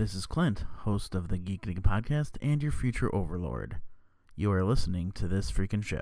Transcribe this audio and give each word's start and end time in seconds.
This 0.00 0.14
is 0.14 0.24
Clint, 0.24 0.64
host 0.78 1.14
of 1.14 1.28
the 1.28 1.36
Geek 1.36 1.66
Dig 1.66 1.82
podcast 1.82 2.38
and 2.40 2.62
your 2.62 2.72
future 2.72 3.14
overlord. 3.14 3.82
You 4.34 4.50
are 4.50 4.64
listening 4.64 5.12
to 5.12 5.28
this 5.28 5.52
freaking 5.52 5.84
show. 5.84 6.00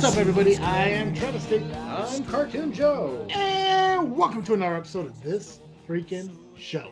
What's 0.00 0.14
up, 0.14 0.18
everybody? 0.18 0.56
I 0.56 0.88
am 0.88 1.14
Travis 1.14 1.42
State. 1.42 1.62
I'm 1.76 2.24
Cartoon 2.24 2.72
Joe. 2.72 3.26
And 3.28 4.16
welcome 4.16 4.42
to 4.44 4.54
another 4.54 4.76
episode 4.76 5.04
of 5.04 5.22
this 5.22 5.60
freaking 5.86 6.38
show. 6.56 6.90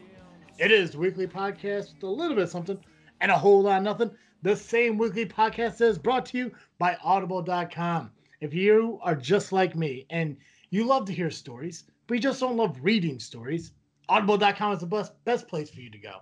It 0.59 0.71
is 0.71 0.95
weekly 0.95 1.27
podcast 1.27 1.95
with 1.95 2.03
a 2.03 2.07
little 2.07 2.37
bit 2.37 2.45
of 2.45 2.51
something 2.51 2.79
and 3.23 3.31
a 3.31 3.39
whole 3.39 3.63
lot 3.63 3.79
of 3.79 3.85
nothing. 3.85 4.11
The 4.43 4.55
same 4.55 4.99
weekly 4.99 5.25
podcast 5.25 5.81
is 5.81 5.97
brought 5.97 6.27
to 6.27 6.37
you 6.37 6.53
by 6.79 6.99
Audible.com. 7.03 8.11
If 8.43 8.53
you 8.53 8.99
are 9.01 9.17
just 9.17 9.53
like 9.53 9.75
me 9.75 10.05
and 10.11 10.37
you 10.69 10.85
love 10.85 11.07
to 11.07 11.15
hear 11.15 11.31
stories, 11.31 11.85
but 12.09 12.17
you 12.17 12.21
just 12.21 12.41
don't 12.41 12.59
love 12.59 12.77
reading 12.83 13.19
stories, 13.21 13.73
Audible.com 14.11 14.75
is 14.75 14.81
the 14.81 14.87
best, 14.87 15.15
best 15.25 15.49
place 15.49 15.71
for 15.71 15.81
you 15.81 15.91
to 15.91 15.99
go. 15.99 16.19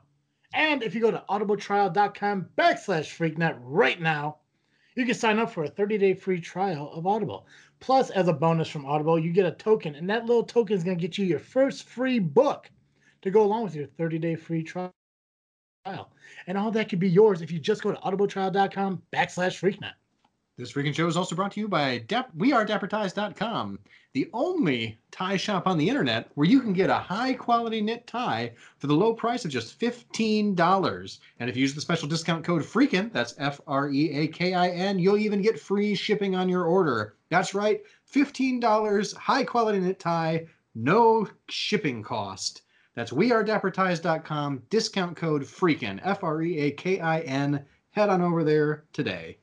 And 0.54 0.84
if 0.84 0.94
you 0.94 1.00
go 1.00 1.10
to 1.10 1.24
audibletrial.com 1.28 2.50
backslash 2.56 3.10
freaknet 3.10 3.58
right 3.60 4.00
now, 4.00 4.36
you 4.96 5.06
can 5.06 5.14
sign 5.14 5.38
up 5.38 5.50
for 5.52 5.64
a 5.64 5.70
30-day 5.70 6.14
free 6.14 6.40
trial 6.40 6.90
of 6.92 7.06
Audible. 7.06 7.46
Plus, 7.80 8.10
as 8.10 8.28
a 8.28 8.32
bonus 8.32 8.68
from 8.68 8.86
Audible, 8.86 9.18
you 9.18 9.30
get 9.32 9.46
a 9.46 9.52
token, 9.52 9.94
and 9.94 10.08
that 10.10 10.26
little 10.26 10.42
token 10.42 10.74
is 10.74 10.82
going 10.82 10.96
to 10.96 11.00
get 11.00 11.18
you 11.18 11.26
your 11.26 11.38
first 11.38 11.84
free 11.84 12.18
book 12.18 12.70
to 13.22 13.30
go 13.30 13.42
along 13.42 13.64
with 13.64 13.74
your 13.76 13.86
30-day 13.86 14.34
free 14.34 14.62
trial. 14.62 14.92
And 15.84 16.58
all 16.58 16.70
that 16.72 16.88
could 16.88 16.98
be 16.98 17.08
yours 17.08 17.42
if 17.42 17.52
you 17.52 17.60
just 17.60 17.82
go 17.82 17.92
to 17.92 18.00
audibletrial.com 18.00 19.02
backslash 19.12 19.60
freaknet. 19.60 19.92
This 20.58 20.72
freaking 20.72 20.94
show 20.94 21.06
is 21.06 21.18
also 21.18 21.36
brought 21.36 21.52
to 21.52 21.60
you 21.60 21.68
by 21.68 21.98
Dap- 21.98 22.34
WeAreDapperTies.com, 22.34 23.78
the 24.14 24.30
only 24.32 24.98
tie 25.10 25.36
shop 25.36 25.66
on 25.66 25.76
the 25.76 25.86
internet 25.86 26.30
where 26.34 26.46
you 26.46 26.62
can 26.62 26.72
get 26.72 26.88
a 26.88 26.94
high 26.94 27.34
quality 27.34 27.82
knit 27.82 28.06
tie 28.06 28.54
for 28.78 28.86
the 28.86 28.94
low 28.94 29.12
price 29.12 29.44
of 29.44 29.50
just 29.50 29.78
$15. 29.78 31.18
And 31.40 31.50
if 31.50 31.56
you 31.56 31.60
use 31.60 31.74
the 31.74 31.82
special 31.82 32.08
discount 32.08 32.42
code 32.42 32.64
FREAKIN, 32.64 33.12
that's 33.12 33.34
F 33.36 33.60
R 33.66 33.90
E 33.90 34.10
A 34.12 34.28
K 34.28 34.54
I 34.54 34.70
N, 34.70 34.98
you'll 34.98 35.18
even 35.18 35.42
get 35.42 35.60
free 35.60 35.94
shipping 35.94 36.34
on 36.34 36.48
your 36.48 36.64
order. 36.64 37.16
That's 37.28 37.52
right, 37.52 37.82
$15, 38.10 39.14
high 39.14 39.44
quality 39.44 39.78
knit 39.78 40.00
tie, 40.00 40.46
no 40.74 41.28
shipping 41.50 42.02
cost. 42.02 42.62
That's 42.94 43.12
WeAreDapperTies.com, 43.12 44.62
discount 44.70 45.18
code 45.18 45.46
FREAKIN, 45.46 46.00
F 46.02 46.24
R 46.24 46.40
E 46.40 46.58
A 46.60 46.70
K 46.70 46.98
I 46.98 47.20
N. 47.20 47.62
Head 47.90 48.08
on 48.08 48.22
over 48.22 48.42
there 48.42 48.84
today. 48.94 49.36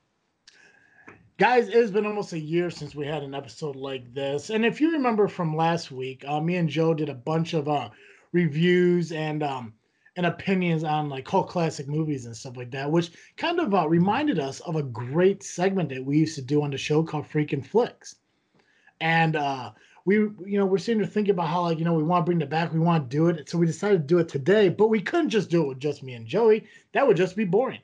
Guys, 1.39 1.67
it's 1.67 1.89
been 1.89 2.05
almost 2.05 2.33
a 2.33 2.39
year 2.39 2.69
since 2.69 2.93
we 2.93 3.07
had 3.07 3.23
an 3.23 3.33
episode 3.33 3.75
like 3.75 4.13
this. 4.13 4.51
And 4.51 4.63
if 4.63 4.79
you 4.79 4.91
remember 4.91 5.27
from 5.27 5.55
last 5.55 5.91
week, 5.91 6.23
uh, 6.27 6.39
me 6.39 6.57
and 6.57 6.69
Joe 6.69 6.93
did 6.93 7.09
a 7.09 7.15
bunch 7.15 7.55
of 7.55 7.67
uh, 7.67 7.89
reviews 8.33 9.11
and 9.11 9.41
um, 9.41 9.73
and 10.15 10.27
opinions 10.27 10.83
on 10.83 11.09
like 11.09 11.25
cult 11.25 11.49
classic 11.49 11.87
movies 11.87 12.27
and 12.27 12.37
stuff 12.37 12.55
like 12.55 12.69
that, 12.69 12.91
which 12.91 13.13
kind 13.35 13.59
of 13.59 13.73
uh, 13.73 13.89
reminded 13.89 14.37
us 14.37 14.59
of 14.59 14.75
a 14.75 14.83
great 14.83 15.41
segment 15.41 15.89
that 15.89 16.05
we 16.05 16.19
used 16.19 16.35
to 16.35 16.43
do 16.43 16.61
on 16.61 16.69
the 16.69 16.77
show 16.77 17.01
called 17.01 17.25
Freaking 17.25 17.65
Flicks. 17.65 18.17
And 19.01 19.35
uh, 19.35 19.71
we, 20.05 20.17
you 20.17 20.59
know, 20.59 20.67
we're 20.67 20.77
sitting 20.77 21.01
there 21.01 21.09
thinking 21.09 21.33
about 21.33 21.47
how 21.47 21.61
like 21.61 21.79
you 21.79 21.85
know 21.85 21.95
we 21.95 22.03
want 22.03 22.27
to 22.27 22.29
bring 22.29 22.41
it 22.41 22.49
back, 22.51 22.71
we 22.71 22.79
want 22.79 23.09
to 23.09 23.17
do 23.17 23.29
it, 23.29 23.49
so 23.49 23.57
we 23.57 23.65
decided 23.65 24.01
to 24.01 24.07
do 24.07 24.19
it 24.19 24.29
today. 24.29 24.69
But 24.69 24.89
we 24.89 25.01
couldn't 25.01 25.29
just 25.29 25.49
do 25.49 25.63
it 25.63 25.67
with 25.69 25.79
just 25.79 26.03
me 26.03 26.13
and 26.13 26.27
Joey. 26.27 26.67
That 26.91 27.07
would 27.07 27.17
just 27.17 27.35
be 27.35 27.43
boring. 27.43 27.79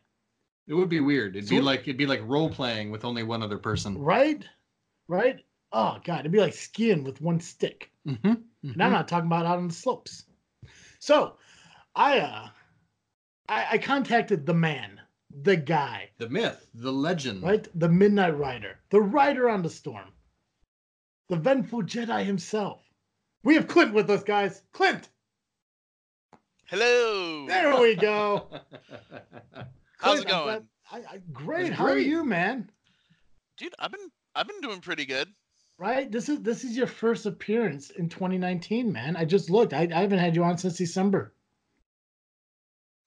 It 0.70 0.76
would 0.76 0.88
be 0.88 1.00
weird. 1.00 1.36
It'd 1.36 1.50
be 1.50 1.60
like 1.62 1.82
it'd 1.82 1.98
be 1.98 2.06
like 2.06 2.22
role 2.24 2.50
playing 2.50 2.92
with 2.92 3.04
only 3.04 3.24
one 3.24 3.42
other 3.42 3.58
person. 3.58 3.98
Right? 3.98 4.46
Right? 5.08 5.44
Oh 5.72 5.98
god, 6.04 6.20
it'd 6.22 6.32
be 6.32 6.40
like 6.40 6.54
skiing 6.54 7.04
with 7.04 7.20
one 7.22 7.40
stick. 7.40 7.90
Mm-hmm. 8.08 8.34
And 8.64 8.84
I'm 8.84 8.92
not 8.92 9.08
talking 9.08 9.26
about 9.26 9.48
out 9.48 9.58
on 9.58 9.68
the 9.68 9.74
slopes. 9.74 10.26
So 11.00 11.38
I 11.96 12.20
uh 12.20 12.50
I, 13.50 13.66
I 13.72 13.78
contacted 13.80 14.46
the 14.46 14.54
man, 14.54 15.02
the 15.42 15.56
guy, 15.56 16.12
The 16.20 16.30
myth, 16.30 16.68
the 16.76 16.92
legend. 16.94 17.42
right? 17.42 17.68
The 17.74 17.90
Midnight 17.90 18.38
Rider, 18.38 18.78
the 18.92 19.02
rider 19.02 19.50
on 19.50 19.64
the 19.64 19.72
storm, 19.72 20.10
the 21.30 21.36
vengeful 21.38 21.82
Jedi 21.82 22.24
himself. 22.24 22.84
We 23.44 23.56
have 23.56 23.68
Clint 23.68 23.92
with 23.94 24.08
us, 24.12 24.22
guys. 24.24 24.62
Clint, 24.72 25.10
Hello. 26.68 27.48
there 27.48 27.82
we 27.82 27.96
go. 27.96 28.50
How's 30.00 30.22
Clint, 30.22 30.28
it 30.28 30.32
going, 30.32 30.68
I, 30.92 30.98
I, 30.98 31.20
great. 31.32 31.68
It's 31.68 31.76
How 31.76 31.86
are 31.86 31.98
you, 31.98 32.24
man? 32.24 32.70
dude? 33.58 33.76
I've 33.78 33.92
been 33.92 34.10
I've 34.34 34.48
been 34.48 34.62
doing 34.62 34.80
pretty 34.82 35.06
good. 35.06 35.28
Right? 35.78 36.12
This 36.12 36.28
is 36.28 36.42
this 36.42 36.64
is 36.64 36.76
your 36.76 36.88
first 36.88 37.26
appearance 37.26 37.90
in 37.92 38.10
2019, 38.10 38.92
man. 38.92 39.16
I 39.16 39.26
just 39.26 39.50
looked. 39.50 39.74
I, 39.74 39.88
I 39.94 40.02
haven't 40.02 40.20
had 40.20 40.36
you 40.36 40.44
on 40.44 40.58
since 40.58 40.78
December. 40.78 41.34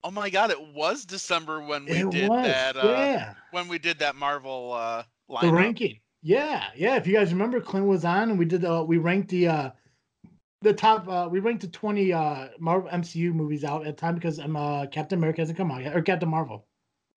Oh 0.04 0.10
my 0.10 0.30
god, 0.30 0.50
it 0.50 0.60
was 0.74 1.04
December 1.04 1.60
when 1.60 1.84
we 1.84 1.92
it 1.92 2.10
did 2.10 2.28
was. 2.28 2.46
that. 2.46 2.76
Uh, 2.76 2.88
yeah. 2.88 3.34
When 3.50 3.68
we 3.68 3.78
did 3.78 3.98
that 3.98 4.16
Marvel 4.16 4.72
uh, 4.72 5.04
the 5.40 5.52
ranking. 5.52 6.00
Yeah, 6.22 6.64
yeah. 6.76 6.96
If 6.96 7.06
you 7.06 7.14
guys 7.14 7.32
remember, 7.32 7.60
Clint 7.60 7.86
was 7.86 8.04
on, 8.04 8.30
and 8.30 8.38
we 8.38 8.44
did. 8.44 8.64
Uh, 8.64 8.84
we 8.86 8.98
ranked 8.98 9.28
the 9.28 9.48
uh, 9.48 9.70
the 10.62 10.72
top. 10.72 11.08
Uh, 11.08 11.28
we 11.30 11.40
ranked 11.40 11.62
the 11.62 11.68
twenty 11.68 12.12
uh, 12.12 12.48
Marvel 12.58 12.88
MCU 12.90 13.34
movies 13.34 13.64
out 13.64 13.86
at 13.86 13.96
the 13.96 14.00
time 14.00 14.14
because 14.14 14.38
um, 14.38 14.56
uh, 14.56 14.86
Captain 14.86 15.18
America 15.18 15.40
hasn't 15.40 15.58
come 15.58 15.70
out 15.70 15.82
yet, 15.82 15.96
or 15.96 16.02
Captain 16.02 16.28
Marvel 16.28 16.66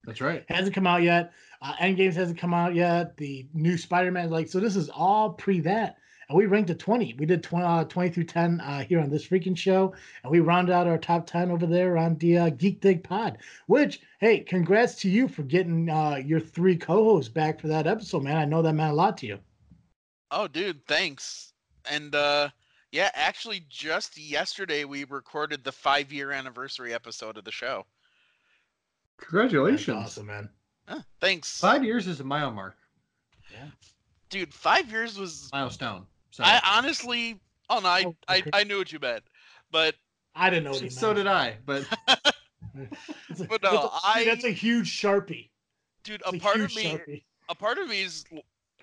That's 0.06 0.22
right. 0.22 0.46
hasn't 0.48 0.76
come 0.76 0.88
out 0.88 1.02
yet. 1.02 1.34
Uh, 1.62 1.74
Endgames 1.82 2.14
hasn't 2.14 2.38
come 2.38 2.54
out 2.54 2.76
yet. 2.76 3.18
The 3.18 3.48
new 3.54 3.78
Spider 3.78 4.12
Man, 4.12 4.30
like, 4.30 4.48
so 4.48 4.60
this 4.60 4.76
is 4.76 4.90
all 4.90 5.32
pre 5.32 5.60
that. 5.62 5.98
And 6.30 6.38
we 6.38 6.48
ranked 6.48 6.70
a 6.72 6.76
20. 6.76 7.16
We 7.20 7.26
did 7.26 7.44
20, 7.44 7.66
uh, 7.66 7.84
20 7.84 8.10
through 8.10 8.24
10 8.24 8.60
uh, 8.60 8.84
here 8.84 9.00
on 9.00 9.10
this 9.10 9.28
freaking 9.28 9.56
show. 9.56 9.94
And 10.24 10.32
we 10.32 10.40
rounded 10.40 10.74
out 10.74 10.88
our 10.88 10.98
top 10.98 11.28
10 11.28 11.52
over 11.52 11.68
there 11.68 11.98
on 11.98 12.18
the 12.18 12.38
uh, 12.38 12.50
Geek 12.50 12.82
Dig 12.82 13.04
Pod. 13.04 13.38
Which, 13.68 14.02
hey, 14.20 14.40
congrats 14.40 14.96
to 15.02 15.10
you 15.10 15.28
for 15.28 15.44
getting 15.44 15.90
uh, 15.90 16.16
your 16.16 16.40
three 16.40 16.78
co 16.78 17.04
hosts 17.04 17.30
back 17.30 17.60
for 17.60 17.68
that 17.68 17.86
episode, 17.86 18.24
man. 18.24 18.38
I 18.38 18.46
know 18.46 18.62
that 18.64 18.74
meant 18.74 18.92
a 18.92 18.96
lot 18.96 19.18
to 19.20 19.28
you. 19.28 19.40
Oh, 20.32 20.48
dude, 20.48 20.86
thanks. 20.88 21.54
And 21.90 22.16
uh, 22.16 22.50
yeah, 22.92 23.12
actually, 23.14 23.66
just 23.70 24.18
yesterday 24.18 24.84
we 24.86 25.04
recorded 25.04 25.64
the 25.64 25.72
five 25.72 26.12
year 26.12 26.32
anniversary 26.32 26.94
episode 26.94 27.38
of 27.38 27.44
the 27.44 27.52
show. 27.52 27.86
That's 29.18 29.30
Congratulations. 29.30 29.98
awesome, 29.98 30.28
man. 30.28 30.50
Huh, 30.88 31.02
thanks, 31.20 31.60
Five 31.60 31.84
years 31.84 32.08
is 32.08 32.20
a 32.20 32.24
mile 32.24 32.52
mark. 32.52 32.78
Yeah. 33.52 33.66
Dude. 34.30 34.54
Five 34.54 34.92
years 34.92 35.18
was. 35.18 35.50
Milestone. 35.54 36.06
So, 36.32 36.44
I 36.44 36.60
honestly. 36.66 37.40
Oh 37.70 37.80
no, 37.80 37.90
I, 37.90 38.04
Oh, 38.06 38.16
I. 38.28 38.44
I 38.54 38.64
knew 38.64 38.78
what 38.78 38.92
you 38.92 39.00
meant, 39.00 39.24
but 39.72 39.96
I 40.36 40.50
didn't 40.50 40.66
know 40.66 40.72
what 40.72 40.82
he 40.82 40.90
so 40.90 41.08
meant. 41.08 41.18
did 41.18 41.28
I. 41.28 41.58
But 41.66 41.88
But 43.48 43.64
no, 43.64 43.72
that's 43.72 44.04
a- 44.04 44.08
I- 44.08 44.26
That's 44.26 44.44
a 44.44 44.52
huge 44.52 44.92
Sharpie. 44.92 45.50
dude, 46.04 46.22
It's 46.28 46.36
a 46.36 46.40
part 46.40 46.60
of 46.60 46.76
me, 46.76 46.84
Sharpie. 46.84 47.24
a 47.50 47.56
part 47.56 47.78
of 47.78 47.88
me 47.90 48.02
is 48.04 48.26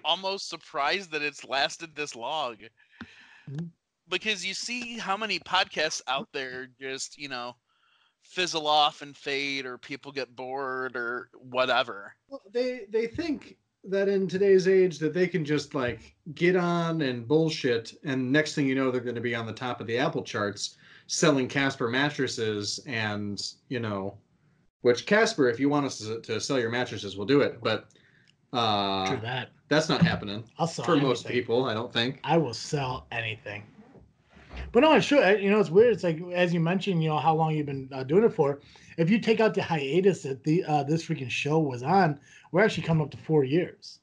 almost 0.04 0.48
surprised 0.48 1.10
that 1.12 1.22
it's 1.22 1.44
lasted 1.44 1.94
this 1.94 2.16
long. 2.16 2.56
Mhm. 3.50 3.68
Because 4.08 4.44
you 4.44 4.54
see 4.54 4.98
how 4.98 5.16
many 5.16 5.38
podcasts 5.38 6.00
out 6.08 6.28
there 6.32 6.68
just, 6.80 7.16
you 7.18 7.28
know, 7.28 7.54
fizzle 8.32 8.66
off 8.66 9.02
and 9.02 9.14
fade 9.16 9.66
or 9.66 9.76
people 9.76 10.10
get 10.10 10.34
bored 10.34 10.96
or 10.96 11.28
whatever. 11.34 12.14
Well, 12.28 12.40
they 12.50 12.86
they 12.88 13.06
think 13.06 13.56
that 13.84 14.08
in 14.08 14.26
today's 14.26 14.68
age 14.68 14.98
that 15.00 15.12
they 15.12 15.26
can 15.26 15.44
just 15.44 15.74
like 15.74 16.14
get 16.34 16.56
on 16.56 17.02
and 17.02 17.28
bullshit, 17.28 17.94
and 18.04 18.32
next 18.32 18.54
thing 18.54 18.66
you 18.66 18.74
know, 18.74 18.90
they're 18.90 19.00
going 19.00 19.14
to 19.16 19.20
be 19.20 19.34
on 19.34 19.44
the 19.46 19.52
top 19.52 19.80
of 19.80 19.86
the 19.86 19.98
Apple 19.98 20.22
charts 20.22 20.76
selling 21.08 21.46
Casper 21.46 21.88
mattresses, 21.88 22.80
and 22.86 23.42
you 23.68 23.80
know, 23.80 24.16
which 24.80 25.04
Casper, 25.04 25.48
if 25.48 25.60
you 25.60 25.68
want 25.68 25.84
us 25.84 25.98
to, 25.98 26.20
to 26.22 26.40
sell 26.40 26.58
your 26.58 26.70
mattresses, 26.70 27.16
we'll 27.16 27.26
do 27.26 27.42
it. 27.42 27.58
But 27.62 27.88
uh, 28.54 29.08
True 29.08 29.20
that. 29.22 29.50
that's 29.68 29.88
not 29.88 30.02
happening 30.02 30.44
I'll 30.58 30.66
sell 30.66 30.84
for 30.84 30.96
most 30.96 31.26
anything. 31.26 31.42
people, 31.42 31.64
I 31.66 31.74
don't 31.74 31.92
think. 31.92 32.20
I 32.24 32.38
will 32.38 32.54
sell 32.54 33.06
anything. 33.12 33.64
But 34.72 34.80
no, 34.80 34.94
it's 34.94 35.06
true. 35.06 35.22
uh, 35.22 35.30
You 35.32 35.50
know, 35.50 35.60
it's 35.60 35.70
weird. 35.70 35.92
It's 35.92 36.02
like 36.02 36.20
as 36.32 36.52
you 36.54 36.60
mentioned, 36.60 37.02
you 37.02 37.10
know, 37.10 37.18
how 37.18 37.34
long 37.34 37.54
you've 37.54 37.66
been 37.66 37.88
uh, 37.92 38.02
doing 38.04 38.24
it 38.24 38.32
for. 38.34 38.60
If 38.96 39.10
you 39.10 39.18
take 39.20 39.40
out 39.40 39.54
the 39.54 39.62
hiatus 39.62 40.22
that 40.22 40.42
the 40.44 40.64
uh, 40.64 40.82
this 40.84 41.06
freaking 41.06 41.30
show 41.30 41.58
was 41.58 41.82
on, 41.82 42.18
we're 42.50 42.64
actually 42.64 42.84
coming 42.84 43.02
up 43.04 43.10
to 43.12 43.16
four 43.18 43.44
years. 43.44 44.00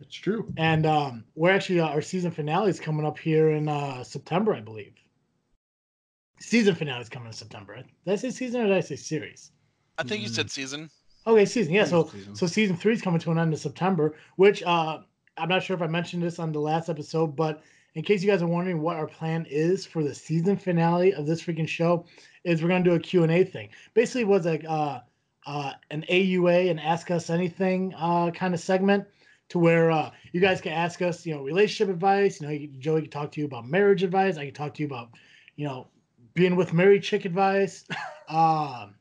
It's 0.00 0.14
true. 0.16 0.52
And 0.56 0.84
um, 0.86 1.24
we're 1.34 1.50
actually 1.52 1.80
uh, 1.80 1.86
our 1.88 2.02
season 2.02 2.30
finale 2.30 2.70
is 2.70 2.80
coming 2.80 3.06
up 3.06 3.18
here 3.18 3.50
in 3.50 3.68
uh, 3.68 4.02
September, 4.02 4.54
I 4.54 4.60
believe. 4.60 4.94
season 6.40 6.74
finale 6.74 7.02
is 7.02 7.08
coming 7.08 7.28
in 7.28 7.32
September. 7.34 7.76
Did 7.76 7.86
I 8.12 8.16
say 8.16 8.30
season 8.30 8.62
or 8.62 8.66
did 8.68 8.76
I 8.76 8.80
say 8.80 8.96
series? 8.96 9.52
I 9.98 10.02
think 10.02 10.22
you 10.22 10.28
Mm. 10.28 10.34
said 10.34 10.50
season. 10.50 10.90
Okay, 11.26 11.44
season. 11.44 11.72
Yeah, 11.72 11.84
so 11.84 12.08
Season. 12.08 12.34
so 12.34 12.46
season 12.46 12.76
three 12.76 12.94
is 12.94 13.02
coming 13.02 13.20
to 13.20 13.30
an 13.30 13.38
end 13.38 13.52
in 13.52 13.58
September, 13.58 14.16
which 14.36 14.62
uh 14.64 15.00
I'm 15.38 15.48
not 15.48 15.62
sure 15.62 15.76
if 15.76 15.82
I 15.82 15.86
mentioned 15.86 16.22
this 16.22 16.38
on 16.38 16.50
the 16.52 16.58
last 16.60 16.88
episode, 16.88 17.36
but 17.36 17.62
in 17.94 18.02
case 18.02 18.22
you 18.22 18.30
guys 18.30 18.42
are 18.42 18.46
wondering 18.46 18.80
what 18.80 18.96
our 18.96 19.06
plan 19.06 19.46
is 19.48 19.84
for 19.84 20.02
the 20.02 20.14
season 20.14 20.56
finale 20.56 21.12
of 21.14 21.26
this 21.26 21.42
freaking 21.42 21.68
show, 21.68 22.04
is 22.44 22.62
we're 22.62 22.68
gonna 22.68 22.84
do 22.84 22.94
a 22.94 23.00
Q&A 23.00 23.44
thing. 23.44 23.68
Basically, 23.94 24.22
it 24.22 24.28
was 24.28 24.46
like 24.46 24.64
uh 24.68 25.00
uh 25.46 25.72
an 25.90 26.04
AUA 26.08 26.70
and 26.70 26.80
ask 26.80 27.10
us 27.10 27.30
anything 27.30 27.94
uh 27.96 28.30
kind 28.30 28.54
of 28.54 28.60
segment 28.60 29.06
to 29.48 29.58
where 29.58 29.90
uh 29.90 30.10
you 30.32 30.40
guys 30.40 30.60
can 30.60 30.72
ask 30.72 31.02
us, 31.02 31.26
you 31.26 31.34
know, 31.34 31.42
relationship 31.42 31.92
advice. 31.92 32.40
You 32.40 32.48
know, 32.48 32.66
Joey 32.78 33.02
can 33.02 33.10
talk 33.10 33.32
to 33.32 33.40
you 33.40 33.46
about 33.46 33.66
marriage 33.66 34.02
advice. 34.02 34.36
I 34.36 34.46
can 34.46 34.54
talk 34.54 34.74
to 34.74 34.82
you 34.82 34.86
about, 34.86 35.10
you 35.56 35.66
know, 35.66 35.88
being 36.34 36.56
with 36.56 36.72
married 36.72 37.02
chick 37.02 37.24
advice. 37.24 37.84
um 38.28 38.94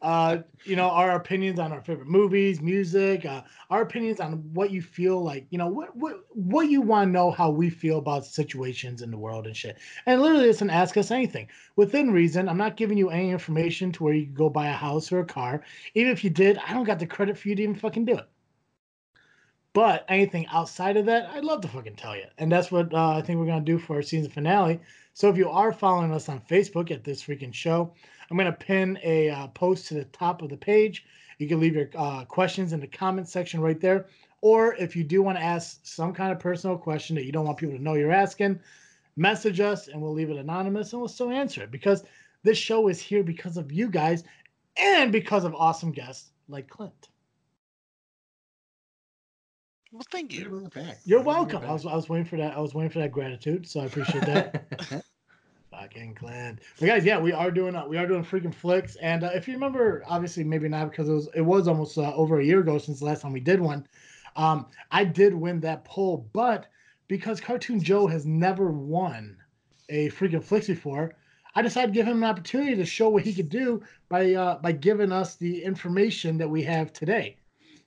uh, 0.00 0.38
you 0.64 0.76
know, 0.76 0.88
our 0.90 1.12
opinions 1.12 1.58
on 1.58 1.72
our 1.72 1.80
favorite 1.80 2.08
movies, 2.08 2.60
music, 2.60 3.24
uh, 3.24 3.42
our 3.70 3.82
opinions 3.82 4.20
on 4.20 4.34
what 4.52 4.70
you 4.70 4.82
feel 4.82 5.22
like, 5.22 5.46
you 5.50 5.58
know, 5.58 5.66
what 5.66 5.94
what 5.96 6.16
what 6.30 6.68
you 6.68 6.80
want 6.80 7.08
to 7.08 7.12
know 7.12 7.30
how 7.30 7.50
we 7.50 7.70
feel 7.70 7.98
about 7.98 8.26
situations 8.26 9.02
in 9.02 9.10
the 9.10 9.18
world 9.18 9.46
and 9.46 9.56
shit. 9.56 9.78
And 10.06 10.20
literally, 10.20 10.48
it's 10.48 10.62
an 10.62 10.70
ask 10.70 10.96
us 10.96 11.10
anything 11.10 11.48
within 11.76 12.12
reason. 12.12 12.48
I'm 12.48 12.58
not 12.58 12.76
giving 12.76 12.98
you 12.98 13.10
any 13.10 13.30
information 13.30 13.92
to 13.92 14.04
where 14.04 14.14
you 14.14 14.26
can 14.26 14.34
go 14.34 14.48
buy 14.48 14.68
a 14.68 14.72
house 14.72 15.12
or 15.12 15.20
a 15.20 15.26
car. 15.26 15.62
Even 15.94 16.12
if 16.12 16.24
you 16.24 16.30
did, 16.30 16.58
I 16.58 16.72
don't 16.72 16.84
got 16.84 16.98
the 16.98 17.06
credit 17.06 17.38
for 17.38 17.48
you 17.48 17.56
to 17.56 17.62
even 17.62 17.74
fucking 17.74 18.04
do 18.04 18.16
it. 18.18 18.28
But 19.74 20.04
anything 20.08 20.46
outside 20.48 20.98
of 20.98 21.06
that, 21.06 21.30
I'd 21.30 21.44
love 21.44 21.62
to 21.62 21.68
fucking 21.68 21.96
tell 21.96 22.14
you. 22.14 22.26
And 22.36 22.52
that's 22.52 22.70
what 22.70 22.92
uh, 22.92 23.16
I 23.16 23.22
think 23.22 23.38
we're 23.38 23.46
gonna 23.46 23.64
do 23.64 23.78
for 23.78 23.96
our 23.96 24.02
season 24.02 24.30
finale. 24.30 24.80
So 25.14 25.30
if 25.30 25.36
you 25.36 25.48
are 25.48 25.72
following 25.72 26.12
us 26.12 26.28
on 26.28 26.40
Facebook 26.40 26.90
at 26.90 27.04
this 27.04 27.22
freaking 27.22 27.54
show, 27.54 27.94
I'm 28.32 28.38
going 28.38 28.50
to 28.50 28.58
pin 28.58 28.98
a 29.04 29.28
uh, 29.28 29.48
post 29.48 29.88
to 29.88 29.94
the 29.94 30.04
top 30.06 30.40
of 30.40 30.48
the 30.48 30.56
page. 30.56 31.04
You 31.36 31.46
can 31.46 31.60
leave 31.60 31.74
your 31.74 31.90
uh, 31.94 32.24
questions 32.24 32.72
in 32.72 32.80
the 32.80 32.86
comment 32.86 33.28
section 33.28 33.60
right 33.60 33.78
there. 33.78 34.06
Or 34.40 34.74
if 34.76 34.96
you 34.96 35.04
do 35.04 35.20
want 35.22 35.36
to 35.36 35.44
ask 35.44 35.80
some 35.82 36.14
kind 36.14 36.32
of 36.32 36.38
personal 36.38 36.78
question 36.78 37.14
that 37.16 37.26
you 37.26 37.32
don't 37.32 37.44
want 37.44 37.58
people 37.58 37.76
to 37.76 37.82
know 37.82 37.92
you're 37.92 38.10
asking, 38.10 38.58
message 39.16 39.60
us 39.60 39.88
and 39.88 40.00
we'll 40.00 40.14
leave 40.14 40.30
it 40.30 40.38
anonymous 40.38 40.94
and 40.94 41.02
we'll 41.02 41.10
still 41.10 41.30
answer 41.30 41.62
it 41.62 41.70
because 41.70 42.04
this 42.42 42.56
show 42.56 42.88
is 42.88 43.02
here 43.02 43.22
because 43.22 43.58
of 43.58 43.70
you 43.70 43.90
guys 43.90 44.24
and 44.78 45.12
because 45.12 45.44
of 45.44 45.54
awesome 45.54 45.92
guests 45.92 46.30
like 46.48 46.70
Clint. 46.70 47.10
Well, 49.92 50.06
thank 50.10 50.32
you. 50.32 50.48
Bring 50.48 50.64
it 50.64 50.72
back. 50.72 51.00
You're 51.04 51.20
welcome. 51.20 51.64
I 51.64 51.72
was, 51.74 51.84
I 51.84 51.94
was 51.94 52.08
waiting 52.08 52.24
for 52.24 52.38
that. 52.38 52.56
I 52.56 52.60
was 52.60 52.72
waiting 52.72 52.90
for 52.90 53.00
that 53.00 53.12
gratitude, 53.12 53.68
so 53.68 53.80
I 53.80 53.84
appreciate 53.84 54.24
that. 54.24 55.04
Fucking 55.82 56.14
Clint. 56.14 56.60
But 56.78 56.86
guys, 56.86 57.04
yeah, 57.04 57.18
we 57.18 57.32
are 57.32 57.50
doing 57.50 57.74
uh, 57.74 57.84
we 57.86 57.98
are 57.98 58.06
doing 58.06 58.24
freaking 58.24 58.54
flicks, 58.54 58.94
and 58.96 59.24
uh, 59.24 59.30
if 59.34 59.48
you 59.48 59.54
remember, 59.54 60.04
obviously 60.06 60.44
maybe 60.44 60.68
not 60.68 60.90
because 60.90 61.08
it 61.08 61.12
was 61.12 61.28
it 61.34 61.40
was 61.40 61.66
almost 61.66 61.98
uh, 61.98 62.14
over 62.14 62.38
a 62.38 62.44
year 62.44 62.60
ago 62.60 62.78
since 62.78 63.00
the 63.00 63.04
last 63.04 63.22
time 63.22 63.32
we 63.32 63.40
did 63.40 63.60
one. 63.60 63.84
Um, 64.36 64.66
I 64.92 65.04
did 65.04 65.34
win 65.34 65.58
that 65.60 65.84
poll, 65.84 66.28
but 66.32 66.66
because 67.08 67.40
Cartoon 67.40 67.82
Joe 67.82 68.06
has 68.06 68.24
never 68.24 68.70
won 68.70 69.36
a 69.88 70.08
freaking 70.10 70.42
flicks 70.42 70.68
before, 70.68 71.16
I 71.56 71.62
decided 71.62 71.88
to 71.88 71.92
give 71.94 72.06
him 72.06 72.22
an 72.22 72.30
opportunity 72.30 72.76
to 72.76 72.86
show 72.86 73.08
what 73.08 73.24
he 73.24 73.34
could 73.34 73.48
do 73.48 73.82
by 74.08 74.34
uh, 74.34 74.58
by 74.58 74.70
giving 74.70 75.10
us 75.10 75.34
the 75.34 75.64
information 75.64 76.38
that 76.38 76.48
we 76.48 76.62
have 76.62 76.92
today. 76.92 77.38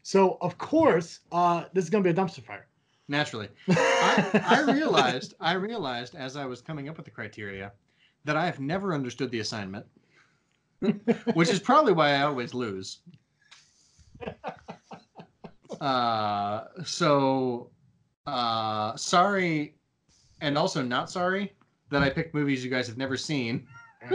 So 0.04 0.38
of 0.42 0.58
course, 0.58 1.22
uh, 1.32 1.64
this 1.72 1.86
is 1.86 1.90
gonna 1.90 2.04
be 2.04 2.10
a 2.10 2.14
dumpster 2.14 2.44
fire. 2.44 2.68
Naturally. 3.08 3.50
I, 3.70 4.42
I 4.68 4.72
realized 4.72 5.36
I 5.40 5.54
realized 5.54 6.16
as 6.16 6.36
I 6.36 6.46
was 6.46 6.62
coming 6.62 6.90
up 6.90 6.98
with 6.98 7.06
the 7.06 7.12
criteria 7.12 7.72
that 8.26 8.36
I 8.36 8.46
have 8.46 8.60
never 8.60 8.94
understood 8.94 9.32
the 9.32 9.40
assignment, 9.40 9.86
which 11.34 11.50
is 11.50 11.60
probably 11.60 11.94
why 11.94 12.16
I 12.16 12.24
always 12.24 12.54
lose. 12.54 13.00
Uh, 15.80 16.66
so 16.84 17.70
uh, 18.26 18.96
sorry, 18.96 19.76
and 20.42 20.58
also 20.58 20.82
not 20.82 21.10
sorry 21.10 21.54
that 21.92 22.02
I 22.02 22.10
picked 22.10 22.34
movies 22.34 22.64
you 22.64 22.72
guys 22.72 22.88
have 22.88 22.98
never 22.98 23.18
seen. 23.18 23.68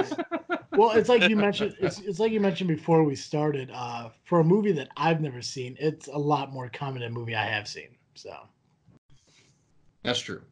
well, 0.72 0.90
it's 0.92 1.08
like 1.08 1.28
you 1.28 1.36
mentioned. 1.36 1.76
It's, 1.80 2.00
it's 2.00 2.18
like 2.18 2.32
you 2.32 2.40
mentioned 2.40 2.68
before 2.68 3.04
we 3.04 3.14
started. 3.14 3.70
Uh, 3.72 4.10
for 4.24 4.40
a 4.40 4.44
movie 4.44 4.72
that 4.72 4.88
I've 4.96 5.20
never 5.20 5.42
seen, 5.42 5.76
it's 5.78 6.08
a 6.08 6.18
lot 6.18 6.52
more 6.52 6.68
common 6.68 7.00
than 7.00 7.12
a 7.12 7.14
movie 7.14 7.34
I 7.34 7.46
have 7.46 7.68
seen. 7.68 7.96
So 8.14 8.34
That's 10.02 10.20
true. 10.20 10.42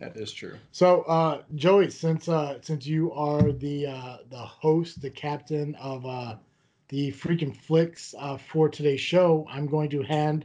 That 0.00 0.16
is 0.16 0.32
true. 0.32 0.56
So, 0.70 1.02
uh, 1.02 1.42
Joey, 1.56 1.90
since 1.90 2.28
uh, 2.28 2.58
since 2.62 2.86
you 2.86 3.12
are 3.12 3.50
the 3.50 3.86
uh, 3.88 4.16
the 4.30 4.38
host, 4.38 5.02
the 5.02 5.10
captain 5.10 5.74
of 5.74 6.06
uh, 6.06 6.36
the 6.88 7.10
freaking 7.12 7.54
flicks 7.54 8.14
uh, 8.18 8.36
for 8.36 8.68
today's 8.68 9.00
show, 9.00 9.46
I'm 9.50 9.66
going 9.66 9.90
to 9.90 10.02
hand 10.02 10.44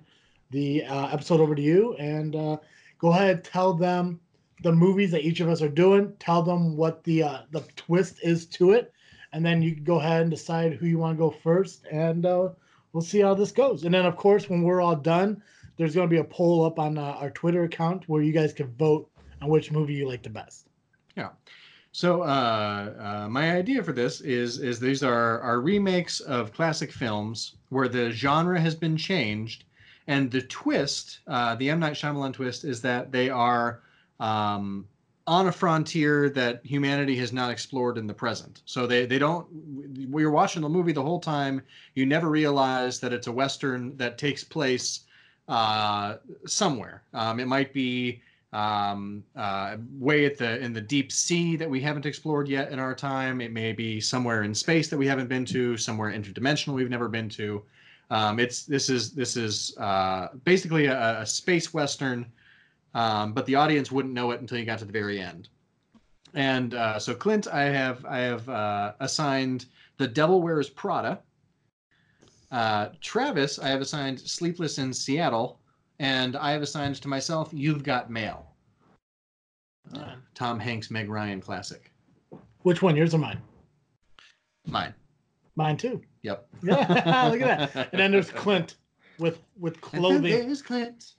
the 0.49 0.83
uh, 0.85 1.07
episode 1.07 1.39
over 1.39 1.55
to 1.55 1.61
you 1.61 1.95
and 1.95 2.35
uh, 2.35 2.57
go 2.99 3.09
ahead 3.09 3.43
tell 3.43 3.73
them 3.73 4.19
the 4.63 4.71
movies 4.71 5.11
that 5.11 5.23
each 5.23 5.39
of 5.39 5.49
us 5.49 5.61
are 5.61 5.69
doing. 5.69 6.13
Tell 6.19 6.41
them 6.41 6.75
what 6.75 7.03
the 7.03 7.23
uh, 7.23 7.39
the 7.51 7.61
twist 7.75 8.19
is 8.23 8.45
to 8.47 8.71
it, 8.71 8.91
and 9.33 9.45
then 9.45 9.61
you 9.61 9.75
can 9.75 9.83
go 9.83 9.99
ahead 9.99 10.21
and 10.21 10.31
decide 10.31 10.73
who 10.73 10.87
you 10.87 10.97
want 10.97 11.17
to 11.17 11.19
go 11.19 11.29
first, 11.29 11.85
and 11.91 12.25
uh, 12.25 12.49
we'll 12.91 13.03
see 13.03 13.19
how 13.19 13.33
this 13.33 13.51
goes. 13.51 13.83
And 13.83 13.93
then, 13.93 14.05
of 14.05 14.15
course, 14.15 14.49
when 14.49 14.63
we're 14.63 14.81
all 14.81 14.95
done, 14.95 15.43
there's 15.77 15.95
going 15.95 16.07
to 16.07 16.13
be 16.13 16.19
a 16.19 16.23
poll 16.23 16.65
up 16.65 16.79
on 16.79 16.97
uh, 16.97 17.01
our 17.01 17.29
Twitter 17.29 17.63
account 17.63 18.07
where 18.07 18.21
you 18.21 18.31
guys 18.31 18.53
can 18.53 18.67
vote 18.77 19.09
which 19.47 19.71
movie 19.71 19.93
you 19.93 20.07
like 20.07 20.23
the 20.23 20.29
best. 20.29 20.67
Yeah. 21.15 21.29
So 21.91 22.23
uh, 22.23 23.25
uh, 23.25 23.29
my 23.29 23.55
idea 23.55 23.83
for 23.83 23.93
this 23.93 24.21
is 24.21 24.59
is 24.59 24.79
these 24.79 25.03
are 25.03 25.39
are 25.41 25.61
remakes 25.61 26.21
of 26.21 26.51
classic 26.51 26.91
films 26.91 27.55
where 27.69 27.87
the 27.87 28.09
genre 28.09 28.59
has 28.59 28.73
been 28.73 28.97
changed, 28.97 29.65
and 30.07 30.31
the 30.31 30.41
twist, 30.41 31.19
uh, 31.27 31.53
the 31.55 31.69
M 31.69 31.79
Night 31.79 31.93
Shyamalan 31.93 32.33
twist, 32.33 32.63
is 32.63 32.81
that 32.81 33.11
they 33.11 33.29
are 33.29 33.81
um, 34.19 34.87
on 35.27 35.47
a 35.47 35.51
frontier 35.51 36.29
that 36.29 36.65
humanity 36.65 37.15
has 37.17 37.31
not 37.31 37.51
explored 37.51 37.99
in 37.99 38.07
the 38.07 38.13
present. 38.13 38.63
So 38.65 38.87
they 38.87 39.05
they 39.05 39.19
don't. 39.19 39.47
We're 40.09 40.31
watching 40.31 40.63
the 40.63 40.69
movie 40.69 40.93
the 40.93 41.03
whole 41.03 41.19
time. 41.19 41.61
You 41.93 42.07
never 42.07 42.29
realize 42.29 42.99
that 43.01 43.13
it's 43.13 43.27
a 43.27 43.31
western 43.31 43.95
that 43.97 44.17
takes 44.17 44.43
place 44.43 45.01
uh, 45.47 46.15
somewhere. 46.47 47.03
Um, 47.13 47.39
it 47.39 47.47
might 47.47 47.71
be 47.71 48.21
um, 48.53 49.23
uh, 49.35 49.77
way 49.97 50.25
at 50.25 50.37
the 50.37 50.59
in 50.59 50.73
the 50.73 50.81
deep 50.81 51.11
sea 51.11 51.55
that 51.55 51.69
we 51.69 51.81
haven't 51.81 52.05
explored 52.05 52.47
yet 52.47 52.71
in 52.71 52.79
our 52.79 52.93
time. 52.95 53.41
It 53.41 53.51
may 53.51 53.73
be 53.73 53.99
somewhere 53.99 54.43
in 54.43 54.53
space 54.53 54.87
that 54.89 54.97
we 54.97 55.07
haven't 55.07 55.27
been 55.27 55.45
to, 55.45 55.75
somewhere 55.75 56.11
interdimensional 56.11 56.73
we've 56.73 56.89
never 56.89 57.09
been 57.09 57.29
to. 57.29 57.63
Um, 58.11 58.39
it's 58.39 58.63
this 58.65 58.89
is 58.89 59.11
this 59.11 59.35
is 59.35 59.75
uh, 59.79 60.27
basically 60.43 60.85
a, 60.85 61.21
a 61.21 61.25
space 61.25 61.73
western, 61.73 62.31
um, 62.93 63.33
but 63.33 63.45
the 63.47 63.55
audience 63.55 63.91
wouldn't 63.91 64.13
know 64.13 64.31
it 64.31 64.39
until 64.39 64.59
you 64.59 64.65
got 64.65 64.79
to 64.79 64.85
the 64.85 64.91
very 64.91 65.19
end. 65.19 65.49
And 66.35 66.75
uh, 66.75 66.99
so 66.99 67.15
Clint, 67.15 67.47
I 67.47 67.63
have 67.63 68.05
I 68.05 68.19
have 68.19 68.47
uh, 68.47 68.93
assigned 68.99 69.65
The 69.97 70.07
Devil 70.07 70.41
Wears 70.41 70.69
Prada. 70.69 71.19
Uh, 72.51 72.89
Travis, 73.01 73.57
I 73.57 73.69
have 73.69 73.81
assigned 73.81 74.19
Sleepless 74.19 74.77
in 74.77 74.93
Seattle, 74.93 75.59
and 75.97 76.35
I 76.35 76.51
have 76.51 76.61
assigned 76.61 76.97
to 76.97 77.07
myself 77.07 77.49
You've 77.51 77.83
Got 77.83 78.11
Mail. 78.11 78.52
Uh, 79.95 80.15
Tom 80.33 80.59
Hanks, 80.59 80.89
Meg 80.91 81.09
Ryan 81.09 81.41
classic. 81.41 81.91
Which 82.59 82.81
one? 82.81 82.95
Yours 82.95 83.13
or 83.13 83.17
mine? 83.17 83.41
Mine. 84.65 84.93
Mine 85.55 85.77
too. 85.77 86.01
Yep. 86.23 86.47
Yeah, 86.63 87.27
look 87.31 87.41
at 87.41 87.73
that. 87.73 87.89
And 87.91 87.99
then 87.99 88.11
there's 88.11 88.31
Clint 88.31 88.75
with 89.19 89.39
with 89.59 89.73
And 89.75 89.83
then 89.83 90.01
clothing. 90.01 90.47
there's 90.47 90.61
Clint. 90.61 91.13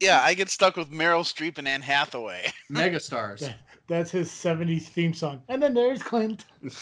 Yeah, 0.00 0.20
I 0.22 0.34
get 0.34 0.50
stuck 0.50 0.76
with 0.76 0.90
Meryl 0.90 1.22
Streep 1.22 1.56
and 1.58 1.66
Anne 1.68 1.80
Hathaway. 1.80 2.52
Megastars. 2.72 3.40
Yeah. 3.42 3.52
That's 3.86 4.10
his 4.10 4.28
70s 4.30 4.82
theme 4.82 5.14
song. 5.14 5.42
And 5.48 5.62
then 5.62 5.72
there's 5.74 6.02
Clint. 6.02 6.44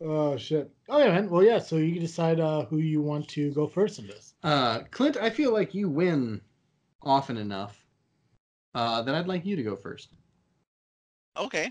oh 0.00 0.36
shit. 0.36 0.70
Oh 0.88 0.98
yeah, 0.98 1.08
man. 1.12 1.30
Well, 1.30 1.42
yeah. 1.42 1.58
So 1.58 1.76
you 1.76 1.92
can 1.92 2.02
decide 2.02 2.40
uh, 2.40 2.64
who 2.64 2.78
you 2.78 3.00
want 3.00 3.28
to 3.28 3.52
go 3.52 3.66
first 3.66 3.98
in 3.98 4.06
this. 4.06 4.34
Uh, 4.42 4.80
Clint, 4.90 5.16
I 5.16 5.30
feel 5.30 5.52
like 5.52 5.74
you 5.74 5.88
win 5.88 6.40
often 7.02 7.36
enough 7.36 7.84
uh, 8.74 9.02
that 9.02 9.14
I'd 9.14 9.28
like 9.28 9.44
you 9.44 9.56
to 9.56 9.62
go 9.62 9.76
first. 9.76 10.10
Okay. 11.36 11.70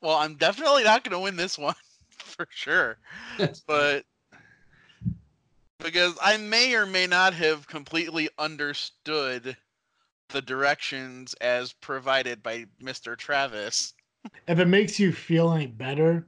Well, 0.00 0.16
I'm 0.16 0.36
definitely 0.36 0.84
not 0.84 1.04
going 1.04 1.12
to 1.12 1.22
win 1.22 1.36
this 1.36 1.58
one 1.58 1.74
for 2.18 2.46
sure. 2.50 2.98
But 3.66 4.04
because 5.78 6.16
I 6.22 6.36
may 6.36 6.74
or 6.74 6.86
may 6.86 7.06
not 7.06 7.34
have 7.34 7.66
completely 7.66 8.28
understood 8.38 9.56
the 10.28 10.42
directions 10.42 11.34
as 11.34 11.72
provided 11.72 12.42
by 12.42 12.66
Mr. 12.80 13.16
Travis. 13.16 13.94
If 14.46 14.58
it 14.58 14.66
makes 14.68 14.98
you 14.98 15.12
feel 15.12 15.52
any 15.52 15.66
better, 15.66 16.26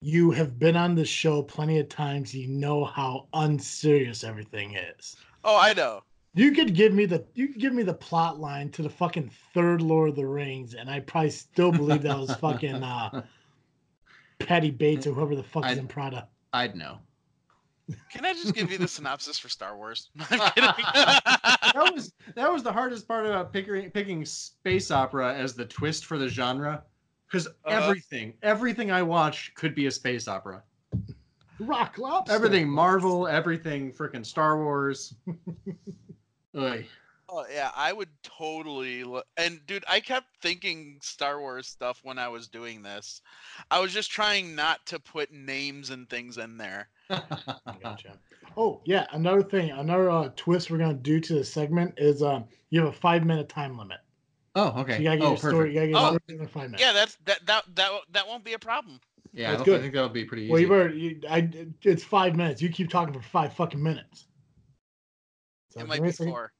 you 0.00 0.30
have 0.32 0.58
been 0.58 0.76
on 0.76 0.94
the 0.94 1.04
show 1.04 1.42
plenty 1.42 1.78
of 1.78 1.88
times. 1.88 2.34
You 2.34 2.48
know 2.48 2.84
how 2.84 3.28
unserious 3.32 4.24
everything 4.24 4.74
is. 4.74 5.16
Oh, 5.44 5.58
I 5.58 5.72
know. 5.72 6.02
You 6.36 6.50
could 6.52 6.74
give 6.74 6.92
me 6.92 7.06
the 7.06 7.24
you 7.34 7.48
could 7.48 7.60
give 7.60 7.72
me 7.72 7.84
the 7.84 7.94
plot 7.94 8.40
line 8.40 8.70
to 8.70 8.82
the 8.82 8.90
fucking 8.90 9.30
third 9.54 9.80
Lord 9.80 10.10
of 10.10 10.16
the 10.16 10.26
Rings, 10.26 10.74
and 10.74 10.90
I 10.90 11.00
probably 11.00 11.30
still 11.30 11.70
believe 11.70 12.02
that 12.02 12.18
was 12.18 12.34
fucking 12.36 12.82
uh, 12.82 13.22
Patty 14.40 14.70
Bates 14.70 15.06
or 15.06 15.12
whoever 15.12 15.36
the 15.36 15.44
fuck 15.44 15.64
is 15.70 15.78
in 15.78 15.86
Prada. 15.86 16.28
I'd 16.52 16.74
know. 16.74 16.98
Can 18.10 18.24
I 18.24 18.32
just 18.32 18.54
give 18.54 18.72
you 18.72 18.78
the 18.78 18.88
synopsis 18.88 19.38
for 19.38 19.48
Star 19.48 19.76
Wars? 19.76 20.10
I'm 20.30 20.38
kidding. 20.54 20.84
that 20.94 21.90
was 21.94 22.12
that 22.34 22.52
was 22.52 22.62
the 22.64 22.72
hardest 22.72 23.06
part 23.06 23.26
about 23.26 23.52
picking 23.52 23.90
picking 23.90 24.24
space 24.24 24.90
opera 24.90 25.34
as 25.34 25.54
the 25.54 25.64
twist 25.66 26.04
for 26.06 26.18
the 26.18 26.28
genre, 26.28 26.82
because 27.30 27.46
Uh-huh. 27.46 27.76
everything 27.76 28.34
everything 28.42 28.90
I 28.90 29.02
watch 29.02 29.52
could 29.54 29.74
be 29.74 29.86
a 29.86 29.90
space 29.90 30.26
opera. 30.26 30.62
Rock 31.60 31.98
lobster. 31.98 32.34
Everything 32.34 32.68
Marvel, 32.68 33.28
everything 33.28 33.92
freaking 33.92 34.26
Star 34.26 34.58
Wars. 34.64 35.14
Oy. 36.56 36.86
oh 37.28 37.44
yeah, 37.52 37.70
I 37.74 37.92
would 37.92 38.08
totally. 38.22 39.04
lo- 39.04 39.22
And 39.36 39.60
dude, 39.66 39.84
I 39.88 40.00
kept 40.00 40.26
thinking 40.40 40.98
Star 41.02 41.40
Wars 41.40 41.66
stuff 41.66 42.00
when 42.02 42.18
I 42.18 42.28
was 42.28 42.48
doing 42.48 42.82
this. 42.82 43.20
I 43.70 43.80
was 43.80 43.92
just 43.92 44.10
trying 44.10 44.54
not 44.54 44.84
to 44.86 44.98
put 45.00 45.32
names 45.32 45.90
and 45.90 46.08
things 46.08 46.38
in 46.38 46.56
there. 46.56 46.88
Gotcha. 47.82 48.18
Oh 48.56 48.80
yeah, 48.84 49.06
another 49.12 49.42
thing, 49.42 49.70
another 49.70 50.10
uh, 50.10 50.28
twist 50.36 50.70
we're 50.70 50.78
gonna 50.78 50.94
do 50.94 51.18
to 51.20 51.34
the 51.34 51.44
segment 51.44 51.94
is 51.96 52.22
um 52.22 52.44
you 52.70 52.80
have 52.80 52.88
a 52.88 52.92
five 52.96 53.24
minute 53.24 53.48
time 53.48 53.76
limit. 53.78 53.98
oh, 54.54 54.70
So 54.72 54.78
okay. 54.80 54.98
you 54.98 55.04
gotta 55.04 55.16
get 55.18 55.24
oh, 55.26 55.28
your 55.30 55.36
story. 55.38 55.52
perfect. 55.54 55.74
You 55.74 55.80
gotta 55.80 55.86
get 55.86 55.92
your 55.92 56.00
Oh. 56.00 56.18
story 56.26 56.38
in 56.40 56.48
five 56.48 56.62
minutes. 56.70 56.82
Yeah, 56.82 56.92
that's 56.92 57.16
that 57.24 57.46
that 57.46 57.64
that 57.74 57.90
that 58.12 58.28
won't 58.28 58.44
be 58.44 58.52
a 58.52 58.58
problem. 58.58 59.00
Yeah, 59.32 59.48
I, 59.48 59.50
That's 59.52 59.58
don't, 59.58 59.64
good. 59.64 59.78
I 59.78 59.82
think 59.82 59.94
that'll 59.94 60.08
be 60.10 60.24
pretty 60.24 60.44
easy. 60.44 60.52
Well, 60.52 60.60
you 60.60 60.68
better. 60.68 60.90
You, 60.90 61.20
I. 61.28 61.48
It's 61.82 62.04
five 62.04 62.36
minutes. 62.36 62.62
You 62.62 62.68
keep 62.68 62.88
talking 62.88 63.12
for 63.12 63.20
five 63.20 63.52
fucking 63.54 63.82
minutes. 63.82 64.26
So 65.74 65.80
It 65.80 65.82
give 65.82 65.88
might 65.88 66.02
be 66.02 66.08
a 66.08 66.12
second. 66.12 66.32
four. 66.32 66.52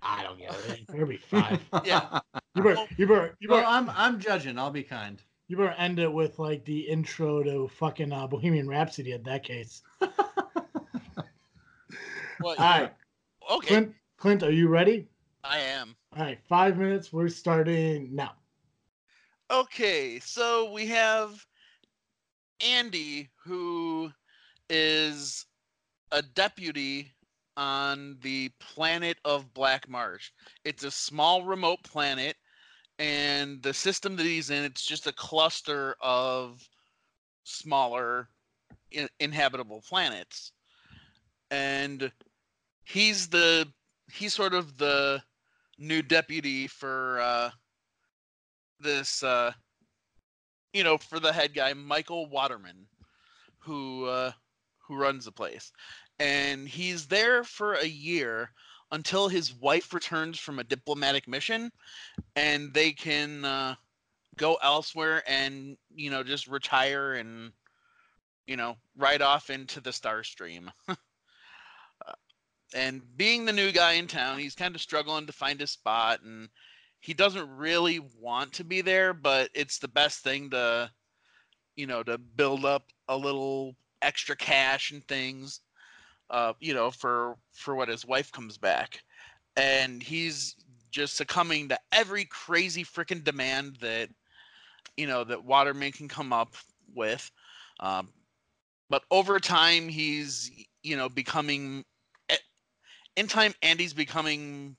I 0.00 0.22
don't 0.22 0.38
get 0.38 0.50
it. 0.50 0.80
It 0.80 0.86
better 0.88 1.06
be 1.06 1.18
five. 1.18 1.60
Yeah. 1.84 2.20
You 2.54 2.62
better. 2.62 2.86
You 2.96 3.06
better. 3.06 3.36
You 3.38 3.48
well, 3.50 3.60
better. 3.60 3.68
I'm 3.68 3.90
I'm 3.90 4.18
judging. 4.18 4.58
I'll 4.58 4.70
be 4.70 4.82
kind. 4.82 5.22
You 5.48 5.56
better 5.58 5.74
end 5.76 5.98
it 5.98 6.10
with 6.12 6.38
like 6.38 6.64
the 6.64 6.80
intro 6.80 7.42
to 7.42 7.68
fucking 7.68 8.12
uh, 8.12 8.26
Bohemian 8.26 8.66
Rhapsody. 8.68 9.12
In 9.12 9.22
that 9.24 9.44
case. 9.44 9.82
Well, 10.00 10.10
All 12.40 12.54
right, 12.56 12.92
okay, 13.50 13.68
Clint. 13.68 13.94
Clint, 14.16 14.42
are 14.42 14.50
you 14.50 14.68
ready? 14.68 15.06
I 15.44 15.58
am. 15.58 15.94
All 16.16 16.24
right, 16.24 16.38
five 16.48 16.78
minutes. 16.78 17.12
We're 17.12 17.28
starting 17.28 18.14
now. 18.14 18.32
Okay, 19.50 20.18
so 20.18 20.72
we 20.72 20.86
have 20.86 21.44
Andy, 22.64 23.28
who 23.44 24.10
is 24.70 25.44
a 26.10 26.22
deputy 26.22 27.12
on 27.56 28.16
the 28.22 28.50
planet 28.60 29.18
of 29.24 29.52
Black 29.54 29.88
Marsh. 29.88 30.30
It's 30.64 30.84
a 30.84 30.90
small 30.90 31.44
remote 31.44 31.82
planet, 31.82 32.36
and 32.98 33.62
the 33.62 33.74
system 33.74 34.16
that 34.16 34.26
he's 34.26 34.50
in, 34.50 34.64
it's 34.64 34.84
just 34.84 35.06
a 35.06 35.12
cluster 35.12 35.96
of 36.00 36.66
smaller 37.44 38.28
in- 38.90 39.08
inhabitable 39.20 39.82
planets. 39.88 40.52
And 41.50 42.10
he's 42.84 43.28
the 43.28 43.68
he's 44.12 44.34
sort 44.34 44.54
of 44.54 44.76
the 44.78 45.22
new 45.78 46.02
deputy 46.02 46.66
for 46.66 47.20
uh 47.20 47.50
this 48.80 49.22
uh 49.22 49.52
you 50.72 50.84
know 50.84 50.98
for 50.98 51.18
the 51.20 51.32
head 51.32 51.54
guy 51.54 51.72
michael 51.72 52.28
waterman 52.28 52.86
who 53.58 54.04
uh 54.06 54.32
who 54.78 54.96
runs 54.96 55.24
the 55.24 55.32
place 55.32 55.72
and 56.22 56.68
he's 56.68 57.06
there 57.06 57.42
for 57.42 57.74
a 57.74 57.86
year 57.86 58.50
until 58.92 59.26
his 59.26 59.52
wife 59.54 59.92
returns 59.92 60.38
from 60.38 60.60
a 60.60 60.64
diplomatic 60.64 61.26
mission 61.26 61.70
and 62.36 62.72
they 62.72 62.92
can 62.92 63.44
uh 63.44 63.74
go 64.36 64.56
elsewhere 64.62 65.22
and 65.26 65.76
you 65.94 66.10
know 66.10 66.22
just 66.22 66.46
retire 66.46 67.14
and 67.14 67.52
you 68.46 68.56
know 68.56 68.76
ride 68.96 69.20
off 69.20 69.50
into 69.50 69.80
the 69.80 69.92
star 69.92 70.22
stream. 70.24 70.70
Uh, 72.04 72.12
and 72.74 73.00
being 73.16 73.44
the 73.44 73.52
new 73.52 73.70
guy 73.70 73.92
in 73.92 74.08
town 74.08 74.36
he's 74.36 74.56
kind 74.56 74.74
of 74.74 74.80
struggling 74.80 75.24
to 75.24 75.32
find 75.32 75.60
his 75.60 75.70
spot 75.70 76.20
and 76.24 76.48
he 77.02 77.14
doesn't 77.14 77.56
really 77.56 78.00
want 78.20 78.52
to 78.54 78.64
be 78.64 78.80
there, 78.80 79.12
but 79.12 79.50
it's 79.54 79.78
the 79.78 79.88
best 79.88 80.20
thing 80.20 80.50
to, 80.50 80.90
you 81.74 81.86
know, 81.86 82.02
to 82.04 82.16
build 82.16 82.64
up 82.64 82.84
a 83.08 83.16
little 83.16 83.76
extra 84.02 84.36
cash 84.36 84.92
and 84.92 85.06
things, 85.08 85.60
uh, 86.32 86.54
you 86.60 86.74
know, 86.74 86.90
for 86.92 87.36
for 87.54 87.76
when 87.76 87.88
his 87.90 88.06
wife 88.06 88.32
comes 88.32 88.58
back, 88.58 89.02
and 89.56 90.02
he's 90.02 90.56
just 90.92 91.16
succumbing 91.16 91.68
to 91.70 91.78
every 91.92 92.26
crazy 92.26 92.84
freaking 92.84 93.24
demand 93.24 93.78
that, 93.82 94.10
you 94.96 95.06
know, 95.06 95.24
that 95.24 95.44
Waterman 95.44 95.92
can 95.92 96.08
come 96.08 96.32
up 96.32 96.54
with, 96.94 97.30
um, 97.80 98.10
but 98.90 99.04
over 99.10 99.40
time 99.40 99.88
he's, 99.88 100.50
you 100.82 100.96
know, 100.96 101.08
becoming. 101.08 101.84
eh, 102.30 102.36
In 103.16 103.28
time, 103.28 103.54
Andy's 103.62 103.94
becoming 103.94 104.76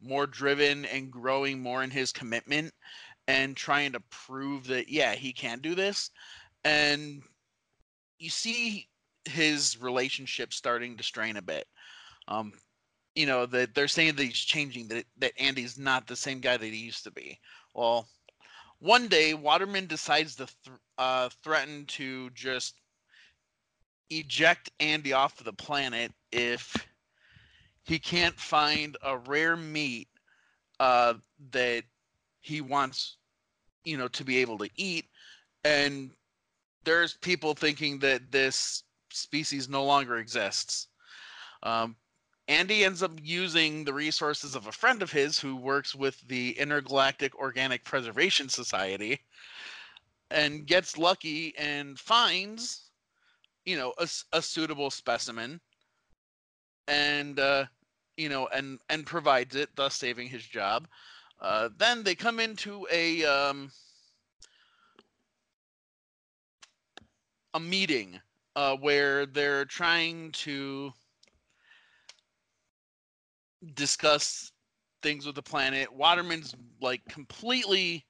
more 0.00 0.26
driven 0.26 0.84
and 0.86 1.10
growing 1.10 1.60
more 1.60 1.82
in 1.82 1.90
his 1.90 2.12
commitment 2.12 2.72
and 3.28 3.56
trying 3.56 3.92
to 3.92 4.00
prove 4.10 4.66
that 4.68 4.88
yeah 4.88 5.14
he 5.14 5.32
can 5.32 5.60
do 5.60 5.74
this 5.74 6.10
and 6.64 7.22
you 8.18 8.30
see 8.30 8.88
his 9.28 9.80
relationship 9.80 10.52
starting 10.52 10.96
to 10.96 11.02
strain 11.02 11.36
a 11.36 11.42
bit 11.42 11.66
um 12.28 12.52
you 13.14 13.26
know 13.26 13.46
that 13.46 13.74
they're 13.74 13.88
saying 13.88 14.14
that 14.16 14.24
he's 14.24 14.38
changing 14.38 14.88
that 14.88 15.04
that 15.18 15.32
andy's 15.38 15.78
not 15.78 16.06
the 16.06 16.16
same 16.16 16.40
guy 16.40 16.56
that 16.56 16.66
he 16.66 16.78
used 16.78 17.04
to 17.04 17.10
be 17.10 17.38
well 17.74 18.06
one 18.80 19.08
day 19.08 19.34
waterman 19.34 19.86
decides 19.86 20.36
to 20.36 20.46
th- 20.46 20.76
uh, 20.98 21.28
threaten 21.42 21.84
to 21.86 22.30
just 22.30 22.74
eject 24.10 24.70
andy 24.80 25.12
off 25.12 25.38
of 25.38 25.44
the 25.44 25.52
planet 25.52 26.12
if 26.32 26.86
he 27.88 27.98
can't 27.98 28.38
find 28.38 28.96
a 29.02 29.16
rare 29.16 29.56
meat 29.56 30.08
uh, 30.78 31.14
that 31.50 31.84
he 32.40 32.60
wants, 32.60 33.16
you 33.84 33.96
know, 33.96 34.08
to 34.08 34.24
be 34.24 34.38
able 34.38 34.58
to 34.58 34.68
eat. 34.76 35.06
And 35.64 36.10
there's 36.84 37.14
people 37.14 37.54
thinking 37.54 37.98
that 38.00 38.30
this 38.30 38.84
species 39.12 39.68
no 39.68 39.84
longer 39.84 40.16
exists. 40.16 40.88
Um, 41.62 41.96
Andy 42.48 42.84
ends 42.84 43.02
up 43.02 43.12
using 43.22 43.84
the 43.84 43.92
resources 43.92 44.54
of 44.54 44.66
a 44.66 44.72
friend 44.72 45.02
of 45.02 45.12
his 45.12 45.38
who 45.38 45.56
works 45.56 45.94
with 45.94 46.20
the 46.28 46.58
Intergalactic 46.58 47.34
Organic 47.36 47.84
Preservation 47.84 48.48
Society 48.48 49.20
and 50.30 50.66
gets 50.66 50.96
lucky 50.96 51.54
and 51.58 51.98
finds, 51.98 52.90
you 53.66 53.76
know, 53.76 53.92
a, 53.98 54.08
a 54.32 54.40
suitable 54.40 54.90
specimen 54.90 55.60
and 56.86 57.38
uh, 57.38 57.66
you 58.16 58.28
know, 58.28 58.48
and 58.48 58.80
and 58.88 59.06
provides 59.06 59.54
it, 59.54 59.70
thus 59.76 59.94
saving 59.94 60.28
his 60.28 60.44
job. 60.44 60.88
Uh, 61.40 61.68
then 61.76 62.02
they 62.02 62.14
come 62.14 62.40
into 62.40 62.86
a 62.90 63.24
um, 63.24 63.70
a 67.54 67.60
meeting 67.60 68.20
uh, 68.58 68.76
where 68.78 69.24
they're 69.24 69.64
trying 69.64 70.32
to 70.32 70.90
discuss 73.74 74.50
things 75.00 75.24
with 75.24 75.36
the 75.36 75.42
planet. 75.42 75.86
Waterman's 75.94 76.56
like 76.82 77.00
completely 77.08 78.04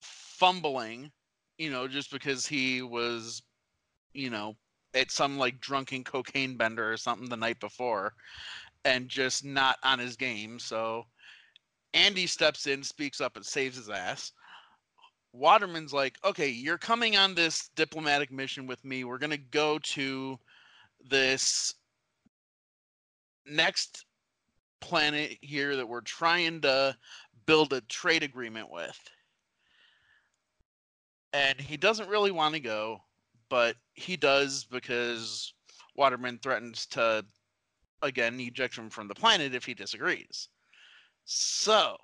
fumbling, 0.00 1.10
you 1.58 1.68
know, 1.68 1.88
just 1.88 2.12
because 2.12 2.46
he 2.46 2.80
was, 2.80 3.42
you 4.12 4.30
know, 4.30 4.54
at 4.94 5.10
some 5.10 5.36
like 5.36 5.60
drunken 5.60 6.04
cocaine 6.04 6.56
bender 6.56 6.92
or 6.92 6.96
something 6.96 7.28
the 7.28 7.36
night 7.36 7.58
before 7.58 8.12
and 8.84 9.08
just 9.08 9.44
not 9.44 9.78
on 9.82 9.98
his 9.98 10.14
game. 10.14 10.60
So 10.60 11.02
Andy 11.92 12.28
steps 12.28 12.68
in, 12.68 12.84
speaks 12.84 13.20
up, 13.20 13.34
and 13.34 13.44
saves 13.44 13.78
his 13.78 13.90
ass. 13.90 14.30
Waterman's 15.38 15.92
like, 15.92 16.18
okay, 16.24 16.48
you're 16.48 16.78
coming 16.78 17.16
on 17.16 17.34
this 17.34 17.70
diplomatic 17.76 18.32
mission 18.32 18.66
with 18.66 18.84
me. 18.84 19.04
We're 19.04 19.18
going 19.18 19.30
to 19.30 19.36
go 19.36 19.78
to 19.78 20.38
this 21.08 21.74
next 23.46 24.04
planet 24.80 25.38
here 25.40 25.76
that 25.76 25.88
we're 25.88 26.00
trying 26.00 26.60
to 26.62 26.96
build 27.46 27.72
a 27.72 27.80
trade 27.82 28.22
agreement 28.22 28.70
with. 28.70 28.98
And 31.32 31.60
he 31.60 31.76
doesn't 31.76 32.08
really 32.08 32.30
want 32.30 32.54
to 32.54 32.60
go, 32.60 32.98
but 33.48 33.76
he 33.94 34.16
does 34.16 34.64
because 34.64 35.52
Waterman 35.96 36.38
threatens 36.42 36.86
to 36.86 37.24
again 38.02 38.38
eject 38.38 38.76
him 38.76 38.88
from 38.88 39.08
the 39.08 39.14
planet 39.14 39.54
if 39.54 39.64
he 39.64 39.74
disagrees. 39.74 40.48
So 41.24 41.96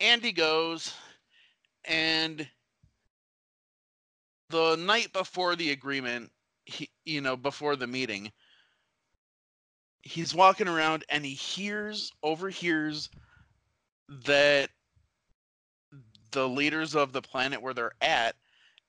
Andy 0.00 0.32
goes 0.32 0.92
and 1.86 2.46
the 4.50 4.76
night 4.76 5.12
before 5.12 5.56
the 5.56 5.70
agreement, 5.70 6.30
he 6.64 6.90
you 7.04 7.20
know, 7.20 7.36
before 7.36 7.76
the 7.76 7.86
meeting, 7.86 8.30
he's 10.02 10.34
walking 10.34 10.68
around 10.68 11.04
and 11.08 11.24
he 11.24 11.32
hears 11.32 12.12
overhears 12.22 13.08
that 14.24 14.70
the 16.32 16.48
leaders 16.48 16.94
of 16.94 17.12
the 17.12 17.22
planet 17.22 17.60
where 17.60 17.74
they're 17.74 17.92
at 18.00 18.36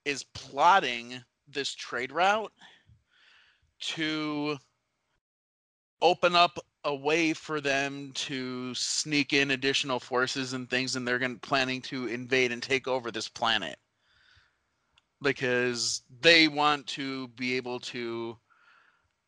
is 0.05 0.23
plotting 0.33 1.21
this 1.47 1.73
trade 1.73 2.11
route 2.11 2.51
to 3.79 4.57
open 6.01 6.35
up 6.35 6.59
a 6.87 6.95
way 6.95 7.33
for 7.33 7.59
them 7.59 8.11
to 8.13 8.73
sneak 8.73 9.33
in 9.33 9.51
additional 9.51 9.99
forces 9.99 10.53
and 10.53 10.69
things 10.69 10.95
and 10.95 11.05
they're 11.05 11.19
going 11.19 11.37
planning 11.39 11.81
to 11.81 12.07
invade 12.07 12.49
and 12.53 12.63
take 12.63 12.87
over 12.87 13.11
this 13.11 13.27
planet. 13.27 13.77
Because 15.21 16.03
they 16.21 16.47
want 16.47 16.87
to 16.87 17.27
be 17.29 17.57
able 17.57 17.81
to 17.81 18.37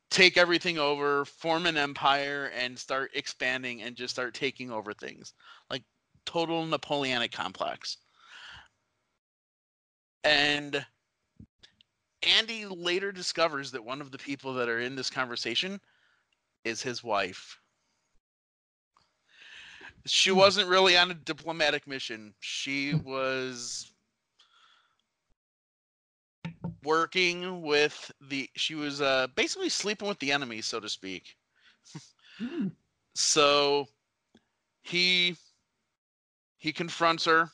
take 0.10 0.38
everything 0.38 0.78
over 0.78 1.26
form 1.26 1.66
an 1.66 1.76
empire 1.76 2.50
and 2.58 2.80
start 2.80 3.12
expanding 3.14 3.82
and 3.82 3.98
just 3.98 4.14
start 4.14 4.34
taking 4.34 4.72
over 4.72 4.94
things. 4.94 5.34
Like 5.70 5.84
total 6.26 6.66
napoleonic 6.66 7.34
complex. 7.34 7.98
And 10.24 10.86
Andy 12.24 12.66
later 12.68 13.12
discovers 13.12 13.72
that 13.72 13.84
one 13.84 14.00
of 14.00 14.12
the 14.12 14.18
people 14.18 14.54
that 14.54 14.70
are 14.70 14.80
in 14.80 14.96
this 14.96 15.10
conversation 15.10 15.82
is 16.64 16.82
his 16.82 17.04
wife. 17.04 17.60
She 20.06 20.32
wasn't 20.32 20.70
really 20.70 20.98
on 20.98 21.12
a 21.12 21.14
diplomatic 21.14 21.88
mission. 21.88 22.34
She 22.40 22.94
was 22.94 23.92
working 26.84 27.62
with 27.62 28.12
the 28.22 28.50
she 28.56 28.76
was 28.76 29.02
uh 29.02 29.28
basically 29.36 29.70
sleeping 29.70 30.08
with 30.08 30.20
the 30.20 30.32
enemy 30.32 30.62
so 30.62 30.80
to 30.80 30.90
speak. 30.90 31.36
Hmm. 32.38 32.68
so 33.16 33.88
he 34.82 35.36
he 36.58 36.72
confronts 36.72 37.26
her 37.26 37.52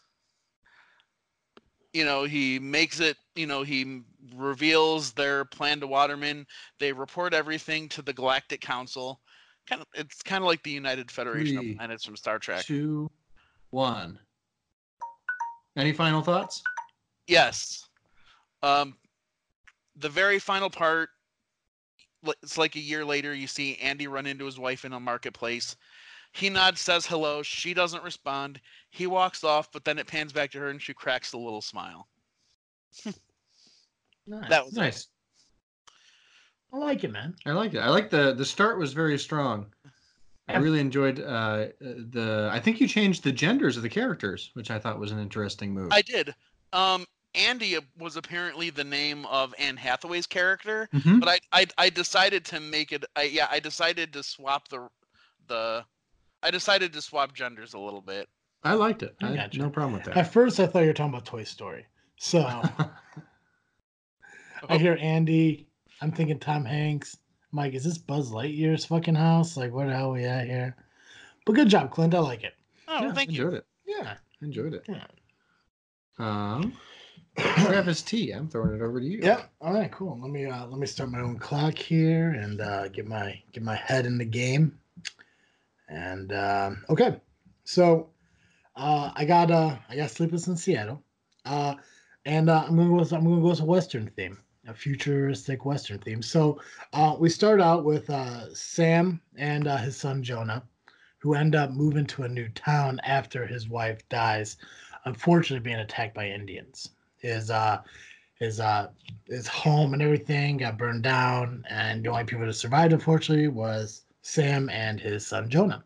you 1.95 2.03
know 2.03 2.25
he 2.25 2.59
makes 2.59 2.99
it 2.99 3.15
you 3.35 3.47
know 3.47 3.63
he 3.63 4.01
reveals 4.35 5.13
their 5.13 5.45
plan 5.45 5.79
to 5.79 5.87
waterman. 5.87 6.45
They 6.77 6.91
report 6.91 7.33
everything 7.33 7.87
to 7.89 8.01
the 8.01 8.11
galactic 8.11 8.59
council. 8.59 9.21
Kind 9.65 9.81
of 9.81 9.87
it's 9.93 10.21
kind 10.21 10.43
of 10.43 10.47
like 10.47 10.61
the 10.63 10.71
united 10.71 11.09
federation 11.09 11.57
Three, 11.57 11.71
of 11.71 11.77
planets 11.77 12.03
from 12.03 12.17
star 12.17 12.37
trek. 12.37 12.65
Two, 12.65 13.09
one. 13.69 14.19
Any 15.77 15.93
final 15.93 16.21
thoughts? 16.21 16.61
yes. 17.27 17.87
Um 18.61 18.97
the 19.95 20.09
very 20.09 20.39
final 20.39 20.69
part 20.69 21.07
it's 22.43 22.57
like 22.57 22.75
a 22.75 22.79
year 22.79 23.05
later 23.05 23.33
you 23.33 23.47
see 23.47 23.77
andy 23.77 24.07
run 24.07 24.25
into 24.25 24.45
his 24.45 24.59
wife 24.59 24.83
in 24.83 24.91
a 24.91 24.99
marketplace 24.99 25.77
he 26.35 26.49
nods 26.49 26.81
says 26.81 27.05
hello 27.05 27.41
she 27.41 27.73
doesn't 27.73 28.03
respond 28.03 28.59
he 28.91 29.07
walks 29.07 29.43
off 29.43 29.71
but 29.71 29.83
then 29.85 29.97
it 29.97 30.05
pans 30.07 30.31
back 30.33 30.51
to 30.51 30.59
her 30.59 30.69
and 30.69 30.81
she 30.81 30.93
cracks 30.93 31.33
a 31.33 31.37
little 31.37 31.61
smile 31.61 32.07
Nice. 34.27 34.49
that 34.49 34.65
was 34.65 34.73
it. 34.73 34.79
Nice. 34.79 35.07
I 36.73 36.77
like 36.77 37.03
it, 37.03 37.11
man. 37.11 37.35
I 37.45 37.51
like 37.51 37.73
it. 37.73 37.79
I 37.79 37.89
like 37.89 38.09
the 38.09 38.33
the 38.33 38.43
start 38.45 38.79
was 38.79 38.91
very 38.91 39.19
strong. 39.19 39.67
I 40.47 40.57
really 40.57 40.79
enjoyed 40.79 41.19
uh, 41.21 41.67
the. 41.79 42.49
I 42.51 42.59
think 42.59 42.81
you 42.81 42.87
changed 42.87 43.23
the 43.23 43.31
genders 43.31 43.77
of 43.77 43.83
the 43.83 43.89
characters, 43.89 44.49
which 44.53 44.71
I 44.71 44.79
thought 44.79 44.99
was 44.99 45.11
an 45.11 45.19
interesting 45.19 45.73
move. 45.73 45.89
I 45.91 46.01
did. 46.01 46.33
Um, 46.73 47.05
Andy 47.35 47.77
was 47.99 48.15
apparently 48.17 48.69
the 48.71 48.83
name 48.83 49.25
of 49.27 49.53
Anne 49.59 49.77
Hathaway's 49.77 50.25
character, 50.27 50.89
Mhm. 50.93 51.19
but 51.19 51.29
I, 51.29 51.39
I 51.61 51.67
I 51.77 51.89
decided 51.89 52.45
to 52.45 52.59
make 52.59 52.91
it. 52.91 53.05
I 53.15 53.23
yeah, 53.23 53.47
I 53.51 53.59
decided 53.59 54.11
to 54.13 54.23
swap 54.23 54.67
the 54.69 54.87
the. 55.47 55.85
I 56.45 56.51
decided 56.51 56.93
to 56.93 57.01
swap 57.01 57.33
genders 57.33 57.73
a 57.73 57.79
little 57.79 58.01
bit. 58.01 58.29
I 58.63 58.75
liked 58.75 59.01
it. 59.01 59.15
I 59.19 59.31
I, 59.31 59.35
gotcha. 59.35 59.57
no 59.57 59.69
problem 59.71 59.93
with 59.93 60.03
that. 60.03 60.15
At 60.15 60.31
first, 60.31 60.59
I 60.59 60.67
thought 60.67 60.81
you 60.81 60.87
were 60.87 60.93
talking 60.93 61.11
about 61.11 61.25
Toy 61.25 61.43
Story. 61.43 61.87
So 62.17 62.41
I 64.69 64.77
hear 64.77 64.95
Andy. 65.01 65.67
I'm 66.01 66.11
thinking 66.11 66.37
Tom 66.37 66.63
Hanks. 66.63 67.17
I'm 67.51 67.57
like, 67.57 67.73
is 67.73 67.83
this 67.83 67.97
Buzz 67.97 68.29
Lightyear's 68.31 68.85
fucking 68.85 69.15
house? 69.15 69.57
Like, 69.57 69.73
where 69.73 69.87
the 69.87 69.95
hell 69.95 70.09
are 70.09 70.13
we 70.13 70.25
at 70.25 70.45
here? 70.45 70.75
But 71.47 71.53
good 71.53 71.67
job, 71.67 71.89
Clint. 71.89 72.13
I 72.13 72.19
like 72.19 72.43
it. 72.43 72.53
Oh, 72.87 73.01
Yeah, 73.01 73.13
thank 73.13 73.31
you. 73.31 73.43
enjoyed 73.43 73.57
it. 73.57 73.65
Yeah. 73.87 74.13
Enjoyed 74.43 74.73
it. 74.75 74.85
Yeah. 74.87 75.05
Um, 76.19 76.73
Travis 77.37 78.03
T. 78.03 78.31
I'm 78.31 78.49
throwing 78.49 78.75
it 78.75 78.83
over 78.83 78.99
to 78.99 79.05
you. 79.05 79.19
Yeah. 79.23 79.45
All 79.61 79.73
right. 79.73 79.91
Cool. 79.91 80.19
Let 80.21 80.29
me 80.29 80.45
uh, 80.45 80.67
let 80.67 80.77
me 80.79 80.85
start 80.85 81.09
my 81.09 81.21
own 81.21 81.39
clock 81.39 81.75
here 81.77 82.31
and 82.31 82.61
uh, 82.61 82.87
get 82.89 83.07
my 83.07 83.41
get 83.51 83.63
my 83.63 83.75
head 83.75 84.05
in 84.05 84.19
the 84.19 84.25
game. 84.25 84.77
And 85.87 86.33
um, 86.33 86.83
okay, 86.89 87.19
so 87.63 88.09
uh, 88.75 89.11
I 89.15 89.25
got 89.25 89.51
uh, 89.51 89.77
I 89.89 89.95
got 89.95 90.11
Sleepless 90.11 90.47
in 90.47 90.57
Seattle, 90.57 91.03
uh, 91.45 91.75
and 92.25 92.49
uh, 92.49 92.65
I'm 92.67 92.75
gonna 92.75 92.89
go 92.89 92.95
with 92.95 93.13
I'm 93.13 93.23
gonna 93.23 93.41
go 93.41 93.49
with 93.49 93.61
a 93.61 93.65
Western 93.65 94.07
theme, 94.07 94.39
a 94.67 94.73
futuristic 94.73 95.65
Western 95.65 95.99
theme. 95.99 96.21
So 96.21 96.59
uh, 96.93 97.15
we 97.19 97.29
start 97.29 97.61
out 97.61 97.85
with 97.85 98.09
uh, 98.09 98.53
Sam 98.53 99.21
and 99.37 99.67
uh, 99.67 99.77
his 99.77 99.95
son 99.97 100.23
Jonah, 100.23 100.63
who 101.19 101.35
end 101.35 101.55
up 101.55 101.71
moving 101.71 102.05
to 102.07 102.23
a 102.23 102.29
new 102.29 102.49
town 102.49 102.99
after 103.03 103.45
his 103.45 103.69
wife 103.69 104.07
dies, 104.09 104.57
unfortunately 105.05 105.63
being 105.63 105.79
attacked 105.79 106.15
by 106.15 106.27
Indians. 106.27 106.89
His 107.17 107.51
uh, 107.51 107.81
his 108.39 108.59
uh 108.59 108.89
his 109.27 109.47
home 109.47 109.93
and 109.93 110.01
everything 110.01 110.57
got 110.57 110.77
burned 110.77 111.03
down 111.03 111.63
and 111.69 112.03
the 112.03 112.09
only 112.09 112.25
people 112.25 112.45
that 112.45 112.53
survived 112.53 112.93
unfortunately 112.93 113.47
was 113.47 114.04
sam 114.25 114.69
and 114.69 114.99
his 114.99 115.25
son 115.25 115.49
jonah. 115.49 115.83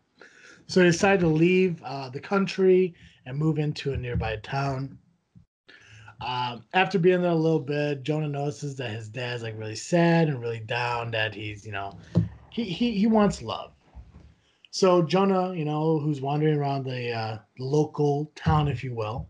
So 0.66 0.80
they 0.80 0.86
decided 0.86 1.20
to 1.20 1.28
leave 1.28 1.82
uh, 1.82 2.08
the 2.08 2.20
country 2.20 2.94
and 3.26 3.36
move 3.36 3.58
into 3.58 3.92
a 3.92 3.96
nearby 3.96 4.36
town. 4.36 4.98
Um, 6.20 6.64
after 6.74 6.98
being 6.98 7.22
there 7.22 7.30
a 7.30 7.34
little 7.34 7.60
bit 7.60 8.02
jonah 8.02 8.28
notices 8.28 8.76
that 8.76 8.90
his 8.90 9.08
dad's 9.08 9.42
like 9.42 9.58
really 9.58 9.76
sad 9.76 10.28
and 10.28 10.40
really 10.40 10.60
down 10.60 11.10
that 11.12 11.34
he's 11.34 11.66
you 11.66 11.72
know 11.72 11.98
he 12.50 12.64
he, 12.64 12.92
he 12.92 13.06
wants 13.06 13.42
love. 13.42 13.72
So 14.70 15.02
jonah 15.02 15.54
you 15.54 15.64
know 15.64 15.98
who's 15.98 16.20
wandering 16.20 16.56
around 16.56 16.84
the 16.84 17.12
uh, 17.12 17.38
local 17.58 18.32
town 18.34 18.68
if 18.68 18.82
you 18.82 18.94
will 18.94 19.28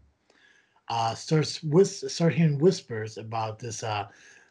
uh, 0.88 1.14
starts 1.14 1.62
whis- 1.62 2.12
start 2.12 2.34
hearing 2.34 2.58
whispers 2.58 3.16
about 3.16 3.58
this 3.58 3.82
uh, 3.82 4.06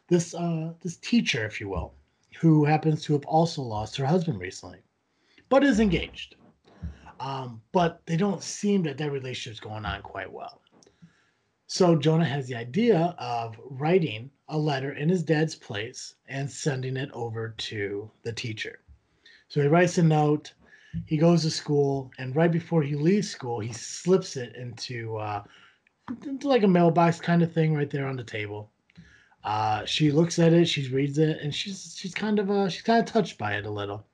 this 0.08 0.34
uh, 0.34 0.72
this 0.80 0.96
teacher, 0.96 1.44
if 1.46 1.60
you 1.60 1.68
will, 1.68 1.94
who 2.38 2.64
happens 2.64 3.02
to 3.04 3.12
have 3.14 3.24
also 3.24 3.62
lost 3.62 3.96
her 3.96 4.06
husband 4.06 4.40
recently, 4.40 4.80
but 5.48 5.64
is 5.64 5.80
engaged. 5.80 6.36
Um, 7.18 7.60
but 7.72 8.00
they 8.06 8.16
don't 8.16 8.42
seem 8.42 8.82
that 8.84 8.96
that 8.98 9.12
relationship's 9.12 9.60
going 9.60 9.84
on 9.84 10.02
quite 10.02 10.32
well. 10.32 10.62
So 11.66 11.94
Jonah 11.94 12.24
has 12.24 12.48
the 12.48 12.56
idea 12.56 13.14
of 13.18 13.56
writing 13.64 14.30
a 14.48 14.58
letter 14.58 14.92
in 14.92 15.08
his 15.08 15.22
dad's 15.22 15.54
place 15.54 16.14
and 16.26 16.50
sending 16.50 16.96
it 16.96 17.10
over 17.12 17.50
to 17.50 18.10
the 18.22 18.32
teacher. 18.32 18.80
So 19.48 19.60
he 19.60 19.68
writes 19.68 19.98
a 19.98 20.02
note. 20.02 20.52
He 21.06 21.16
goes 21.16 21.42
to 21.42 21.50
school, 21.50 22.10
and 22.18 22.34
right 22.34 22.50
before 22.50 22.82
he 22.82 22.96
leaves 22.96 23.30
school, 23.30 23.60
he 23.60 23.72
slips 23.72 24.36
it 24.36 24.56
into 24.56 25.16
uh, 25.18 25.44
into 26.26 26.48
like 26.48 26.64
a 26.64 26.68
mailbox 26.68 27.20
kind 27.20 27.42
of 27.42 27.52
thing 27.52 27.74
right 27.74 27.88
there 27.88 28.08
on 28.08 28.16
the 28.16 28.24
table. 28.24 28.69
Uh, 29.42 29.84
she 29.86 30.10
looks 30.10 30.38
at 30.38 30.52
it, 30.52 30.66
she 30.66 30.88
reads 30.88 31.18
it, 31.18 31.38
and 31.40 31.54
she's 31.54 31.96
she's 31.98 32.14
kind 32.14 32.38
of 32.38 32.50
uh 32.50 32.68
she's 32.68 32.82
kind 32.82 33.00
of 33.00 33.06
touched 33.06 33.38
by 33.38 33.54
it 33.54 33.64
a 33.64 33.70
little, 33.70 34.06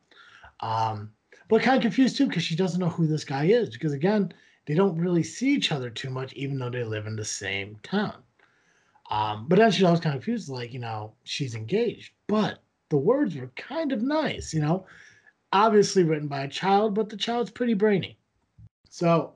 um, 0.61 1.11
but 1.49 1.63
kind 1.63 1.77
of 1.77 1.83
confused 1.83 2.17
too 2.17 2.27
because 2.29 2.45
she 2.45 2.55
doesn't 2.55 2.81
know 2.81 2.89
who 2.89 3.07
this 3.07 3.25
guy 3.25 3.47
is 3.47 3.71
because 3.71 3.93
again 3.93 4.33
they 4.67 4.75
don't 4.75 4.99
really 4.99 5.23
see 5.25 5.53
each 5.53 5.73
other 5.73 5.91
too 5.91 6.11
much 6.11 6.33
even 6.35 6.59
though 6.59 6.71
they 6.71 6.85
live 6.85 7.07
in 7.07 7.17
the 7.17 7.25
same 7.25 7.77
town. 7.83 8.15
Um, 9.11 9.47
but 9.49 9.59
then 9.59 9.71
she's 9.71 9.85
always 9.85 10.01
kind 10.01 10.15
of 10.17 10.23
confused, 10.23 10.49
like 10.49 10.73
you 10.73 10.81
know 10.81 11.13
she's 11.25 11.55
engaged, 11.57 12.13
but 12.29 12.61
the 12.89 12.97
words 12.97 13.35
were 13.37 13.51
kind 13.57 13.91
of 13.93 14.03
nice, 14.03 14.55
you 14.55 14.61
know, 14.61 14.87
obviously 15.53 16.05
written 16.05 16.29
by 16.29 16.43
a 16.45 16.49
child, 16.49 16.95
but 16.95 17.09
the 17.09 17.17
child's 17.17 17.51
pretty 17.51 17.75
brainy, 17.75 18.17
so 18.89 19.33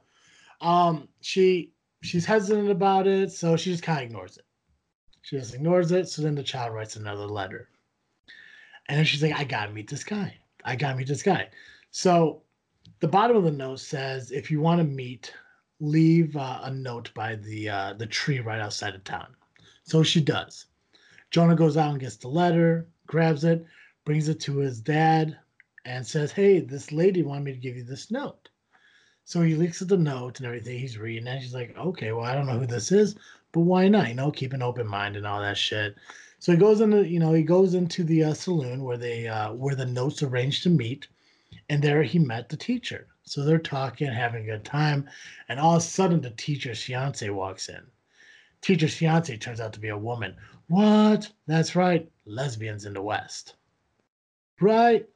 um, 0.60 1.08
she 1.20 1.72
she's 2.02 2.26
hesitant 2.26 2.70
about 2.70 3.06
it, 3.08 3.32
so 3.32 3.56
she 3.56 3.72
just 3.72 3.82
kind 3.82 3.98
of 3.98 4.04
ignores 4.04 4.36
it. 4.36 4.44
She 5.30 5.36
just 5.36 5.54
ignores 5.54 5.92
it. 5.92 6.08
So 6.08 6.22
then 6.22 6.34
the 6.34 6.42
child 6.42 6.74
writes 6.74 6.96
another 6.96 7.24
letter. 7.24 7.68
And 8.88 8.98
then 8.98 9.04
she's 9.04 9.22
like, 9.22 9.38
I 9.38 9.44
gotta 9.44 9.72
meet 9.72 9.88
this 9.88 10.02
guy. 10.02 10.36
I 10.64 10.74
gotta 10.74 10.96
meet 10.96 11.06
this 11.06 11.22
guy. 11.22 11.50
So 11.92 12.42
the 12.98 13.06
bottom 13.06 13.36
of 13.36 13.44
the 13.44 13.52
note 13.52 13.78
says, 13.78 14.32
if 14.32 14.50
you 14.50 14.60
want 14.60 14.80
to 14.80 14.84
meet, 14.84 15.32
leave 15.78 16.36
uh, 16.36 16.62
a 16.64 16.72
note 16.72 17.14
by 17.14 17.36
the 17.36 17.68
uh, 17.68 17.92
the 17.92 18.08
tree 18.08 18.40
right 18.40 18.60
outside 18.60 18.96
of 18.96 19.04
town. 19.04 19.36
So 19.84 20.02
she 20.02 20.20
does. 20.20 20.66
Jonah 21.30 21.54
goes 21.54 21.76
out 21.76 21.92
and 21.92 22.00
gets 22.00 22.16
the 22.16 22.26
letter, 22.26 22.88
grabs 23.06 23.44
it, 23.44 23.64
brings 24.04 24.28
it 24.28 24.40
to 24.40 24.56
his 24.56 24.80
dad, 24.80 25.38
and 25.84 26.04
says, 26.04 26.32
Hey, 26.32 26.58
this 26.58 26.90
lady 26.90 27.22
wanted 27.22 27.44
me 27.44 27.52
to 27.52 27.58
give 27.58 27.76
you 27.76 27.84
this 27.84 28.10
note. 28.10 28.48
So 29.24 29.42
he 29.42 29.54
looks 29.54 29.80
at 29.80 29.86
the 29.86 29.96
note 29.96 30.40
and 30.40 30.46
everything 30.48 30.80
he's 30.80 30.98
reading, 30.98 31.28
and 31.28 31.40
she's 31.40 31.54
like, 31.54 31.76
okay, 31.78 32.10
well, 32.10 32.24
I 32.24 32.34
don't 32.34 32.46
know 32.46 32.58
who 32.58 32.66
this 32.66 32.90
is, 32.90 33.14
but 33.52 33.60
why 33.60 33.88
not? 33.88 34.08
You 34.08 34.14
know, 34.14 34.30
keep 34.30 34.52
an 34.52 34.62
open 34.62 34.86
mind 34.86 35.16
and 35.16 35.26
all 35.26 35.40
that 35.40 35.58
shit. 35.58 35.96
So 36.38 36.52
he 36.52 36.58
goes 36.58 36.80
into, 36.80 37.06
you 37.06 37.18
know, 37.18 37.32
he 37.32 37.42
goes 37.42 37.74
into 37.74 38.02
the 38.02 38.24
uh, 38.24 38.34
saloon 38.34 38.82
where 38.82 38.96
they, 38.96 39.28
uh, 39.28 39.52
where 39.52 39.74
the 39.74 39.86
notes 39.86 40.22
arranged 40.22 40.62
to 40.62 40.70
meet, 40.70 41.08
and 41.68 41.82
there 41.82 42.02
he 42.02 42.18
met 42.18 42.48
the 42.48 42.56
teacher. 42.56 43.08
So 43.24 43.44
they're 43.44 43.58
talking, 43.58 44.08
having 44.08 44.42
a 44.44 44.52
good 44.52 44.64
time, 44.64 45.08
and 45.48 45.60
all 45.60 45.76
of 45.76 45.82
a 45.82 45.84
sudden 45.84 46.20
the 46.20 46.30
teacher's 46.30 46.82
fiance 46.82 47.28
walks 47.28 47.68
in. 47.68 47.82
Teacher's 48.62 48.94
fiance 48.94 49.36
turns 49.36 49.60
out 49.60 49.72
to 49.74 49.80
be 49.80 49.88
a 49.88 49.98
woman. 49.98 50.34
What? 50.68 51.30
That's 51.46 51.76
right, 51.76 52.10
lesbians 52.24 52.86
in 52.86 52.94
the 52.94 53.02
West. 53.02 53.54
Right, 54.60 55.08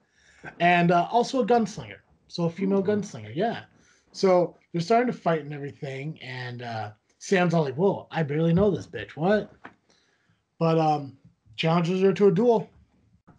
and 0.61 0.91
uh, 0.91 1.09
also 1.11 1.43
a 1.43 1.47
gunslinger. 1.47 1.99
So 2.29 2.45
a 2.45 2.51
female 2.51 2.81
Ooh. 2.81 2.85
gunslinger, 2.85 3.35
yeah. 3.35 3.65
So 4.13 4.57
they're 4.73 4.81
starting 4.81 5.13
to 5.13 5.19
fight 5.19 5.43
and 5.43 5.53
everything, 5.53 6.19
and 6.23 6.63
uh, 6.63 6.91
Sam's 7.25 7.55
all 7.55 7.63
like, 7.63 7.77
"Whoa, 7.77 8.07
I 8.11 8.23
barely 8.23 8.53
know 8.53 8.71
this 8.71 8.87
bitch. 8.87 9.13
What?" 9.13 9.51
But 10.59 10.79
um, 10.79 11.17
challenges 11.57 12.03
her 12.03 12.13
to 12.13 12.27
a 12.27 12.31
duel. 12.31 12.69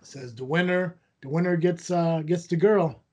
Says 0.01 0.33
the 0.33 0.43
winner, 0.43 0.97
the 1.21 1.29
winner 1.29 1.55
gets 1.55 1.91
uh 1.91 2.23
gets 2.25 2.47
the 2.47 2.55
girl. 2.55 3.03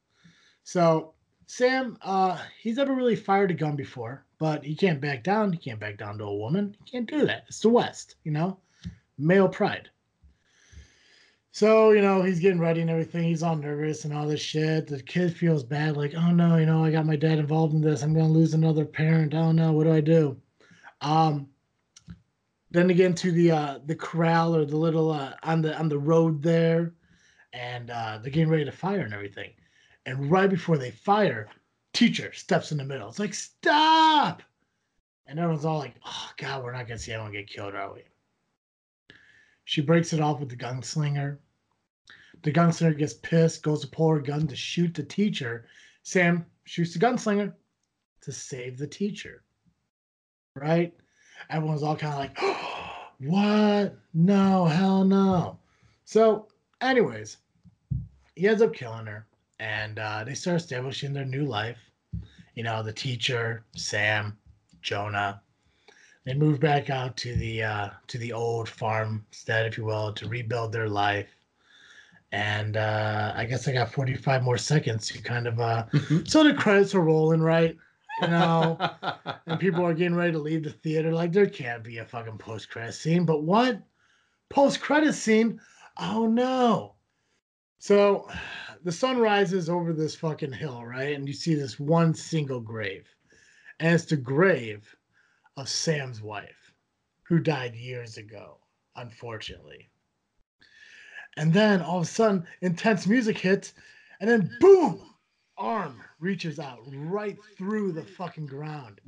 So 0.65 1.13
Sam, 1.45 1.99
uh, 2.01 2.39
he's 2.59 2.79
never 2.79 2.95
really 2.95 3.17
fired 3.17 3.51
a 3.51 3.55
gun 3.55 3.77
before, 3.77 4.25
but 4.39 4.65
he 4.65 4.75
can't 4.75 4.99
back 4.99 5.23
down. 5.23 5.53
He 5.53 5.59
can't 5.59 5.79
back 5.79 5.99
down 5.99 6.17
to 6.17 6.25
a 6.25 6.35
woman. 6.35 6.75
He 6.83 6.91
can't 6.91 7.11
do 7.11 7.27
that. 7.27 7.45
It's 7.49 7.61
the 7.61 7.69
West, 7.69 8.15
you 8.25 8.33
know, 8.33 8.57
male 9.19 9.51
pride. 9.51 9.91
So, 11.51 11.91
you 11.91 12.01
know, 12.01 12.23
he's 12.23 12.41
getting 12.41 12.59
ready 12.59 12.81
and 12.81 12.89
everything. 12.89 13.25
He's 13.25 13.43
all 13.43 13.57
nervous 13.57 14.07
and 14.07 14.15
all 14.15 14.27
this 14.27 14.41
shit. 14.41 14.87
The 14.87 15.03
kid 15.03 15.37
feels 15.37 15.65
bad, 15.65 15.99
like, 15.99 16.15
oh 16.15 16.31
no, 16.31 16.57
you 16.57 16.65
know, 16.65 16.83
I 16.83 16.91
got 16.91 17.05
my 17.05 17.17
dad 17.17 17.39
involved 17.39 17.75
in 17.75 17.83
this. 17.83 18.03
I'm 18.03 18.15
gonna 18.15 18.33
lose 18.33 18.55
another 18.55 18.87
parent. 18.87 19.35
Oh 19.35 19.53
no, 19.53 19.73
what 19.73 19.85
do 19.85 19.93
I 19.93 20.01
do? 20.01 20.41
Um 21.03 21.49
then 22.71 22.89
again 22.89 23.15
to 23.17 23.33
the 23.33 23.51
uh 23.51 23.79
the 23.85 23.95
corral 23.95 24.57
or 24.57 24.65
the 24.65 24.77
little 24.77 25.11
uh 25.11 25.35
on 25.43 25.61
the 25.61 25.77
on 25.79 25.89
the 25.89 25.99
road 25.99 26.43
there, 26.43 26.95
and 27.53 27.91
uh 27.91 28.19
they're 28.23 28.33
getting 28.33 28.49
ready 28.49 28.65
to 28.65 28.73
fire 28.73 29.01
and 29.01 29.13
everything. 29.13 29.51
And 30.07 30.31
right 30.31 30.49
before 30.49 30.79
they 30.79 30.91
fire, 30.91 31.49
teacher 31.93 32.33
steps 32.33 32.73
in 32.73 32.79
the 32.79 32.85
middle. 32.85 33.09
It's 33.09 33.19
like, 33.19 33.35
stop! 33.35 34.43
And 35.27 35.39
everyone's 35.39 35.65
all 35.65 35.79
like, 35.79 35.95
oh 36.05 36.31
god, 36.39 36.65
we're 36.65 36.73
not 36.73 36.87
gonna 36.87 36.99
see 36.99 37.13
anyone 37.13 37.33
get 37.33 37.49
killed, 37.49 37.75
are 37.75 37.93
we? 37.93 38.03
She 39.65 39.81
breaks 39.81 40.13
it 40.13 40.21
off 40.21 40.41
with 40.41 40.49
the 40.49 40.57
gunslinger. 40.57 41.39
The 42.43 42.53
gunslinger 42.53 42.99
gets 42.99 43.15
pissed, 43.15 43.63
goes 43.63 43.83
to 43.83 43.87
pull 43.87 44.11
her 44.11 44.21
gun 44.21 44.47
to 44.49 44.57
shoot 44.57 44.95
the 44.95 45.05
teacher. 45.05 45.67
Sam 46.03 46.45
shoots 46.65 46.95
the 46.95 46.99
gunslinger 46.99 47.53
to 48.23 48.33
save 48.33 48.79
the 48.79 48.87
teacher. 48.87 49.45
Right? 50.55 50.93
Everyone's 51.51 51.83
all 51.83 51.97
kind 51.97 52.13
of 52.13 52.19
like, 52.19 52.39
what? 53.19 53.97
No, 54.15 54.67
hell 54.67 55.05
no. 55.05 55.59
So, 56.05 56.49
anyways, 56.81 57.39
he 58.35 58.49
ends 58.49 58.63
up 58.63 58.75
killing 58.75 59.07
her, 59.07 59.27
and 59.61 59.99
uh, 59.99 60.25
they 60.25 60.35
start 60.35 60.57
establishing 60.57 61.13
their 61.13 61.25
new 61.25 61.45
life. 61.45 61.79
You 62.55 62.65
know, 62.65 62.83
the 62.83 62.93
teacher, 62.93 63.65
Sam, 63.77 64.37
Jonah, 64.83 65.41
they 66.25 66.35
move 66.35 66.61
back 66.61 66.91
out 66.91 67.17
to 67.19 67.35
the 67.35 67.63
uh, 67.63 67.89
to 68.09 68.19
the 68.19 68.33
old 68.33 68.69
farmstead, 68.69 69.67
if 69.67 69.77
you 69.79 69.85
will, 69.85 70.13
to 70.13 70.29
rebuild 70.29 70.73
their 70.73 70.89
life. 70.89 71.29
And 72.31 72.77
uh, 72.77 73.33
I 73.37 73.45
guess 73.45 73.69
I 73.69 73.73
got 73.73 73.93
45 73.93 74.43
more 74.43 74.57
seconds 74.57 75.09
to 75.09 75.21
kind 75.21 75.47
of 75.47 75.61
uh, 75.61 75.85
so 76.25 76.45
the 76.45 76.55
credits 76.55 76.95
are 76.95 77.01
rolling, 77.01 77.41
right? 77.41 77.77
You 78.21 78.29
know, 78.29 78.79
and 79.47 79.59
people 79.59 79.85
are 79.85 79.95
getting 79.95 80.15
ready 80.15 80.33
to 80.33 80.39
leave 80.39 80.65
the 80.65 80.71
theater. 80.71 81.13
Like 81.13 81.33
there 81.33 81.47
can't 81.47 81.83
be 81.83 81.99
a 81.99 82.05
fucking 82.05 82.39
post 82.39 82.69
credit 82.69 82.93
scene, 82.93 83.25
but 83.25 83.43
what 83.43 83.81
post 84.51 84.81
credit 84.81 85.15
scene? 85.15 85.61
Oh 85.99 86.27
no! 86.27 86.95
So 87.79 88.29
the 88.85 88.93
sun 88.93 89.19
rises 89.19 89.69
over 89.69 89.93
this 89.93 90.15
fucking 90.15 90.53
hill, 90.53 90.85
right? 90.85 91.15
And 91.15 91.27
you 91.27 91.35
see 91.35 91.55
this 91.55 91.81
one 91.81 92.15
single 92.15 92.61
grave, 92.61 93.09
and 93.81 93.95
it's 93.95 94.05
the 94.05 94.17
grave 94.17 94.95
of 95.57 95.69
Sam's 95.69 96.23
wife, 96.23 96.73
who 97.25 97.39
died 97.39 97.75
years 97.75 98.19
ago, 98.19 98.59
unfortunately. 98.97 99.91
And 101.37 101.53
then 101.53 101.81
all 101.81 101.99
of 101.99 102.05
a 102.05 102.07
sudden, 102.07 102.47
intense 102.61 103.07
music 103.07 103.39
hits, 103.39 103.73
and 104.21 104.29
then 104.29 104.57
boom, 104.61 105.01
arm 105.57 106.03
reaches 106.23 106.59
out 106.59 106.79
right 106.87 107.37
through 107.59 107.93
the 107.93 108.05
fucking 108.05 108.47
ground. 108.47 109.01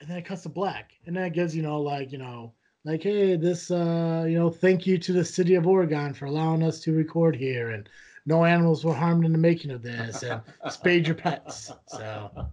And 0.00 0.08
then 0.08 0.18
it 0.18 0.26
cuts 0.26 0.42
to 0.42 0.48
black. 0.50 0.92
And 1.06 1.16
then 1.16 1.24
it 1.24 1.32
gives, 1.32 1.56
you 1.56 1.62
know, 1.62 1.80
like, 1.80 2.12
you 2.12 2.18
know, 2.18 2.52
like, 2.84 3.02
hey, 3.02 3.36
this, 3.36 3.70
uh, 3.70 4.26
you 4.28 4.38
know, 4.38 4.50
thank 4.50 4.86
you 4.86 4.98
to 4.98 5.12
the 5.12 5.24
city 5.24 5.54
of 5.54 5.66
Oregon 5.66 6.12
for 6.12 6.26
allowing 6.26 6.62
us 6.62 6.80
to 6.80 6.92
record 6.94 7.34
here. 7.34 7.70
And 7.70 7.88
no 8.26 8.44
animals 8.44 8.84
were 8.84 8.94
harmed 8.94 9.24
in 9.24 9.32
the 9.32 9.38
making 9.38 9.70
of 9.70 9.82
this. 9.82 10.22
And 10.22 10.42
spade 10.70 11.06
your 11.06 11.16
pets. 11.16 11.72
So, 11.86 12.30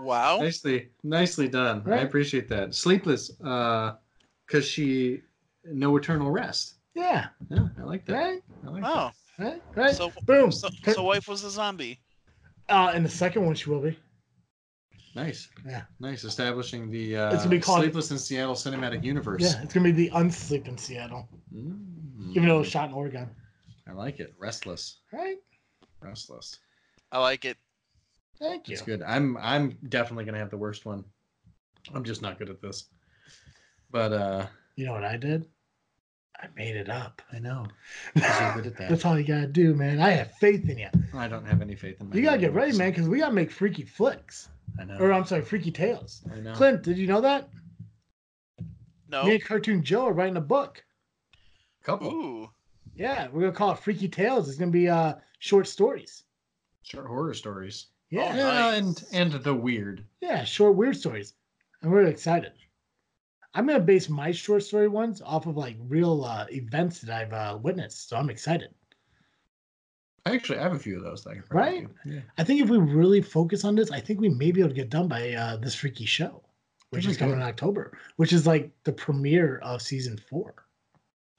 Wow. 0.00 0.38
nicely, 0.38 0.88
nicely 1.04 1.48
done. 1.48 1.82
I 1.86 1.98
appreciate 1.98 2.48
that. 2.48 2.74
Sleepless, 2.74 3.30
uh, 3.44 3.92
because 4.46 4.64
she 4.66 5.22
no 5.64 5.96
eternal 5.96 6.30
rest. 6.30 6.74
yeah, 6.94 7.28
Yeah, 7.50 7.68
I 7.78 7.82
like 7.84 8.04
that. 8.06 8.12
right, 8.14 8.42
I 8.66 8.70
like 8.70 8.84
Oh, 8.84 9.10
right, 9.38 9.62
right. 9.74 9.94
so 9.94 10.12
Boom. 10.24 10.52
so, 10.52 10.68
Cut- 10.82 10.94
so 10.94 11.02
wife 11.04 11.28
was 11.28 11.44
a 11.44 11.50
zombie. 11.50 12.00
uh, 12.68 12.92
and 12.94 13.04
the 13.04 13.08
second 13.10 13.44
one, 13.44 13.54
she 13.54 13.70
will 13.70 13.80
be. 13.80 13.98
Nice. 15.14 15.48
Yeah. 15.66 15.82
Nice. 16.00 16.24
Establishing 16.24 16.90
the 16.90 17.16
uh, 17.16 17.26
It's 17.34 17.42
gonna 17.42 17.50
be 17.50 17.60
called- 17.60 17.80
Sleepless 17.80 18.10
in 18.10 18.18
Seattle 18.18 18.54
cinematic 18.54 19.04
universe. 19.04 19.42
Yeah, 19.42 19.62
it's 19.62 19.74
gonna 19.74 19.84
be 19.84 19.92
the 19.92 20.10
unsleep 20.10 20.66
in 20.68 20.78
Seattle, 20.78 21.28
Mm. 21.54 22.30
even 22.30 22.48
though 22.48 22.56
it 22.56 22.60
was 22.60 22.68
shot 22.68 22.88
in 22.88 22.94
Oregon. 22.94 23.28
I 23.86 23.92
like 23.92 24.20
it. 24.20 24.32
Restless. 24.38 25.00
Right? 25.12 25.36
Restless. 26.00 26.56
I 27.10 27.18
like 27.18 27.44
it. 27.44 27.58
Thank 28.38 28.68
you. 28.68 28.72
It's 28.72 28.82
good. 28.82 29.02
I'm 29.02 29.36
I'm 29.36 29.76
definitely 29.88 30.24
gonna 30.24 30.38
have 30.38 30.50
the 30.50 30.56
worst 30.56 30.86
one. 30.86 31.04
I'm 31.94 32.04
just 32.04 32.22
not 32.22 32.38
good 32.38 32.48
at 32.48 32.60
this. 32.62 32.86
But 33.90 34.12
uh 34.12 34.46
You 34.76 34.86
know 34.86 34.92
what 34.92 35.04
I 35.04 35.16
did? 35.18 35.46
I 36.42 36.46
made 36.56 36.74
it 36.76 36.88
up. 36.88 37.22
I 37.32 37.38
know. 37.38 37.66
you're 38.16 38.54
good 38.54 38.66
at 38.66 38.76
that. 38.78 38.88
That's 38.90 39.04
all 39.04 39.16
you 39.18 39.24
gotta 39.24 39.46
do, 39.46 39.74
man. 39.74 40.00
I 40.00 40.10
have 40.10 40.32
faith 40.32 40.68
in 40.68 40.76
you. 40.78 40.88
I 41.14 41.28
don't 41.28 41.46
have 41.46 41.62
any 41.62 41.76
faith 41.76 42.00
in 42.00 42.08
my 42.08 42.16
You 42.16 42.22
gotta 42.22 42.38
get 42.38 42.52
ready, 42.52 42.68
universe. 42.72 42.78
man, 42.78 42.90
because 42.90 43.08
we 43.08 43.18
gotta 43.18 43.32
make 43.34 43.50
freaky 43.52 43.84
flicks. 43.84 44.48
I 44.78 44.84
know. 44.84 44.96
Or 44.98 45.12
I'm 45.12 45.24
sorry, 45.24 45.42
freaky 45.42 45.70
tales. 45.70 46.22
I 46.34 46.40
know. 46.40 46.52
Clint, 46.54 46.82
did 46.82 46.98
you 46.98 47.06
know 47.06 47.20
that? 47.20 47.48
No. 49.08 49.24
Me 49.24 49.34
and 49.34 49.44
Cartoon 49.44 49.82
Joe 49.82 50.06
are 50.06 50.12
writing 50.12 50.36
a 50.36 50.40
book. 50.40 50.82
Couple 51.84 52.08
Ooh. 52.12 52.50
Yeah, 52.94 53.28
we're 53.32 53.40
gonna 53.42 53.52
call 53.52 53.72
it 53.72 53.78
Freaky 53.78 54.08
Tales. 54.08 54.48
It's 54.48 54.58
gonna 54.58 54.70
be 54.70 54.88
uh 54.88 55.14
short 55.38 55.66
stories. 55.66 56.24
short 56.82 57.06
horror 57.06 57.34
stories. 57.34 57.86
Yeah, 58.10 58.32
Oh, 58.32 58.36
nice. 58.36 58.78
and 59.12 59.32
and 59.34 59.42
the 59.44 59.54
weird. 59.54 60.04
yeah, 60.20 60.44
short 60.44 60.76
weird 60.76 60.96
stories. 60.96 61.34
I'm 61.82 61.90
really 61.90 62.10
excited. 62.10 62.52
I'm 63.54 63.66
gonna 63.66 63.80
base 63.80 64.08
my 64.08 64.30
short 64.32 64.62
story 64.62 64.88
ones 64.88 65.20
off 65.22 65.46
of 65.46 65.56
like 65.56 65.76
real 65.88 66.24
uh, 66.24 66.46
events 66.50 67.00
that 67.02 67.14
I've 67.14 67.32
uh, 67.32 67.58
witnessed, 67.62 68.08
so 68.08 68.16
I'm 68.16 68.30
excited. 68.30 68.70
I 70.24 70.34
actually 70.34 70.58
have 70.58 70.72
a 70.72 70.78
few 70.78 70.96
of 70.96 71.02
those 71.02 71.24
that 71.24 71.34
probably 71.48 71.80
Right? 71.80 71.88
Yeah. 72.06 72.20
I 72.38 72.44
think 72.44 72.60
if 72.62 72.68
we 72.68 72.78
really 72.78 73.20
focus 73.20 73.64
on 73.64 73.74
this, 73.74 73.90
I 73.90 74.00
think 74.00 74.20
we 74.20 74.28
may 74.28 74.52
be 74.52 74.60
able 74.60 74.70
to 74.70 74.74
get 74.74 74.88
done 74.88 75.08
by 75.08 75.32
uh, 75.32 75.56
this 75.56 75.74
freaky 75.74 76.06
show, 76.06 76.42
which 76.90 77.06
is 77.06 77.16
coming 77.16 77.34
good. 77.34 77.42
in 77.42 77.48
October, 77.48 77.98
which 78.16 78.32
is 78.32 78.46
like 78.46 78.70
the 78.84 78.92
premiere 78.92 79.58
of 79.58 79.82
season 79.82 80.16
four. 80.30 80.54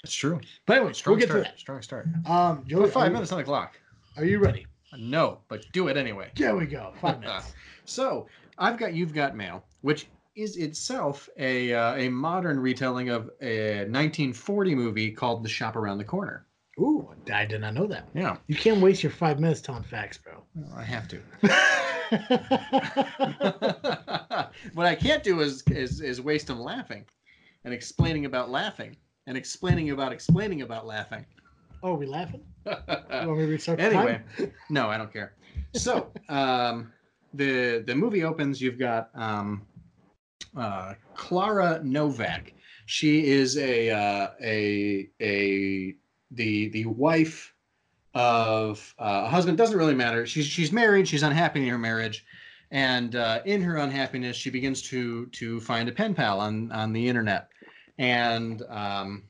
It's 0.03 0.13
true. 0.13 0.41
But 0.65 0.77
anyway, 0.77 0.93
Strong 0.93 1.13
we'll 1.15 1.19
get 1.21 1.29
start. 1.29 1.45
to 1.45 1.57
Strong 1.57 1.81
start. 1.81 2.07
Um, 2.25 2.65
Joey, 2.67 2.89
five 2.89 3.07
you- 3.07 3.13
minutes 3.13 3.31
on 3.31 3.37
the 3.37 3.45
clock. 3.45 3.79
Are 4.17 4.25
you 4.25 4.37
ready? 4.39 4.67
No, 4.99 5.39
but 5.47 5.65
do 5.71 5.87
it 5.87 5.95
anyway. 5.97 6.29
There 6.35 6.55
we 6.55 6.65
go. 6.67 6.93
Five 7.01 7.19
minutes. 7.21 7.53
So 7.85 8.27
I've 8.59 8.77
got 8.77 8.93
You've 8.93 9.13
Got 9.13 9.35
Mail, 9.35 9.63
which 9.81 10.07
is 10.35 10.57
itself 10.57 11.29
a 11.37 11.73
uh, 11.73 11.95
a 11.95 12.09
modern 12.09 12.59
retelling 12.59 13.09
of 13.09 13.29
a 13.41 13.79
1940 13.85 14.75
movie 14.75 15.11
called 15.11 15.43
The 15.43 15.49
Shop 15.49 15.75
Around 15.75 15.99
the 15.99 16.03
Corner. 16.03 16.45
Ooh, 16.79 17.07
I 17.31 17.45
did 17.45 17.61
not 17.61 17.75
know 17.75 17.85
that. 17.87 18.09
Yeah, 18.15 18.37
You 18.47 18.55
can't 18.55 18.81
waste 18.81 19.03
your 19.03 19.11
five 19.11 19.39
minutes 19.39 19.61
telling 19.61 19.83
facts, 19.83 20.17
bro. 20.17 20.43
well, 20.55 20.73
I 20.75 20.83
have 20.83 21.07
to. 21.09 21.19
what 24.73 24.85
I 24.87 24.95
can't 24.95 25.23
do 25.23 25.41
is, 25.41 25.61
is 25.69 26.01
is 26.01 26.19
waste 26.21 26.47
them 26.47 26.59
laughing, 26.59 27.05
and 27.63 27.73
explaining 27.73 28.25
about 28.25 28.49
laughing, 28.49 28.97
and 29.27 29.37
explaining 29.37 29.91
about 29.91 30.11
explaining 30.11 30.63
about 30.63 30.85
laughing. 30.87 31.25
oh, 31.83 31.93
are 31.93 31.97
we 31.97 32.05
laughing? 32.05 32.41
You 32.65 33.27
want 33.27 33.39
me 33.39 33.45
to 33.45 33.51
restart 33.51 33.79
anyway, 33.79 34.21
no, 34.69 34.89
I 34.89 34.97
don't 34.97 35.11
care. 35.13 35.33
So, 35.75 36.11
um, 36.29 36.91
the 37.33 37.83
the 37.85 37.93
movie 37.95 38.23
opens. 38.23 38.61
You've 38.61 38.79
got 38.79 39.09
um, 39.15 39.63
uh, 40.57 40.93
Clara 41.15 41.81
Novak. 41.83 42.53
She 42.85 43.27
is 43.27 43.57
a 43.57 43.89
uh, 43.91 44.29
a 44.41 45.09
a 45.21 45.95
the 46.31 46.69
the 46.69 46.85
wife 46.85 47.53
of 48.13 48.93
uh, 48.99 49.23
a 49.25 49.29
husband. 49.29 49.57
Doesn't 49.57 49.77
really 49.77 49.95
matter. 49.95 50.25
She's 50.25 50.45
she's 50.45 50.71
married. 50.71 51.07
She's 51.07 51.23
unhappy 51.23 51.63
in 51.63 51.69
her 51.69 51.77
marriage, 51.77 52.25
and 52.71 53.15
uh, 53.15 53.41
in 53.45 53.61
her 53.61 53.77
unhappiness, 53.77 54.35
she 54.35 54.49
begins 54.49 54.81
to 54.83 55.27
to 55.27 55.59
find 55.61 55.89
a 55.89 55.91
pen 55.91 56.13
pal 56.13 56.39
on 56.39 56.71
on 56.71 56.93
the 56.93 57.07
internet. 57.07 57.49
and 57.97 58.61
um, 58.69 59.23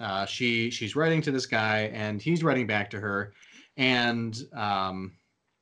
uh, 0.00 0.26
she 0.26 0.70
she's 0.70 0.96
writing 0.96 1.22
to 1.22 1.30
this 1.30 1.46
guy, 1.46 1.90
and 1.94 2.20
he's 2.22 2.42
writing 2.42 2.66
back 2.66 2.90
to 2.90 3.00
her, 3.00 3.32
and 3.76 4.36
um, 4.54 5.12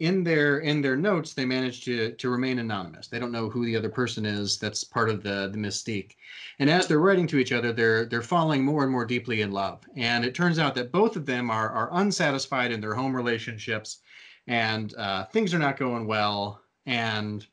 in 0.01 0.23
their 0.23 0.61
in 0.61 0.81
their 0.81 0.97
notes 0.97 1.35
they 1.35 1.45
manage 1.45 1.85
to 1.85 2.13
to 2.13 2.31
remain 2.31 2.59
anonymous. 2.59 3.09
They 3.09 3.19
don't 3.19 3.33
know 3.33 3.49
who 3.49 3.65
the 3.65 3.77
other 3.77 3.89
person 3.89 4.25
is. 4.25 4.59
That's 4.59 4.85
part 4.85 5.11
of 5.11 5.23
the 5.23 5.49
the 5.51 5.59
mystique. 5.59 6.13
And 6.59 6.71
as 6.71 6.87
they're 6.87 7.01
writing 7.01 7.27
to 7.29 7.39
each 7.39 7.53
other, 7.53 7.73
they're 7.73 8.05
they're 8.05 8.23
falling 8.23 8.65
more 8.65 8.85
and 8.85 8.93
more 8.93 9.05
deeply 9.05 9.43
in 9.43 9.51
love. 9.51 9.83
And 9.97 10.25
it 10.25 10.35
turns 10.35 10.59
out 10.59 10.75
that 10.77 10.93
both 10.93 11.17
of 11.17 11.27
them 11.27 11.51
are 11.51 11.71
are 11.71 11.91
unsatisfied 11.93 12.71
in 12.71 12.81
their 12.81 12.95
home 12.95 13.15
relationships, 13.15 13.99
and 14.47 14.95
uh, 14.97 15.25
things 15.27 15.53
are 15.53 15.59
not 15.59 15.79
going 15.79 16.07
well. 16.07 16.61
And 16.87 17.45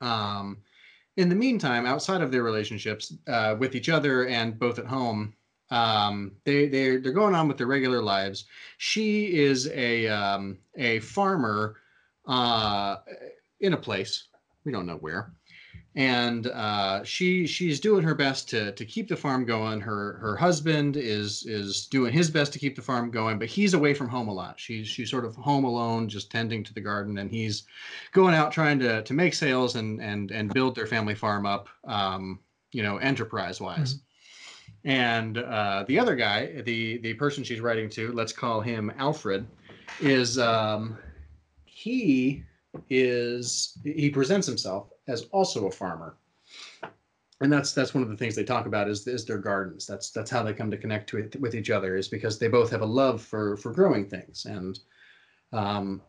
um, 0.00 0.58
in 1.16 1.28
the 1.28 1.34
meantime, 1.34 1.86
outside 1.86 2.22
of 2.22 2.30
their 2.30 2.44
relationships 2.44 3.12
uh, 3.26 3.56
with 3.58 3.74
each 3.74 3.88
other 3.88 4.28
and 4.28 4.56
both 4.56 4.78
at 4.78 4.86
home, 4.86 5.34
um, 5.70 6.32
they 6.44 6.66
they 6.68 6.96
they're 6.96 7.12
going 7.12 7.34
on 7.34 7.48
with 7.48 7.58
their 7.58 7.66
regular 7.66 8.02
lives. 8.02 8.46
She 8.78 9.38
is 9.38 9.68
a 9.68 10.08
um, 10.08 10.58
a 10.76 11.00
farmer 11.00 11.76
uh, 12.26 12.96
in 13.60 13.74
a 13.74 13.76
place 13.76 14.24
we 14.64 14.72
don't 14.72 14.86
know 14.86 14.96
where, 14.96 15.32
and 15.94 16.46
uh, 16.46 17.04
she 17.04 17.46
she's 17.46 17.80
doing 17.80 18.02
her 18.02 18.14
best 18.14 18.48
to 18.50 18.72
to 18.72 18.84
keep 18.84 19.08
the 19.08 19.16
farm 19.16 19.44
going. 19.44 19.80
Her 19.80 20.18
her 20.18 20.36
husband 20.36 20.96
is 20.96 21.44
is 21.46 21.86
doing 21.86 22.12
his 22.12 22.30
best 22.30 22.52
to 22.54 22.58
keep 22.58 22.74
the 22.74 22.82
farm 22.82 23.10
going, 23.10 23.38
but 23.38 23.48
he's 23.48 23.74
away 23.74 23.92
from 23.92 24.08
home 24.08 24.28
a 24.28 24.32
lot. 24.32 24.58
She's 24.58 24.88
she's 24.88 25.10
sort 25.10 25.26
of 25.26 25.36
home 25.36 25.64
alone, 25.64 26.08
just 26.08 26.30
tending 26.30 26.64
to 26.64 26.72
the 26.72 26.80
garden, 26.80 27.18
and 27.18 27.30
he's 27.30 27.64
going 28.12 28.34
out 28.34 28.52
trying 28.52 28.78
to 28.78 29.02
to 29.02 29.12
make 29.12 29.34
sales 29.34 29.76
and 29.76 30.00
and 30.00 30.30
and 30.30 30.52
build 30.54 30.74
their 30.74 30.86
family 30.86 31.14
farm 31.14 31.44
up, 31.44 31.68
um, 31.84 32.38
you 32.72 32.82
know, 32.82 32.96
enterprise 32.96 33.60
wise. 33.60 33.94
Mm-hmm. 33.94 34.07
And 34.88 35.36
uh, 35.36 35.84
the 35.86 35.98
other 35.98 36.16
guy, 36.16 36.62
the 36.62 36.96
the 36.98 37.12
person 37.14 37.44
she's 37.44 37.60
writing 37.60 37.90
to, 37.90 38.10
let's 38.12 38.32
call 38.32 38.62
him 38.62 38.90
Alfred, 38.96 39.46
is 40.00 40.38
um, 40.38 40.96
he 41.66 42.42
is 42.88 43.76
he 43.84 44.08
presents 44.08 44.46
himself 44.46 44.88
as 45.06 45.26
also 45.30 45.66
a 45.66 45.70
farmer, 45.70 46.16
and 47.42 47.52
that's 47.52 47.74
that's 47.74 47.92
one 47.92 48.02
of 48.02 48.08
the 48.08 48.16
things 48.16 48.34
they 48.34 48.44
talk 48.44 48.64
about 48.64 48.88
is 48.88 49.06
is 49.06 49.26
their 49.26 49.36
gardens. 49.36 49.86
That's 49.86 50.10
that's 50.10 50.30
how 50.30 50.42
they 50.42 50.54
come 50.54 50.70
to 50.70 50.78
connect 50.78 51.10
to 51.10 51.18
it, 51.18 51.38
with 51.38 51.54
each 51.54 51.68
other 51.68 51.98
is 51.98 52.08
because 52.08 52.38
they 52.38 52.48
both 52.48 52.70
have 52.70 52.80
a 52.80 52.86
love 52.86 53.20
for 53.20 53.58
for 53.58 53.72
growing 53.72 54.08
things 54.08 54.46
and. 54.46 54.80
Um, 55.52 56.02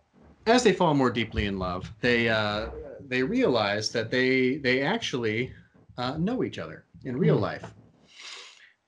as 0.48 0.64
they 0.64 0.74
fall 0.74 0.94
more 0.96 1.12
deeply 1.12 1.46
in 1.46 1.60
love, 1.60 1.92
they 2.02 2.28
uh, 2.28 2.70
they 3.08 3.24
realize 3.24 3.92
that 3.92 4.10
they 4.10 4.56
they 4.56 4.82
actually 4.82 5.54
uh, 5.98 6.18
know 6.18 6.44
each 6.44 6.58
other 6.58 6.86
in 7.06 7.16
real 7.18 7.38
mm. 7.38 7.42
life. 7.42 7.74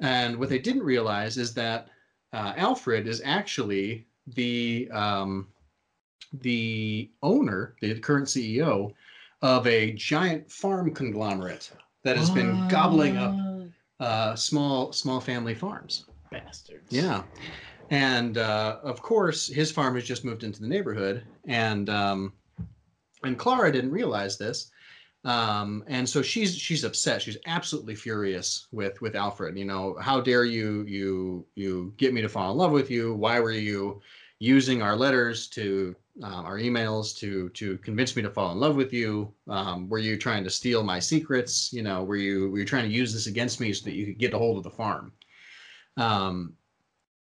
And 0.01 0.37
what 0.37 0.49
they 0.49 0.59
didn't 0.59 0.83
realize 0.83 1.37
is 1.37 1.53
that 1.53 1.87
uh, 2.33 2.53
Alfred 2.57 3.07
is 3.07 3.21
actually 3.23 4.07
the 4.27 4.89
um, 4.91 5.47
the 6.33 7.11
owner, 7.21 7.75
the 7.81 7.99
current 7.99 8.27
CEO 8.27 8.93
of 9.41 9.67
a 9.67 9.91
giant 9.93 10.49
farm 10.51 10.93
conglomerate 10.93 11.71
that 12.03 12.17
has 12.17 12.29
been 12.29 12.51
uh, 12.51 12.67
gobbling 12.67 13.17
up 13.17 13.35
ah. 13.99 14.03
uh, 14.03 14.35
small 14.35 14.91
small 14.91 15.19
family 15.19 15.53
farms. 15.53 16.05
Bastards. 16.31 16.91
Yeah, 16.91 17.23
and 17.89 18.37
uh, 18.37 18.79
of 18.83 19.01
course 19.01 19.47
his 19.47 19.71
farm 19.71 19.95
has 19.95 20.03
just 20.03 20.25
moved 20.25 20.43
into 20.43 20.61
the 20.61 20.67
neighborhood, 20.67 21.23
and 21.45 21.89
um, 21.89 22.33
and 23.23 23.37
Clara 23.37 23.71
didn't 23.71 23.91
realize 23.91 24.37
this 24.37 24.71
um, 25.23 25.83
and 25.87 26.07
so 26.07 26.21
she's 26.21 26.55
she's 26.55 26.83
upset. 26.83 27.21
She's 27.21 27.37
absolutely 27.45 27.95
furious 27.95 28.67
with 28.71 28.99
with 29.01 29.15
alfred. 29.15 29.57
You 29.57 29.65
know 29.65 29.95
how 30.01 30.19
dare 30.19 30.45
you 30.45 30.83
you 30.87 31.45
you 31.55 31.93
get 31.97 32.13
me 32.13 32.21
to 32.21 32.29
fall 32.29 32.51
in 32.51 32.57
love 32.57 32.71
with 32.71 32.89
you? 32.89 33.13
Why 33.13 33.39
were 33.39 33.51
you 33.51 34.01
using 34.39 34.81
our 34.81 34.95
letters 34.95 35.47
to 35.49 35.95
um, 36.23 36.45
our 36.45 36.57
emails 36.57 37.15
to 37.17 37.49
to 37.49 37.77
convince 37.79 38.15
me 38.15 38.23
to 38.23 38.31
fall 38.31 38.51
in 38.51 38.59
love 38.59 38.75
with 38.75 38.91
you? 38.93 39.31
Um, 39.47 39.87
were 39.89 39.99
you 39.99 40.17
trying 40.17 40.43
to 40.43 40.49
steal 40.49 40.81
my 40.83 40.97
secrets? 40.99 41.71
You 41.71 41.83
know 41.83 42.03
were 42.03 42.15
you 42.15 42.49
were 42.49 42.59
you 42.59 42.65
trying 42.65 42.89
to 42.89 42.95
use 42.95 43.13
this 43.13 43.27
against 43.27 43.59
me 43.59 43.73
so 43.73 43.85
that 43.85 43.95
you 43.95 44.07
could 44.07 44.17
get 44.17 44.33
a 44.33 44.39
hold 44.39 44.57
of 44.57 44.63
the 44.63 44.71
farm? 44.71 45.13
Um, 45.97 46.53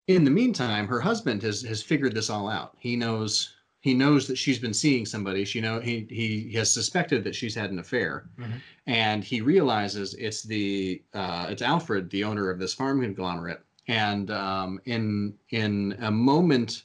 in 0.07 0.23
the 0.23 0.31
meantime 0.31 0.87
her 0.87 1.01
husband 1.01 1.42
has 1.42 1.62
has 1.62 1.83
figured 1.83 2.14
this 2.14 2.31
all 2.31 2.49
out. 2.49 2.77
He 2.79 2.95
knows 2.95 3.55
he 3.83 3.95
knows 3.95 4.29
that 4.29 4.38
she's 4.38 4.61
been 4.61 4.73
seeing 4.73 5.05
somebody. 5.05 5.45
She 5.45 5.61
know 5.61 5.81
he 5.81 6.07
he 6.09 6.53
has 6.55 6.73
suspected 6.73 7.25
that 7.25 7.35
she's 7.35 7.55
had 7.55 7.73
an 7.73 7.81
affair, 7.81 8.31
mm-hmm. 8.38 8.59
and 8.87 9.25
he 9.25 9.40
realizes 9.40 10.14
it's 10.14 10.45
the 10.45 11.03
uh, 11.12 11.49
it's 11.51 11.62
Alfred, 11.62 12.09
the 12.11 12.23
owner 12.23 12.49
of 12.49 12.61
this 12.61 12.73
farm 12.73 13.03
conglomerate. 13.03 13.61
And 13.88 14.31
um, 14.31 14.81
in 14.85 15.35
in 15.51 15.97
a 16.01 16.12
moment 16.12 16.85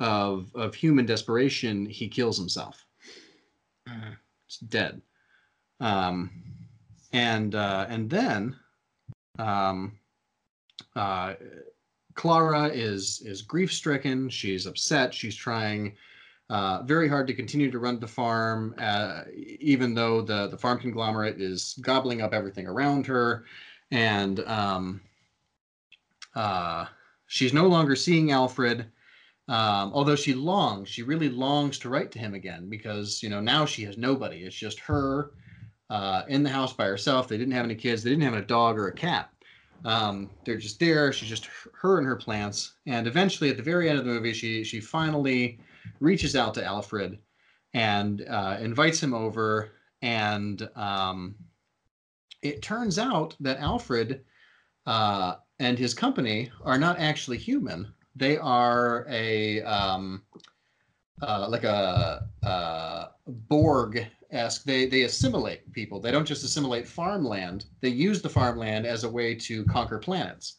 of 0.00 0.50
of 0.56 0.74
human 0.74 1.06
desperation, 1.06 1.86
he 1.86 2.08
kills 2.08 2.36
himself. 2.38 2.84
Mm-hmm. 3.88 4.12
It's 4.46 4.58
dead. 4.58 5.00
Um, 5.78 6.30
and 7.12 7.54
uh, 7.54 7.86
and 7.88 8.10
then 8.10 8.56
um, 9.38 9.96
uh, 10.96 11.34
Clara 12.14 12.66
is 12.66 13.22
is 13.24 13.42
grief 13.42 13.72
stricken. 13.72 14.28
She's 14.28 14.66
upset. 14.66 15.14
She's 15.14 15.36
trying 15.36 15.94
uh, 16.50 16.82
very 16.82 17.08
hard 17.08 17.26
to 17.26 17.34
continue 17.34 17.70
to 17.70 17.78
run 17.78 17.98
the 17.98 18.06
farm, 18.06 18.74
uh, 18.78 19.22
even 19.60 19.94
though 19.94 20.20
the, 20.20 20.48
the 20.48 20.58
farm 20.58 20.78
conglomerate 20.78 21.40
is 21.40 21.78
gobbling 21.80 22.20
up 22.20 22.34
everything 22.34 22.66
around 22.66 23.06
her. 23.06 23.44
And 23.90 24.40
um, 24.40 25.00
uh, 26.34 26.86
she's 27.26 27.52
no 27.52 27.66
longer 27.66 27.96
seeing 27.96 28.32
Alfred, 28.32 28.86
um, 29.48 29.92
although 29.94 30.16
she 30.16 30.34
longs, 30.34 30.88
she 30.88 31.02
really 31.02 31.28
longs 31.28 31.78
to 31.80 31.88
write 31.88 32.12
to 32.12 32.18
him 32.18 32.34
again 32.34 32.68
because, 32.68 33.22
you 33.22 33.28
know, 33.28 33.40
now 33.40 33.64
she 33.64 33.82
has 33.84 33.96
nobody. 33.96 34.38
It's 34.38 34.56
just 34.56 34.78
her 34.80 35.32
uh, 35.90 36.22
in 36.28 36.42
the 36.42 36.50
house 36.50 36.72
by 36.72 36.86
herself. 36.86 37.28
They 37.28 37.38
didn't 37.38 37.54
have 37.54 37.64
any 37.64 37.74
kids, 37.74 38.02
they 38.02 38.10
didn't 38.10 38.24
have 38.24 38.34
a 38.34 38.42
dog 38.42 38.78
or 38.78 38.88
a 38.88 38.94
cat. 38.94 39.30
Um, 39.84 40.30
they're 40.44 40.58
just 40.58 40.78
there. 40.78 41.12
She's 41.12 41.28
just 41.28 41.48
her 41.72 41.98
and 41.98 42.06
her 42.06 42.16
plants. 42.16 42.74
And 42.86 43.06
eventually, 43.06 43.50
at 43.50 43.56
the 43.56 43.62
very 43.62 43.88
end 43.88 43.98
of 43.98 44.04
the 44.04 44.12
movie, 44.12 44.32
she 44.32 44.62
she 44.62 44.80
finally 44.80 45.58
reaches 46.00 46.36
out 46.36 46.54
to 46.54 46.64
Alfred 46.64 47.18
and 47.74 48.24
uh, 48.28 48.58
invites 48.60 49.02
him 49.02 49.14
over. 49.14 49.72
And 50.02 50.68
um, 50.74 51.36
it 52.42 52.62
turns 52.62 52.98
out 52.98 53.36
that 53.40 53.58
Alfred 53.58 54.24
uh, 54.86 55.36
and 55.58 55.78
his 55.78 55.94
company 55.94 56.50
are 56.64 56.78
not 56.78 56.98
actually 56.98 57.38
human. 57.38 57.92
They 58.16 58.36
are 58.36 59.06
a 59.08 59.62
um, 59.62 60.22
uh, 61.22 61.46
like 61.48 61.64
a, 61.64 62.28
a 62.42 63.08
Borg 63.26 64.06
esque. 64.30 64.64
They 64.64 64.86
they 64.86 65.02
assimilate 65.02 65.72
people. 65.72 66.00
They 66.00 66.10
don't 66.10 66.26
just 66.26 66.44
assimilate 66.44 66.86
farmland. 66.86 67.66
They 67.80 67.88
use 67.88 68.20
the 68.20 68.28
farmland 68.28 68.86
as 68.86 69.04
a 69.04 69.10
way 69.10 69.34
to 69.36 69.64
conquer 69.66 69.98
planets. 69.98 70.58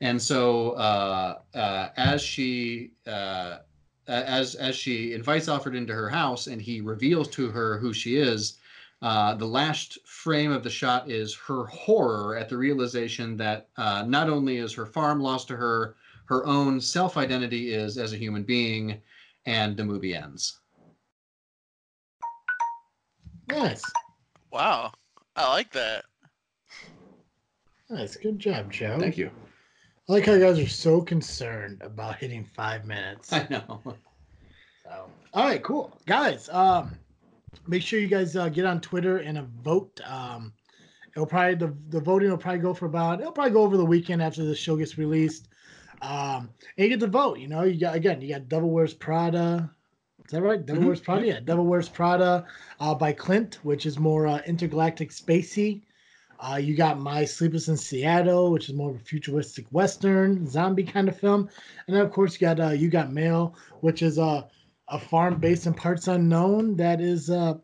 And 0.00 0.20
so 0.20 0.72
uh, 0.72 1.38
uh, 1.54 1.88
as 1.96 2.20
she 2.20 2.92
uh, 3.06 3.58
as 4.06 4.54
as 4.54 4.76
she 4.76 5.12
invites 5.12 5.48
Alfred 5.48 5.74
into 5.74 5.92
her 5.94 6.08
house 6.08 6.46
and 6.46 6.60
he 6.60 6.80
reveals 6.80 7.28
to 7.30 7.50
her 7.50 7.78
who 7.78 7.92
she 7.92 8.16
is, 8.16 8.58
uh, 9.02 9.34
the 9.34 9.46
last 9.46 9.98
frame 10.06 10.50
of 10.50 10.62
the 10.62 10.70
shot 10.70 11.10
is 11.10 11.34
her 11.34 11.66
horror 11.66 12.36
at 12.36 12.48
the 12.48 12.56
realization 12.56 13.36
that 13.36 13.68
uh, 13.76 14.04
not 14.06 14.30
only 14.30 14.56
is 14.58 14.72
her 14.72 14.86
farm 14.86 15.20
lost 15.20 15.48
to 15.48 15.56
her, 15.56 15.96
her 16.26 16.46
own 16.46 16.80
self 16.80 17.16
identity 17.16 17.72
is 17.72 17.98
as 17.98 18.12
a 18.12 18.16
human 18.16 18.42
being, 18.42 19.00
and 19.46 19.76
the 19.76 19.84
movie 19.84 20.14
ends. 20.14 20.60
Nice. 23.48 23.82
Wow, 24.50 24.92
I 25.36 25.50
like 25.50 25.70
that. 25.72 26.04
Nice, 27.90 28.16
good 28.16 28.38
job, 28.38 28.72
Joe. 28.72 28.98
Thank 28.98 29.18
you. 29.18 29.30
I 30.08 30.12
like 30.12 30.26
how 30.26 30.34
you 30.34 30.40
guys 30.40 30.58
are 30.58 30.68
so 30.68 31.00
concerned 31.00 31.80
about 31.80 32.16
hitting 32.16 32.44
five 32.44 32.84
minutes. 32.84 33.32
I 33.32 33.46
know. 33.48 33.80
So, 34.84 35.06
all 35.32 35.44
right, 35.44 35.62
cool, 35.62 35.98
guys. 36.04 36.50
Um, 36.50 36.98
make 37.66 37.80
sure 37.80 37.98
you 37.98 38.06
guys 38.06 38.36
uh, 38.36 38.50
get 38.50 38.66
on 38.66 38.82
Twitter 38.82 39.18
and 39.18 39.38
a 39.38 39.46
vote. 39.62 39.98
Um, 40.04 40.52
it'll 41.16 41.26
probably 41.26 41.54
the 41.54 41.74
the 41.88 42.00
voting 42.00 42.28
will 42.28 42.36
probably 42.36 42.60
go 42.60 42.74
for 42.74 42.84
about 42.84 43.20
it'll 43.20 43.32
probably 43.32 43.52
go 43.52 43.62
over 43.62 43.78
the 43.78 43.84
weekend 43.84 44.20
after 44.20 44.44
the 44.44 44.54
show 44.54 44.76
gets 44.76 44.98
released. 44.98 45.48
Um, 46.02 46.50
and 46.76 46.84
you 46.84 46.88
get 46.90 47.00
to 47.00 47.06
vote. 47.06 47.38
You 47.38 47.48
know, 47.48 47.62
you 47.62 47.80
got 47.80 47.94
again, 47.94 48.20
you 48.20 48.28
got 48.28 48.46
Devil 48.46 48.70
Wears 48.70 48.92
Prada. 48.92 49.70
Is 50.26 50.32
that 50.32 50.42
right? 50.42 50.64
Devil 50.64 50.80
mm-hmm. 50.80 50.86
Wears 50.88 51.00
Prada. 51.00 51.26
Yeah, 51.26 51.40
Devil 51.40 51.64
Wears 51.64 51.88
Prada 51.88 52.44
uh, 52.78 52.94
by 52.94 53.14
Clint, 53.14 53.58
which 53.62 53.86
is 53.86 53.98
more 53.98 54.26
uh, 54.26 54.42
intergalactic 54.46 55.12
spacey. 55.12 55.80
Uh, 56.44 56.56
you 56.56 56.76
got 56.76 56.98
My 56.98 57.24
Sleepless 57.24 57.68
in 57.68 57.76
Seattle, 57.76 58.50
which 58.50 58.68
is 58.68 58.74
more 58.74 58.90
of 58.90 58.96
a 58.96 59.04
futuristic 59.04 59.66
western 59.70 60.46
zombie 60.46 60.84
kind 60.84 61.08
of 61.08 61.18
film, 61.18 61.48
and 61.86 61.96
then 61.96 62.04
of 62.04 62.12
course 62.12 62.34
you 62.34 62.40
got 62.40 62.60
uh, 62.60 62.70
you 62.70 62.90
got 62.90 63.12
Mail, 63.12 63.54
which 63.80 64.02
is 64.02 64.18
a 64.18 64.46
a 64.88 64.98
farm 64.98 65.40
based 65.40 65.66
in 65.66 65.72
parts 65.72 66.06
unknown 66.06 66.76
that 66.76 67.00
is 67.00 67.30
uh, 67.30 67.54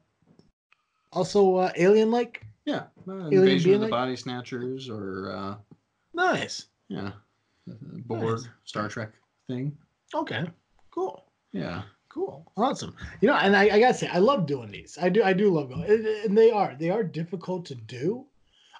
also 1.12 1.56
uh, 1.56 1.72
alien 1.76 2.10
like. 2.10 2.46
Yeah, 2.64 2.84
uh, 3.06 3.26
Invasion 3.28 3.74
of 3.74 3.80
the 3.82 3.88
Body 3.88 4.16
Snatchers, 4.16 4.88
or 4.88 5.30
uh, 5.30 5.54
Nice. 6.14 6.66
yeah, 6.88 7.10
Borg 8.06 8.38
Nice. 8.38 8.48
Star 8.64 8.88
Trek 8.88 9.10
thing. 9.46 9.76
Okay. 10.14 10.44
Cool. 10.90 11.24
Yeah, 11.52 11.82
Cool. 12.08 12.50
Awesome. 12.56 12.96
You 13.20 13.28
know, 13.28 13.36
and 13.36 13.56
I, 13.56 13.62
I 13.64 13.78
gotta 13.78 13.94
say, 13.94 14.08
I 14.08 14.18
love 14.18 14.46
doing 14.46 14.70
these. 14.70 14.98
I 15.00 15.08
do. 15.10 15.22
I 15.22 15.32
do 15.32 15.50
love 15.50 15.68
them 15.68 15.82
and, 15.82 16.06
and 16.06 16.36
they 16.36 16.50
are. 16.50 16.74
They 16.78 16.90
are 16.90 17.04
difficult 17.04 17.66
to 17.66 17.74
do. 17.74 18.26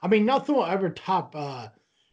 I 0.02 0.08
mean, 0.08 0.24
nothing 0.26 0.54
will 0.54 0.66
ever 0.66 0.90
top. 0.90 1.34
uh 1.36 1.68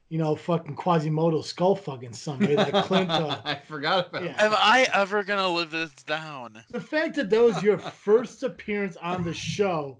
you 0.09 0.17
know, 0.17 0.37
fucking 0.37 0.73
Quasimodo 0.77 1.41
skull 1.41 1.75
fucking 1.75 2.13
somebody 2.13 2.55
like 2.55 2.73
Clint. 2.85 3.09
Uh, 3.11 3.41
I 3.45 3.55
forgot 3.67 4.07
about 4.07 4.23
yeah. 4.23 4.35
Am 4.39 4.53
I 4.55 4.87
ever 4.93 5.21
gonna 5.21 5.49
live 5.49 5.69
this 5.69 5.91
down? 6.05 6.63
the 6.71 6.79
fact 6.79 7.15
that 7.17 7.29
that 7.29 7.41
was 7.41 7.61
your 7.61 7.77
first 7.77 8.41
appearance 8.43 8.95
on 8.95 9.23
the 9.25 9.33
show, 9.33 9.97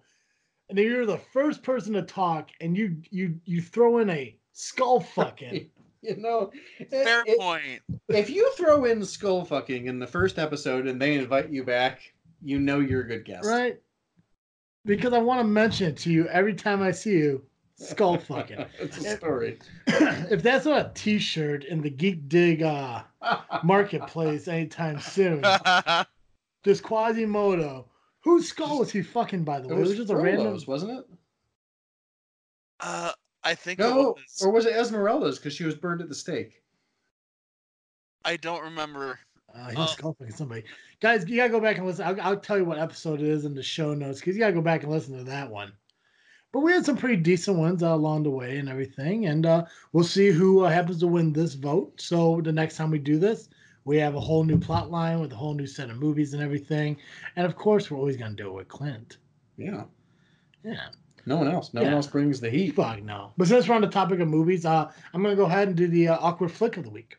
and 0.69 0.77
then 0.77 0.85
you're 0.85 1.05
the 1.05 1.17
first 1.33 1.61
person 1.61 1.91
to 1.91 2.03
talk, 2.03 2.51
and 2.61 2.77
you 2.77 2.95
you 3.09 3.37
you 3.43 3.61
throw 3.61 3.97
in 3.97 4.09
a 4.09 4.37
skull 4.53 4.99
fucking. 5.15 5.69
You 6.01 6.15
know, 6.15 6.51
Fair 6.89 7.23
it- 7.25 7.37
point. 7.37 7.81
if 8.07 8.29
you 8.29 8.49
throw 8.53 8.85
in 8.85 9.03
skull 9.03 9.43
fucking 9.43 9.87
in 9.87 9.99
the 9.99 10.07
first 10.07 10.39
episode 10.39 10.87
and 10.87 11.01
they 11.01 11.15
invite 11.17 11.49
you 11.49 11.65
back, 11.65 11.99
you 12.41 12.59
know 12.59 12.79
you're 12.79 13.01
a 13.01 13.07
good 13.09 13.25
guest. 13.25 13.45
right? 13.45 13.77
Because 14.85 15.11
I 15.11 15.17
want 15.17 15.41
to 15.41 15.43
mention 15.43 15.89
it 15.89 15.97
to 15.97 16.11
you 16.13 16.29
every 16.29 16.53
time 16.53 16.81
I 16.81 16.91
see 16.91 17.11
you, 17.17 17.43
skull 17.77 18.17
fucking. 18.17 18.65
it's 18.79 18.97
a 18.97 19.15
story. 19.17 19.59
if 19.87 20.43
that's 20.43 20.65
not 20.65 20.85
a 20.87 20.91
T-shirt 20.93 21.63
in 21.65 21.81
the 21.81 21.89
Geek 21.89 22.27
Dig 22.27 22.61
uh, 22.63 23.03
marketplace 23.63 24.47
anytime 24.47 24.99
soon, 24.99 25.41
this 26.63 26.81
Quasimodo, 26.81 27.85
whose 28.21 28.49
skull 28.49 28.79
was 28.79 28.91
he 28.91 29.01
fucking? 29.01 29.43
By 29.43 29.59
the 29.59 29.69
It 29.69 29.71
way, 29.73 29.77
it 29.77 29.79
was 29.79 29.89
was 29.89 29.97
just 29.99 30.11
a 30.11 30.17
random. 30.17 30.59
Wasn't 30.67 30.91
it? 30.91 31.05
uh, 32.79 33.11
I 33.43 33.55
think 33.55 33.79
it 33.79 33.83
No, 33.83 33.95
was. 34.17 34.41
or 34.43 34.51
was 34.51 34.65
it 34.65 34.73
Esmeralda's 34.73 35.37
because 35.39 35.53
she 35.53 35.63
was 35.63 35.75
burned 35.75 36.01
at 36.01 36.09
the 36.09 36.15
stake? 36.15 36.61
I 38.25 38.35
don't 38.37 38.61
remember. 38.63 39.19
Uh, 39.55 39.69
he 39.69 39.77
Oh. 39.77 39.81
was 39.81 39.91
skull 39.91 40.15
fucking 40.19 40.33
somebody. 40.35 40.63
Guys, 40.99 41.27
you 41.29 41.37
gotta 41.37 41.49
go 41.49 41.59
back 41.61 41.77
and 41.77 41.85
listen. 41.87 42.05
I'll, 42.05 42.19
I'll 42.21 42.39
tell 42.39 42.57
you 42.57 42.65
what 42.65 42.77
episode 42.77 43.21
it 43.21 43.27
is 43.27 43.45
in 43.45 43.53
the 43.55 43.63
show 43.63 43.93
notes 43.93 44.19
because 44.19 44.35
you 44.35 44.39
gotta 44.41 44.53
go 44.53 44.61
back 44.61 44.83
and 44.83 44.91
listen 44.91 45.17
to 45.17 45.23
that 45.25 45.49
one. 45.49 45.71
But 46.57 46.63
we 46.63 46.71
had 46.71 46.85
some 46.87 46.97
pretty 46.97 47.17
decent 47.17 47.59
ones 47.59 47.83
uh, 47.83 47.93
along 47.93 48.23
the 48.23 48.31
way 48.31 48.57
and 48.57 48.67
everything, 48.67 49.27
and 49.27 49.45
uh, 49.45 49.65
we'll 49.93 50.03
see 50.03 50.31
who 50.31 50.61
uh, 50.61 50.69
happens 50.71 50.99
to 51.01 51.07
win 51.07 51.31
this 51.31 51.53
vote. 51.53 52.01
So 52.01 52.41
the 52.41 52.51
next 52.51 52.77
time 52.77 52.89
we 52.89 52.97
do 52.97 53.19
this, 53.19 53.49
we 53.85 53.97
have 53.97 54.15
a 54.15 54.19
whole 54.19 54.43
new 54.43 54.57
plot 54.57 54.89
line 54.89 55.19
with 55.19 55.31
a 55.31 55.35
whole 55.35 55.53
new 55.53 55.67
set 55.67 55.91
of 55.91 55.97
movies 55.97 56.33
and 56.33 56.41
everything, 56.41 56.97
and 57.35 57.45
of 57.45 57.55
course, 57.55 57.91
we're 57.91 57.99
always 57.99 58.17
gonna 58.17 58.33
do 58.33 58.47
it 58.47 58.53
with 58.53 58.67
Clint. 58.69 59.17
Yeah. 59.55 59.83
Yeah, 60.63 60.87
No 61.27 61.37
one 61.37 61.47
else. 61.47 61.75
No 61.75 61.83
one 61.83 61.93
else 61.93 62.07
brings 62.07 62.39
the 62.39 62.49
heat. 62.49 62.73
fuck 62.73 63.03
no. 63.03 63.33
But 63.37 63.49
since 63.49 63.69
we're 63.69 63.75
on 63.75 63.81
the 63.81 63.87
topic 63.87 64.19
of 64.19 64.27
movies, 64.27 64.65
uh, 64.65 64.91
I'm 65.13 65.21
gonna 65.21 65.35
go 65.35 65.45
ahead 65.45 65.67
and 65.67 65.77
do 65.77 65.87
the 65.87 66.07
uh, 66.07 66.17
awkward 66.19 66.51
flick 66.51 66.77
of 66.77 66.85
the 66.85 66.89
week. 66.89 67.17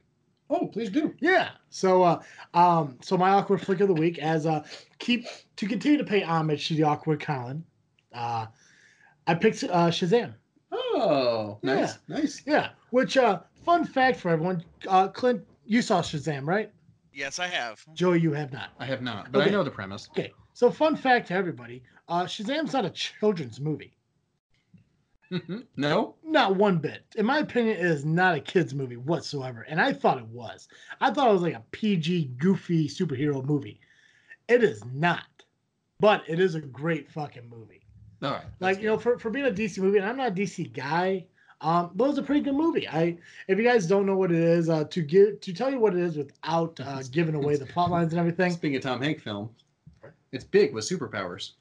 Oh, 0.51 0.67
please 0.67 0.91
do. 0.91 1.15
Yeah. 1.21 1.51
So 1.69 2.03
uh 2.03 2.23
um 2.55 2.99
so 3.03 3.17
my 3.17 3.31
awkward 3.31 3.61
flick 3.61 3.79
of 3.79 3.87
the 3.87 3.95
week 3.95 4.19
as 4.19 4.47
uh 4.47 4.65
keep 4.99 5.27
to 5.55 5.69
continue 5.69 5.97
to 5.99 6.03
pay 6.05 6.23
homage 6.23 6.67
to 6.67 6.75
the 6.75 6.83
awkward 6.83 7.21
Colin. 7.21 7.63
Uh 8.13 8.47
I 9.29 9.35
picked 9.35 9.63
uh 9.63 9.89
Shazam. 9.91 10.35
Oh, 10.73 11.59
nice, 11.63 11.99
nice. 12.09 12.43
Yeah. 12.47 12.71
Which 12.91 13.17
uh 13.17 13.41
fun 13.65 13.85
fact 13.85 14.19
for 14.19 14.31
everyone, 14.31 14.65
uh 14.89 15.09
Clint, 15.09 15.47
you 15.67 15.83
saw 15.83 16.01
Shazam, 16.01 16.47
right? 16.47 16.73
Yes, 17.13 17.39
I 17.39 17.47
have. 17.47 17.85
Joey, 17.95 18.21
you 18.21 18.33
have 18.33 18.53
not. 18.53 18.71
I 18.79 18.87
have 18.87 19.03
not, 19.03 19.31
but 19.31 19.41
Okay. 19.41 19.51
I 19.51 19.53
know 19.53 19.63
the 19.63 19.71
premise. 19.71 20.09
Okay. 20.11 20.33
So 20.55 20.71
fun 20.71 20.97
fact 20.97 21.29
to 21.29 21.35
everybody, 21.35 21.83
uh 22.09 22.25
Shazam's 22.25 22.73
not 22.73 22.87
a 22.87 22.91
children's 22.91 23.61
movie. 23.61 23.95
no, 25.77 26.15
Not 26.25 26.57
one 26.57 26.79
bit. 26.79 27.03
In 27.17 27.27
my 27.27 27.41
opinion, 27.41 27.77
it 27.77 27.85
is 27.85 28.03
not 28.07 28.35
a 28.35 28.41
kids 28.41 28.73
movie 28.75 28.97
whatsoever. 28.97 29.67
And 29.69 29.79
I 29.79 29.93
thought 29.93 30.17
it 30.17 30.27
was. 30.29 30.69
I 31.03 31.11
thought 31.11 31.29
it 31.29 31.33
was 31.35 31.43
like 31.43 31.53
a 31.55 31.63
PG, 31.71 32.31
goofy 32.39 32.89
superhero 32.89 33.45
movie. 33.45 33.79
It 34.49 34.65
is 34.65 34.83
not. 34.87 35.27
But 36.01 36.23
it 36.27 36.41
is 36.41 36.55
a 36.55 36.63
great 36.63 37.11
fucking 37.11 37.47
movie. 37.51 37.78
All 38.23 38.33
right. 38.33 38.45
Like, 38.61 38.79
you 38.81 38.87
know, 38.87 38.99
for, 38.99 39.19
for 39.19 39.31
being 39.31 39.47
a 39.47 39.51
DC 39.51 39.79
movie, 39.79 39.99
and 39.99 40.07
I'm 40.07 40.17
not 40.17 40.29
a 40.29 40.35
DC 40.35 40.73
guy, 40.73 41.27
um, 41.61 41.91
but 41.95 42.05
it 42.05 42.09
was 42.09 42.19
a 42.19 42.23
pretty 42.23 42.41
good 42.41 42.55
movie. 42.55 42.89
I 42.89 43.19
if 43.49 43.59
you 43.59 43.65
guys 43.65 43.87
don't 43.87 44.07
know 44.07 44.17
what 44.17 44.31
it 44.31 44.39
is, 44.39 44.69
uh 44.69 44.85
to 44.85 45.03
give 45.03 45.41
to 45.41 45.53
tell 45.53 45.71
you 45.71 45.79
what 45.81 45.95
it 45.95 46.01
is 46.01 46.17
without 46.17 46.79
uh 46.81 47.03
giving 47.11 47.35
away 47.35 47.57
the 47.57 47.67
plot 47.67 47.91
lines 47.91 48.13
and 48.13 48.21
everything. 48.21 48.53
Speaking 48.53 48.77
of 48.77 48.83
Tom 48.83 49.03
Hanks 49.03 49.23
film, 49.23 49.51
it's 50.33 50.45
big 50.45 50.73
with 50.75 50.89
superpowers. 50.89 51.53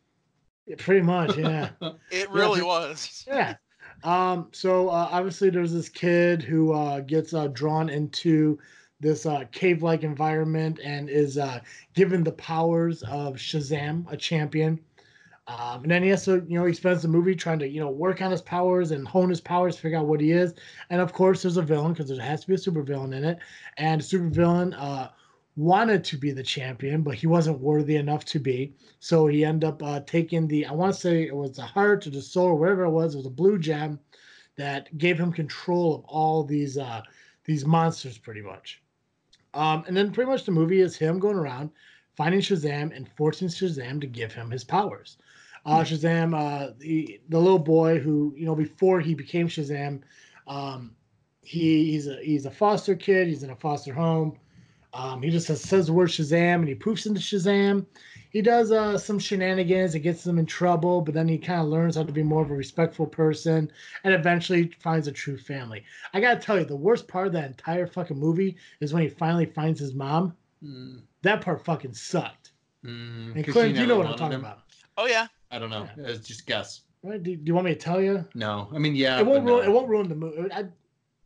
Yeah, 0.65 0.75
pretty 0.77 1.01
much, 1.01 1.37
yeah. 1.37 1.69
It 2.11 2.29
really 2.29 2.59
Yeah. 2.59 2.65
was. 2.65 3.25
Yeah. 3.27 3.55
Um, 4.03 4.49
so 4.51 4.89
uh, 4.89 5.07
obviously 5.11 5.49
there's 5.49 5.73
this 5.73 5.89
kid 5.89 6.43
who 6.43 6.73
uh, 6.73 6.99
gets 6.99 7.33
uh, 7.33 7.47
drawn 7.47 7.89
into 7.89 8.59
this 8.99 9.25
uh, 9.25 9.45
cave-like 9.51 10.03
environment 10.03 10.79
and 10.83 11.09
is 11.09 11.37
uh, 11.37 11.59
given 11.93 12.23
the 12.23 12.31
powers 12.33 13.01
of 13.03 13.35
Shazam, 13.35 14.05
a 14.11 14.17
champion. 14.17 14.79
Um, 15.47 15.83
and 15.83 15.91
then 15.91 16.03
he 16.03 16.09
has 16.09 16.25
to, 16.25 16.45
you 16.47 16.59
know, 16.59 16.65
he 16.65 16.73
spends 16.73 17.01
the 17.01 17.07
movie 17.07 17.33
trying 17.33 17.59
to, 17.59 17.67
you 17.67 17.79
know, 17.79 17.89
work 17.89 18.21
on 18.21 18.31
his 18.31 18.41
powers 18.41 18.91
and 18.91 19.07
hone 19.07 19.29
his 19.29 19.39
powers, 19.39 19.77
figure 19.77 19.97
out 19.97 20.07
what 20.07 20.19
he 20.19 20.31
is. 20.31 20.53
And 20.89 20.99
of 20.99 21.13
course, 21.13 21.41
there's 21.41 21.55
a 21.55 21.61
villain 21.61 21.93
because 21.93 22.09
there 22.09 22.19
has 22.19 22.41
to 22.41 22.47
be 22.47 22.55
a 22.55 22.57
supervillain 22.57 23.15
in 23.15 23.23
it. 23.23 23.39
And 23.77 24.01
the 24.01 24.05
supervillain 24.05 24.75
uh, 24.77 25.09
wanted 25.55 26.03
to 26.03 26.17
be 26.17 26.31
the 26.31 26.43
champion, 26.43 27.01
but 27.01 27.15
he 27.15 27.27
wasn't 27.27 27.61
worthy 27.61 27.95
enough 27.95 28.25
to 28.25 28.39
be. 28.39 28.73
So 28.99 29.27
he 29.27 29.45
ended 29.45 29.69
up 29.69 29.81
uh, 29.81 30.01
taking 30.01 30.47
the, 30.47 30.65
I 30.65 30.73
want 30.73 30.93
to 30.93 30.99
say 30.99 31.25
it 31.25 31.35
was 31.35 31.55
the 31.55 31.61
heart 31.61 32.05
or 32.05 32.09
the 32.09 32.21
soul 32.21 32.47
or 32.47 32.55
whatever 32.55 32.83
it 32.83 32.91
was. 32.91 33.13
It 33.13 33.19
was 33.19 33.27
a 33.27 33.31
blue 33.31 33.57
gem 33.57 33.99
that 34.57 34.97
gave 34.97 35.17
him 35.17 35.31
control 35.31 35.95
of 35.95 36.03
all 36.05 36.43
these 36.43 36.77
uh, 36.77 37.01
these 37.45 37.65
monsters, 37.65 38.17
pretty 38.17 38.41
much. 38.41 38.81
Um, 39.53 39.85
and 39.87 39.95
then 39.95 40.11
pretty 40.11 40.29
much 40.29 40.43
the 40.43 40.51
movie 40.51 40.81
is 40.81 40.97
him 40.97 41.17
going 41.17 41.37
around 41.37 41.69
finding 42.17 42.41
Shazam 42.41 42.93
and 42.93 43.07
forcing 43.15 43.47
Shazam 43.47 44.01
to 44.01 44.07
give 44.07 44.33
him 44.33 44.49
his 44.49 44.63
powers. 44.63 45.17
Uh, 45.67 45.83
Shazam, 45.83 46.33
uh, 46.33 46.73
the 46.79 47.19
the 47.29 47.37
little 47.39 47.59
boy 47.59 47.99
who 47.99 48.33
you 48.37 48.45
know 48.45 48.55
before 48.55 49.01
he 49.01 49.13
became 49.13 49.49
Shazam, 49.49 50.01
um, 50.47 50.95
he 51.41 51.91
he's 51.91 52.07
a 52.07 52.17
he's 52.23 52.45
a 52.45 52.51
foster 52.51 52.95
kid. 52.95 53.27
He's 53.27 53.43
in 53.43 53.49
a 53.49 53.55
foster 53.55 53.93
home. 53.93 54.37
Um, 54.93 55.21
he 55.21 55.29
just 55.29 55.45
says, 55.47 55.61
says 55.61 55.87
the 55.87 55.93
word 55.93 56.09
Shazam 56.09 56.55
and 56.55 56.67
he 56.69 56.73
poofs 56.73 57.05
into 57.05 57.19
Shazam. 57.19 57.85
He 58.31 58.41
does 58.41 58.71
uh, 58.71 58.97
some 58.97 59.19
shenanigans. 59.19 59.93
It 59.93 59.99
gets 59.99 60.25
him 60.25 60.39
in 60.39 60.45
trouble, 60.45 61.01
but 61.01 61.13
then 61.13 61.27
he 61.27 61.37
kind 61.37 61.61
of 61.61 61.67
learns 61.67 61.97
how 61.97 62.03
to 62.03 62.11
be 62.13 62.23
more 62.23 62.41
of 62.43 62.49
a 62.51 62.55
respectful 62.55 63.05
person 63.05 63.71
and 64.05 64.13
eventually 64.13 64.71
finds 64.79 65.07
a 65.07 65.11
true 65.11 65.37
family. 65.37 65.83
I 66.13 66.21
gotta 66.21 66.39
tell 66.39 66.57
you, 66.57 66.65
the 66.65 66.75
worst 66.75 67.07
part 67.07 67.27
of 67.27 67.33
that 67.33 67.45
entire 67.45 67.85
fucking 67.87 68.17
movie 68.17 68.55
is 68.79 68.93
when 68.93 69.03
he 69.03 69.09
finally 69.09 69.45
finds 69.45 69.79
his 69.79 69.93
mom. 69.93 70.35
Mm, 70.63 71.01
That 71.23 71.41
part 71.41 71.63
fucking 71.65 71.93
sucked. 71.93 72.53
mm, 72.85 73.35
And 73.35 73.45
'cause 73.45 73.53
Clint, 73.53 73.75
you 73.75 73.85
know 73.85 73.97
what 73.97 74.07
I'm 74.07 74.17
talking 74.17 74.35
him. 74.35 74.39
about. 74.41 74.59
Oh 74.97 75.05
yeah. 75.05 75.27
I 75.51 75.59
don't 75.59 75.69
know. 75.69 75.87
It's 75.97 76.27
just 76.27 76.45
guess. 76.45 76.81
Right? 77.03 77.21
Do, 77.21 77.35
do 77.35 77.41
you 77.45 77.53
want 77.53 77.65
me 77.65 77.73
to 77.73 77.79
tell 77.79 78.01
you? 78.01 78.25
No, 78.35 78.67
I 78.73 78.77
mean, 78.79 78.95
yeah. 78.95 79.19
it 79.19 79.25
won't 79.25 79.45
but 79.45 79.49
no. 79.49 79.55
ruin. 79.57 79.69
It 79.69 79.73
won't 79.73 79.87
ruin 79.89 80.09
the 80.09 80.15
movie. 80.15 80.51
I, 80.51 80.65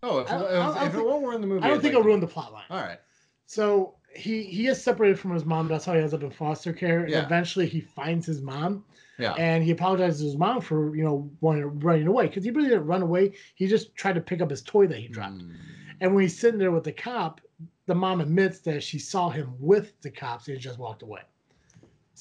Oh, 0.04 0.20
if, 0.20 0.32
I- 0.32 0.36
if, 0.38 0.44
I 0.78 0.86
it 0.88 0.92
think- 0.94 1.06
won't 1.06 1.24
ruin 1.26 1.42
the 1.42 1.48
movie, 1.48 1.64
I 1.64 1.68
don't 1.68 1.78
I'd 1.78 1.82
think 1.82 1.94
like 1.94 2.00
it'll 2.00 2.04
ruin 2.10 2.20
the 2.20 2.28
plot 2.28 2.52
line. 2.54 2.64
All 2.72 2.82
right. 2.82 2.98
So 3.46 3.96
he 4.16 4.44
he 4.44 4.68
is 4.68 4.84
separated 4.84 5.20
from 5.20 5.32
his 5.34 5.46
mom. 5.46 5.68
That's 5.68 5.86
how 5.86 5.94
he 5.94 6.00
ends 6.00 6.14
up 6.14 6.24
in 6.24 6.32
foster 6.32 6.74
care. 6.74 7.02
And 7.02 7.10
Yeah. 7.12 7.24
eventually 7.26 7.68
he 7.68 7.82
finds 7.82 8.26
his 8.26 8.42
mom, 8.42 8.84
Yeah. 9.20 9.34
and 9.34 9.64
he 9.64 9.72
apologizes 9.72 10.22
to 10.22 10.26
his 10.26 10.38
mom 10.38 10.62
for 10.62 10.96
you 10.96 11.04
know 11.04 11.30
running 11.42 11.80
running 11.80 12.08
away 12.08 12.28
because 12.28 12.44
he 12.44 12.50
really 12.52 12.70
didn't 12.70 12.88
run 12.88 13.02
away. 13.04 13.34
He 13.56 13.68
just 13.68 13.96
tried 13.96 14.16
to 14.16 14.22
pick 14.22 14.42
up 14.42 14.50
his 14.50 14.62
toy 14.64 14.88
that 14.88 14.98
he 14.98 15.08
dropped. 15.08 15.38
Mm. 15.38 15.54
And 16.02 16.16
when 16.16 16.24
he's 16.24 16.38
sitting 16.40 16.60
there 16.60 16.72
with 16.72 16.84
the 16.84 16.92
cop, 16.94 17.40
the 17.86 17.94
mom 17.96 18.22
admits 18.22 18.60
that 18.62 18.82
she 18.82 18.98
saw 18.98 19.30
him 19.30 19.54
with 19.60 20.00
the 20.02 20.10
cops 20.10 20.48
and 20.48 20.58
he 20.58 20.62
just 20.62 20.80
walked 20.80 21.04
away. 21.04 21.22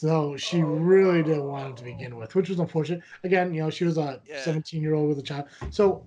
So 0.00 0.34
she 0.38 0.62
really 0.62 1.22
didn't 1.22 1.44
want 1.44 1.66
him 1.68 1.76
to 1.76 1.84
begin 1.84 2.16
with, 2.16 2.34
which 2.34 2.48
was 2.48 2.58
unfortunate. 2.58 3.02
Again, 3.22 3.52
you 3.52 3.62
know, 3.62 3.68
she 3.68 3.84
was 3.84 3.98
a 3.98 4.22
Yeah. 4.26 4.40
17 4.40 4.80
year 4.80 4.94
old 4.94 5.10
with 5.10 5.18
a 5.18 5.22
child. 5.22 5.48
So 5.68 6.06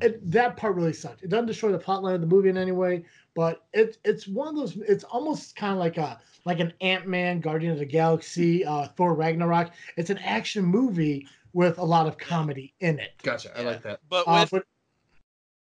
it, 0.00 0.20
that 0.30 0.56
part 0.56 0.76
really 0.76 0.92
sucked. 0.92 1.24
It 1.24 1.30
doesn't 1.30 1.46
destroy 1.46 1.72
the 1.72 1.78
plot 1.78 2.04
line 2.04 2.14
of 2.14 2.20
the 2.20 2.28
movie 2.28 2.48
in 2.48 2.56
any 2.56 2.70
way, 2.70 3.04
but 3.34 3.66
it, 3.72 3.98
it's 4.04 4.28
one 4.28 4.46
of 4.46 4.54
those, 4.54 4.76
it's 4.76 5.02
almost 5.02 5.56
kind 5.56 5.72
of 5.72 5.80
like 5.80 5.98
a, 5.98 6.20
like 6.44 6.60
an 6.60 6.72
Ant-Man, 6.80 7.40
Guardian 7.40 7.72
of 7.72 7.80
the 7.80 7.84
Galaxy, 7.84 8.64
uh, 8.64 8.86
Thor 8.86 9.14
Ragnarok. 9.14 9.72
It's 9.96 10.10
an 10.10 10.18
action 10.18 10.64
movie 10.64 11.26
with 11.54 11.78
a 11.78 11.84
lot 11.84 12.06
of 12.06 12.16
comedy 12.16 12.72
in 12.78 13.00
it. 13.00 13.14
Gotcha. 13.24 13.50
I 13.58 13.62
like 13.62 13.82
that. 13.82 13.98
But 14.08 14.28
Uh, 14.28 14.42
with 14.42 14.50
but, 14.52 14.64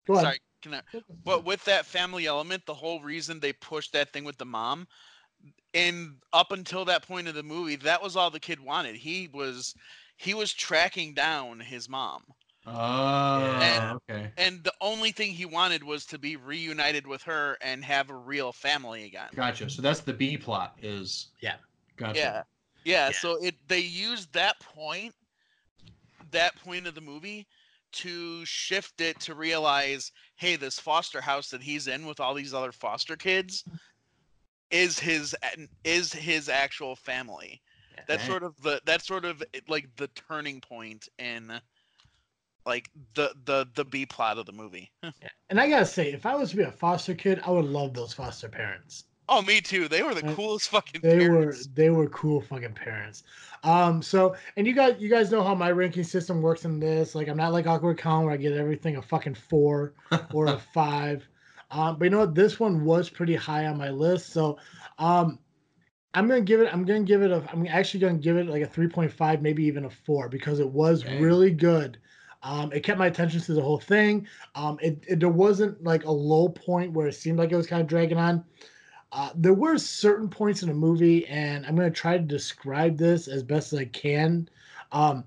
go 0.06 0.12
ahead. 0.14 0.24
sorry, 0.24 0.38
can 0.62 0.74
I, 0.74 0.82
but 1.24 1.44
with 1.44 1.64
that 1.64 1.84
family 1.84 2.26
element, 2.26 2.64
the 2.64 2.74
whole 2.74 3.00
reason 3.00 3.40
they 3.40 3.54
pushed 3.54 3.92
that 3.94 4.12
thing 4.12 4.22
with 4.22 4.38
the 4.38 4.46
mom, 4.46 4.86
and 5.76 6.14
up 6.32 6.52
until 6.52 6.84
that 6.86 7.06
point 7.06 7.28
of 7.28 7.34
the 7.34 7.42
movie, 7.42 7.76
that 7.76 8.02
was 8.02 8.16
all 8.16 8.30
the 8.30 8.40
kid 8.40 8.58
wanted. 8.60 8.96
He 8.96 9.28
was 9.32 9.74
he 10.16 10.34
was 10.34 10.52
tracking 10.52 11.12
down 11.14 11.60
his 11.60 11.88
mom. 11.88 12.22
Oh, 12.66 13.58
And- 13.62 14.00
okay. 14.10 14.32
And 14.36 14.64
the 14.64 14.72
only 14.80 15.12
thing 15.12 15.30
he 15.30 15.44
wanted 15.44 15.84
was 15.84 16.04
to 16.06 16.18
be 16.18 16.36
reunited 16.36 17.06
with 17.06 17.22
her 17.22 17.56
and 17.60 17.84
have 17.84 18.10
a 18.10 18.14
real 18.16 18.52
family 18.52 19.04
again. 19.04 19.28
Gotcha. 19.34 19.70
So 19.70 19.82
that's 19.82 20.00
the 20.00 20.12
B 20.12 20.36
plot. 20.36 20.76
Is 20.82 21.28
Yeah. 21.40 21.56
Gotcha. 21.96 22.18
Yeah. 22.18 22.42
Yeah, 22.84 23.06
Yeah. 23.08 23.12
so 23.12 23.36
it 23.44 23.54
they 23.68 23.80
used 23.80 24.32
that 24.32 24.58
point 24.60 25.14
that 26.32 26.56
point 26.56 26.86
of 26.86 26.94
the 26.94 27.00
movie 27.00 27.46
to 27.92 28.44
shift 28.44 29.00
it 29.00 29.18
to 29.20 29.34
realize, 29.34 30.10
hey, 30.34 30.56
this 30.56 30.78
foster 30.78 31.20
house 31.20 31.48
that 31.50 31.62
he's 31.62 31.86
in 31.86 32.04
with 32.04 32.20
all 32.20 32.34
these 32.34 32.52
other 32.52 32.72
foster 32.72 33.16
kids 33.16 33.64
is 34.70 34.98
his 34.98 35.34
is 35.84 36.12
his 36.12 36.48
actual 36.48 36.96
family. 36.96 37.62
That's 38.06 38.22
Right. 38.22 38.24
sort 38.24 38.42
of 38.42 38.60
the 38.62 38.80
that's 38.84 39.06
sort 39.06 39.24
of 39.24 39.42
eh, 39.54 39.60
like 39.68 39.88
the 39.96 40.08
turning 40.08 40.60
point 40.60 41.08
in 41.18 41.60
like 42.64 42.90
the 43.14 43.34
the 43.44 43.66
the 43.74 43.84
B 43.84 44.06
plot 44.06 44.38
of 44.38 44.46
the 44.46 44.52
movie. 44.52 44.92
And 45.50 45.58
I 45.60 45.68
gotta 45.68 45.86
say, 45.86 46.12
if 46.12 46.24
I 46.24 46.36
was 46.36 46.50
to 46.50 46.56
be 46.56 46.62
a 46.62 46.70
foster 46.70 47.12
kid, 47.12 47.40
I 47.44 47.50
would 47.50 47.64
love 47.64 47.94
those 47.94 48.12
foster 48.12 48.48
parents. 48.48 49.06
oh, 49.28 49.42
me 49.42 49.60
too. 49.60 49.88
They 49.88 50.02
were 50.02 50.14
the 50.14 50.22
coolest 50.22 50.68
fucking 50.70 51.02
They 51.02 51.18
parents. 51.18 51.28
were 51.28 51.64
they 51.74 51.90
were 51.90 52.08
cool 52.08 52.40
fucking 52.40 52.74
parents. 52.74 53.22
Um, 53.62 54.02
so 54.02 54.34
and 54.56 54.66
you 54.66 54.74
guys 54.74 54.96
you 55.00 55.08
guys 55.08 55.30
know 55.30 55.42
how 55.44 55.54
my 55.54 55.70
ranking 55.70 56.04
system 56.04 56.42
works 56.42 56.64
in 56.64 56.80
this. 56.80 57.14
Like 57.14 57.28
I'm 57.28 57.36
not 57.36 57.52
like 57.52 57.66
awkward 57.66 57.98
con 57.98 58.24
where 58.24 58.32
I 58.32 58.36
get 58.38 58.52
everything 58.52 58.96
a 58.96 59.02
fucking 59.02 59.34
four 59.34 59.94
or 60.32 60.52
a 60.52 60.58
five. 60.58 61.28
Um, 61.70 61.98
but 61.98 62.04
you 62.06 62.10
know 62.10 62.20
what? 62.20 62.34
This 62.34 62.60
one 62.60 62.84
was 62.84 63.10
pretty 63.10 63.34
high 63.36 63.66
on 63.66 63.78
my 63.78 63.90
list. 63.90 64.30
So 64.32 64.58
um 64.98 65.38
I'm 66.14 66.28
gonna 66.28 66.40
give 66.40 66.60
it 66.60 66.72
I'm 66.72 66.84
gonna 66.84 67.02
give 67.04 67.22
it 67.22 67.30
a 67.30 67.46
I'm 67.52 67.66
actually 67.66 68.00
gonna 68.00 68.18
give 68.18 68.36
it 68.36 68.46
like 68.48 68.62
a 68.62 68.66
3.5, 68.66 69.42
maybe 69.42 69.64
even 69.64 69.84
a 69.84 69.90
four, 69.90 70.28
because 70.28 70.60
it 70.60 70.70
was 70.70 71.06
Okay. 71.06 71.08
really 71.08 71.50
good. 71.50 71.98
Um, 72.42 72.72
it 72.72 72.80
kept 72.84 72.98
my 72.98 73.06
attention 73.06 73.40
to 73.40 73.54
the 73.54 73.62
whole 73.62 73.78
thing. 73.78 74.26
Um, 74.54 74.78
it, 74.82 75.04
it 75.08 75.20
there 75.20 75.28
wasn't 75.28 75.82
like 75.84 76.04
a 76.04 76.10
low 76.12 76.48
point 76.48 76.92
where 76.92 77.08
it 77.08 77.14
seemed 77.14 77.38
like 77.38 77.52
it 77.52 77.56
was 77.56 77.66
kind 77.66 77.82
of 77.82 77.88
dragging 77.88 78.18
on. 78.18 78.44
Uh, 79.12 79.30
there 79.36 79.54
were 79.54 79.78
certain 79.78 80.28
points 80.30 80.62
in 80.62 80.68
the 80.68 80.74
movie, 80.74 81.26
and 81.26 81.66
I'm 81.66 81.76
gonna 81.76 81.90
try 81.90 82.18
to 82.18 82.24
describe 82.24 82.98
this 82.98 83.28
as 83.28 83.42
best 83.42 83.72
as 83.72 83.80
I 83.80 83.86
can. 83.86 84.48
Um, 84.92 85.24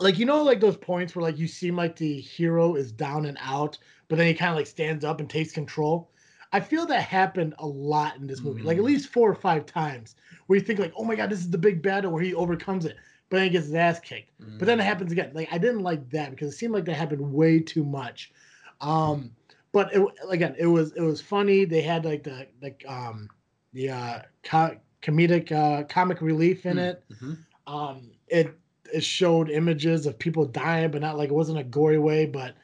like 0.00 0.18
you 0.18 0.26
know, 0.26 0.42
like 0.42 0.60
those 0.60 0.76
points 0.76 1.14
where 1.14 1.22
like 1.22 1.38
you 1.38 1.46
seem 1.46 1.76
like 1.76 1.96
the 1.96 2.20
hero 2.20 2.74
is 2.74 2.92
down 2.92 3.26
and 3.26 3.38
out, 3.40 3.78
but 4.08 4.16
then 4.18 4.26
he 4.26 4.34
kind 4.34 4.50
of 4.50 4.56
like 4.56 4.66
stands 4.66 5.04
up 5.04 5.20
and 5.20 5.28
takes 5.30 5.52
control. 5.52 6.10
I 6.52 6.60
feel 6.60 6.86
that 6.86 7.02
happened 7.02 7.54
a 7.58 7.66
lot 7.66 8.16
in 8.16 8.26
this 8.26 8.44
movie, 8.44 8.62
like 8.62 8.78
at 8.78 8.84
Mm. 8.84 8.84
least 8.84 9.08
four 9.08 9.30
or 9.30 9.34
five 9.34 9.66
times, 9.66 10.14
where 10.46 10.58
you 10.58 10.64
think 10.64 10.78
like, 10.78 10.92
oh 10.96 11.04
my 11.04 11.16
god, 11.16 11.30
this 11.30 11.40
is 11.40 11.50
the 11.50 11.58
big 11.58 11.82
battle 11.82 12.12
where 12.12 12.22
he 12.22 12.34
overcomes 12.34 12.84
it, 12.84 12.96
but 13.28 13.38
then 13.38 13.44
he 13.46 13.50
gets 13.50 13.66
his 13.66 13.74
ass 13.74 14.00
kicked. 14.00 14.30
But 14.58 14.66
then 14.66 14.78
it 14.80 14.84
happens 14.84 15.10
again. 15.12 15.32
Like 15.34 15.48
I 15.52 15.58
didn't 15.58 15.82
like 15.82 16.10
that 16.10 16.30
because 16.30 16.54
it 16.54 16.56
seemed 16.56 16.74
like 16.74 16.84
that 16.86 16.94
happened 16.94 17.32
way 17.32 17.60
too 17.60 17.84
much. 17.84 18.32
Um, 18.80 19.32
but 19.72 19.92
it, 19.94 20.02
again, 20.28 20.54
it 20.58 20.66
was 20.66 20.92
it 20.92 21.00
was 21.02 21.20
funny. 21.20 21.64
They 21.64 21.82
had 21.82 22.04
like 22.04 22.22
the 22.22 22.48
like 22.62 22.84
um 22.88 23.30
the 23.72 23.90
uh 23.90 24.18
co- 24.44 24.78
comedic 25.02 25.50
uh 25.50 25.84
comic 25.84 26.20
relief 26.20 26.66
in 26.66 26.76
Mm. 26.76 26.78
it. 26.78 27.04
Mhm. 27.10 27.44
Um, 27.66 28.12
it 28.28 28.58
it 28.92 29.02
showed 29.04 29.50
images 29.50 30.06
of 30.06 30.18
people 30.18 30.46
dying, 30.46 30.90
but 30.90 31.00
not 31.00 31.16
like 31.16 31.30
it 31.30 31.34
wasn't 31.34 31.58
a 31.58 31.64
gory 31.64 31.98
way. 31.98 32.26
But 32.26 32.56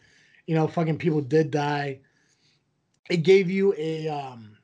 you 0.50 0.56
know, 0.56 0.66
fucking 0.66 0.98
people 0.98 1.20
did 1.20 1.52
die. 1.52 2.00
It 3.08 3.18
gave 3.18 3.48
you 3.48 3.72
a 3.78 4.08
um, 4.08 4.56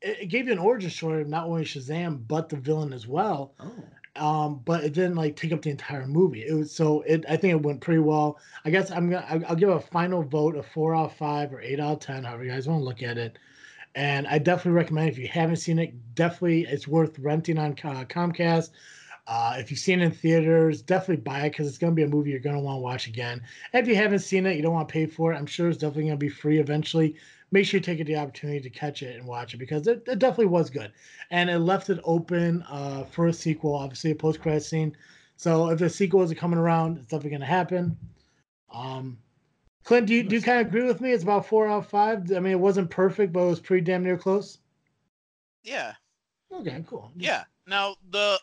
it, 0.00 0.28
gave 0.28 0.46
you 0.46 0.52
an 0.52 0.60
origin 0.60 0.88
story 0.88 1.22
of 1.22 1.28
not 1.28 1.48
only 1.48 1.64
Shazam 1.64 2.28
but 2.28 2.48
the 2.48 2.54
villain 2.54 2.92
as 2.92 3.08
well. 3.08 3.52
Oh. 3.58 4.24
um 4.24 4.62
but 4.64 4.84
it 4.84 4.92
didn't 4.92 5.16
like 5.16 5.34
take 5.34 5.50
up 5.50 5.62
the 5.62 5.70
entire 5.70 6.06
movie. 6.06 6.46
It 6.46 6.54
was 6.54 6.70
so 6.70 7.00
it 7.00 7.24
i 7.28 7.36
think 7.36 7.50
it 7.50 7.60
went 7.60 7.80
pretty 7.80 7.98
well. 7.98 8.38
I 8.64 8.70
guess 8.70 8.92
i'm 8.92 9.10
gonna 9.10 9.44
i'll 9.48 9.56
give 9.56 9.70
a 9.70 9.80
final 9.80 10.22
vote 10.22 10.54
of 10.54 10.64
four 10.64 10.94
out 10.94 11.06
of 11.06 11.16
five 11.16 11.52
or 11.52 11.60
eight 11.60 11.80
out 11.80 11.94
of 11.94 11.98
ten 11.98 12.22
however 12.22 12.44
you 12.44 12.52
guys 12.52 12.68
want 12.68 12.82
to 12.82 12.84
look 12.84 13.02
at 13.02 13.18
it. 13.18 13.36
And 13.96 14.28
i 14.28 14.38
definitely 14.38 14.78
recommend 14.78 15.08
if 15.08 15.18
you 15.18 15.26
haven't 15.26 15.56
seen 15.56 15.80
it. 15.80 16.14
Definitely 16.14 16.66
it's 16.66 16.86
worth 16.86 17.18
renting 17.18 17.58
on 17.58 17.72
uh, 17.72 18.04
comcast 18.04 18.70
uh, 19.26 19.56
if 19.58 19.70
you've 19.70 19.80
seen 19.80 20.00
it 20.00 20.04
in 20.04 20.10
theaters, 20.12 20.82
definitely 20.82 21.16
buy 21.16 21.40
it 21.40 21.50
because 21.50 21.66
it's 21.66 21.78
going 21.78 21.92
to 21.92 21.96
be 21.96 22.04
a 22.04 22.08
movie 22.08 22.30
you're 22.30 22.38
going 22.38 22.54
to 22.54 22.62
want 22.62 22.76
to 22.76 22.80
watch 22.80 23.08
again. 23.08 23.42
And 23.72 23.82
if 23.82 23.88
you 23.88 23.96
haven't 23.96 24.20
seen 24.20 24.46
it, 24.46 24.56
you 24.56 24.62
don't 24.62 24.74
want 24.74 24.88
to 24.88 24.92
pay 24.92 25.06
for 25.06 25.32
it. 25.32 25.36
I'm 25.36 25.46
sure 25.46 25.68
it's 25.68 25.78
definitely 25.78 26.04
going 26.04 26.14
to 26.14 26.18
be 26.18 26.28
free 26.28 26.58
eventually. 26.58 27.16
Make 27.50 27.66
sure 27.66 27.78
you 27.78 27.84
take 27.84 28.04
the 28.04 28.16
opportunity 28.16 28.60
to 28.60 28.70
catch 28.70 29.02
it 29.02 29.16
and 29.16 29.26
watch 29.26 29.54
it 29.54 29.58
because 29.58 29.86
it, 29.86 30.02
it 30.06 30.18
definitely 30.18 30.46
was 30.46 30.70
good 30.70 30.92
and 31.30 31.50
it 31.50 31.58
left 31.58 31.90
it 31.90 32.00
open 32.04 32.64
uh, 32.68 33.04
for 33.04 33.26
a 33.26 33.32
sequel, 33.32 33.74
obviously 33.74 34.12
a 34.12 34.14
post 34.14 34.40
credit 34.40 34.62
scene. 34.62 34.96
So 35.36 35.70
if 35.70 35.78
the 35.78 35.90
sequel 35.90 36.22
isn't 36.22 36.38
coming 36.38 36.58
around, 36.58 36.98
it's 36.98 37.06
definitely 37.06 37.30
going 37.30 37.40
to 37.40 37.46
happen. 37.46 37.96
Um, 38.72 39.18
Clint, 39.84 40.06
do 40.06 40.14
you, 40.14 40.22
do 40.22 40.36
you 40.36 40.42
kind 40.42 40.60
of 40.60 40.66
agree 40.66 40.82
with 40.82 41.00
me? 41.00 41.12
It's 41.12 41.22
about 41.22 41.46
four 41.46 41.68
out 41.68 41.78
of 41.78 41.88
five. 41.88 42.32
I 42.32 42.40
mean, 42.40 42.52
it 42.52 42.60
wasn't 42.60 42.90
perfect, 42.90 43.32
but 43.32 43.40
it 43.40 43.48
was 43.48 43.60
pretty 43.60 43.84
damn 43.84 44.02
near 44.02 44.16
close. 44.16 44.58
Yeah. 45.62 45.94
Okay, 46.52 46.84
cool. 46.88 47.12
Yeah. 47.16 47.44
Now 47.66 47.96
the 48.10 48.38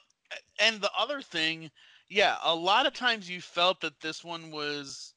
and 0.63 0.81
the 0.81 0.91
other 0.97 1.21
thing, 1.21 1.69
yeah, 2.09 2.37
a 2.43 2.53
lot 2.55 2.85
of 2.85 2.93
times 2.93 3.29
you 3.29 3.41
felt 3.41 3.81
that 3.81 3.99
this 3.99 4.23
one 4.23 4.51
was 4.51 5.13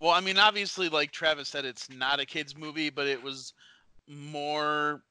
well, 0.00 0.12
I 0.12 0.20
mean, 0.20 0.38
obviously 0.38 0.88
like 0.88 1.10
Travis 1.10 1.48
said 1.48 1.64
it's 1.64 1.90
not 1.90 2.20
a 2.20 2.26
kids 2.26 2.56
movie, 2.56 2.90
but 2.90 3.06
it 3.06 3.22
was 3.22 3.52
more 4.06 5.02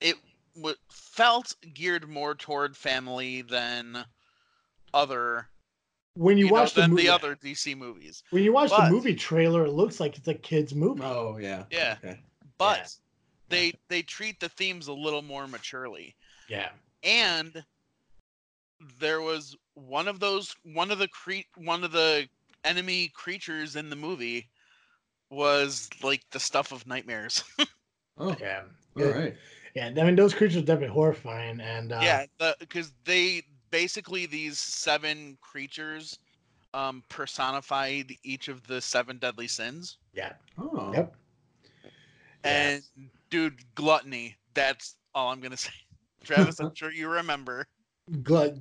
it 0.00 0.16
w- 0.56 0.76
felt 0.90 1.54
geared 1.74 2.08
more 2.08 2.34
toward 2.34 2.76
family 2.76 3.42
than 3.42 4.04
other 4.94 5.48
When 6.14 6.38
you, 6.38 6.46
you 6.46 6.50
know, 6.52 6.60
watch 6.60 6.74
the 6.74 6.82
than 6.82 6.90
movie, 6.90 7.02
the 7.04 7.08
other 7.14 7.36
DC 7.36 7.76
movies. 7.76 8.22
when 8.30 8.42
you 8.42 8.52
watch 8.52 8.70
but- 8.70 8.86
the 8.86 8.90
movie 8.90 9.14
trailer, 9.14 9.64
it 9.66 9.72
looks 9.72 10.00
like 10.00 10.16
it's 10.16 10.28
a 10.28 10.34
kids 10.34 10.74
movie. 10.74 11.02
Oh 11.04 11.36
yeah. 11.38 11.64
Yeah. 11.70 11.96
Okay. 12.02 12.20
But 12.58 12.94
they 13.48 13.74
they 13.88 14.02
treat 14.02 14.40
the 14.40 14.48
themes 14.48 14.88
a 14.88 14.92
little 14.92 15.22
more 15.22 15.46
maturely. 15.46 16.16
Yeah. 16.48 16.70
and 17.02 17.64
there 18.98 19.20
was 19.20 19.56
one 19.74 20.08
of 20.08 20.20
those 20.20 20.54
one 20.62 20.90
of 20.90 20.98
the 20.98 21.08
cre- 21.08 21.48
one 21.56 21.84
of 21.84 21.92
the 21.92 22.28
enemy 22.64 23.08
creatures 23.14 23.76
in 23.76 23.90
the 23.90 23.96
movie 23.96 24.48
was 25.30 25.88
like 26.02 26.22
the 26.30 26.40
stuff 26.40 26.72
of 26.72 26.86
nightmares. 26.86 27.42
Oh. 28.18 28.34
Yeah. 28.40 28.62
All 28.96 29.04
right. 29.04 29.36
Yeah. 29.74 29.86
I 29.96 30.04
mean, 30.04 30.16
those 30.16 30.34
creatures 30.34 30.56
are 30.58 30.66
definitely 30.66 30.94
horrifying. 30.94 31.60
And 31.60 31.92
uh, 31.92 32.00
yeah, 32.00 32.26
because 32.58 32.92
they 33.04 33.42
basically 33.70 34.26
these 34.26 34.58
seven 34.58 35.38
creatures 35.40 36.18
um 36.74 37.02
personified 37.08 38.12
each 38.24 38.48
of 38.48 38.66
the 38.66 38.80
seven 38.80 39.18
deadly 39.18 39.48
sins. 39.48 39.98
Yeah. 40.14 40.32
Oh. 40.58 40.92
Yep. 40.92 41.14
Yeah. 42.44 42.70
And 42.70 42.82
dude, 43.30 43.74
gluttony, 43.74 44.36
that's 44.54 44.96
all 45.14 45.30
I'm 45.30 45.40
gonna 45.40 45.56
say. 45.56 45.72
Travis, 46.24 46.58
I'm 46.60 46.70
sure 46.74 46.92
you 46.92 47.08
remember. 47.08 47.66
Glut. 48.22 48.58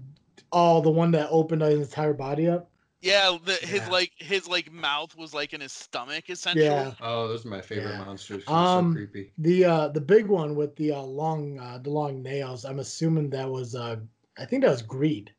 Oh, 0.52 0.82
the 0.82 0.90
one 0.92 1.12
that 1.12 1.30
opened 1.30 1.62
his 1.62 1.88
entire 1.88 2.14
body 2.14 2.48
up. 2.48 2.70
Yeah, 3.02 3.38
the, 3.44 3.54
his 3.54 3.82
Yeah. 3.82 3.90
like 3.90 4.12
his 4.18 4.48
like 4.48 4.72
mouth 4.72 5.16
was 5.16 5.34
like 5.34 5.54
in 5.54 5.62
his 5.62 5.72
stomach 5.72 6.30
essentially. 6.30 6.66
Yeah. 6.66 6.96
Oh, 7.02 7.28
those 7.28 7.46
are 7.46 7.50
my 7.50 7.62
favorite 7.62 7.92
Yeah. 7.92 7.98
monsters. 7.98 8.46
'cause 8.46 8.58
they're 8.58 8.66
Um, 8.78 8.88
so 8.90 8.92
creepy. 8.94 9.34
The 9.38 9.66
uh 9.66 9.88
the 9.90 10.02
big 10.02 10.28
one 10.28 10.56
with 10.56 10.76
the 10.76 10.92
uh, 10.94 11.02
long 11.02 11.60
uh 11.60 11.78
the 11.78 11.90
long 11.92 12.24
nails. 12.24 12.66
I'm 12.66 12.80
assuming 12.80 13.30
that 13.32 13.50
was 13.50 13.76
uh 13.76 13.98
I 14.38 14.46
think 14.46 14.64
that 14.64 14.72
was 14.72 14.82
greed. 14.82 15.36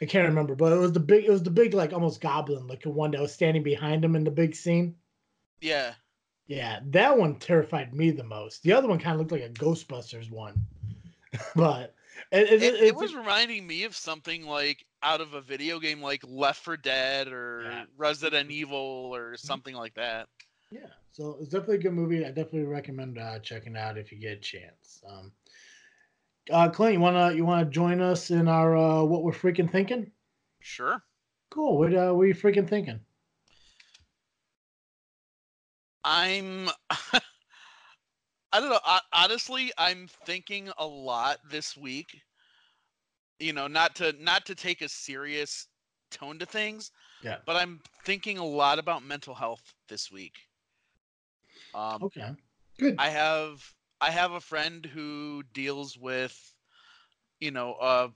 I 0.00 0.06
can't 0.06 0.28
remember, 0.28 0.54
but 0.54 0.72
it 0.72 0.76
was 0.78 0.92
the 0.92 1.00
big 1.00 1.24
it 1.24 1.30
was 1.30 1.42
the 1.42 1.50
big 1.50 1.74
like 1.74 1.92
almost 1.92 2.20
goblin 2.20 2.66
like 2.68 2.82
the 2.82 2.90
one 2.90 3.10
that 3.10 3.20
was 3.20 3.32
standing 3.34 3.62
behind 3.64 4.04
him 4.04 4.14
in 4.14 4.22
the 4.24 4.30
big 4.30 4.54
scene. 4.54 4.96
Yeah. 5.60 5.94
Yeah, 6.46 6.80
that 6.86 7.16
one 7.18 7.38
terrified 7.38 7.94
me 7.94 8.10
the 8.10 8.24
most. 8.24 8.62
The 8.62 8.72
other 8.72 8.88
one 8.88 8.98
kind 8.98 9.14
of 9.14 9.18
looked 9.20 9.32
like 9.32 9.42
a 9.42 9.48
Ghostbusters 9.50 10.30
one, 10.30 10.66
but 11.56 11.94
it, 12.32 12.52
it, 12.52 12.62
it, 12.62 12.74
it, 12.82 12.96
was 12.96 13.14
reminding 13.14 13.66
me 13.66 13.84
of 13.84 13.94
something 13.94 14.46
like 14.46 14.84
out 15.02 15.20
of 15.20 15.34
a 15.34 15.40
video 15.40 15.78
game 15.78 16.02
like 16.02 16.22
Left 16.26 16.62
4 16.64 16.76
Dead 16.76 17.28
or 17.28 17.62
Yeah. 17.64 17.84
Resident 17.96 18.50
Evil 18.50 19.10
or 19.14 19.36
something 19.36 19.74
like 19.74 19.94
that. 19.94 20.28
yeah. 20.70 20.86
So 21.12 21.36
it's 21.40 21.50
definitely 21.50 21.76
a 21.76 21.82
good 21.82 21.92
movie. 21.92 22.24
I 22.24 22.28
definitely 22.28 22.64
recommend 22.64 23.18
uh, 23.18 23.38
checking 23.38 23.76
out 23.76 23.96
if 23.96 24.10
you 24.10 24.18
get 24.18 24.32
a 24.38 24.40
chance. 24.40 25.02
Um, 25.08 25.32
uh, 26.50 26.68
Clint, 26.68 26.94
you 26.94 27.00
wanna 27.00 27.32
you 27.32 27.44
wanna 27.44 27.64
join 27.66 28.00
us 28.00 28.30
in 28.30 28.48
our 28.48 28.76
uh, 28.76 29.04
what 29.04 29.22
we're 29.22 29.32
freaking 29.32 29.70
thinking? 29.70 30.10
Sure. 30.60 31.02
Cool. 31.50 31.78
What 31.78 31.94
uh, 31.94 32.12
what 32.12 32.22
are 32.22 32.26
you 32.26 32.34
freaking 32.34 32.68
thinking? 32.68 33.00
I'm 36.02 36.68
I 38.54 38.60
don't 38.60 38.70
know. 38.70 38.80
I, 38.86 39.00
honestly, 39.12 39.72
I'm 39.76 40.08
thinking 40.26 40.70
a 40.78 40.86
lot 40.86 41.38
this 41.50 41.76
week. 41.76 42.22
You 43.40 43.52
know, 43.52 43.66
not 43.66 43.96
to 43.96 44.12
not 44.20 44.46
to 44.46 44.54
take 44.54 44.80
a 44.80 44.88
serious 44.88 45.66
tone 46.12 46.38
to 46.38 46.46
things, 46.46 46.92
Yeah. 47.22 47.38
but 47.46 47.56
I'm 47.56 47.80
thinking 48.04 48.38
a 48.38 48.44
lot 48.44 48.78
about 48.78 49.02
mental 49.02 49.34
health 49.34 49.74
this 49.88 50.10
week. 50.12 50.34
Um, 51.74 52.04
Okay. 52.04 52.30
Good. 52.78 52.96
I 52.98 53.10
have 53.10 53.74
I 54.00 54.10
have 54.12 54.32
a 54.32 54.40
friend 54.40 54.86
who 54.86 55.42
deals 55.52 55.98
with, 55.98 56.54
you 57.40 57.50
know, 57.50 57.76
a 57.80 58.10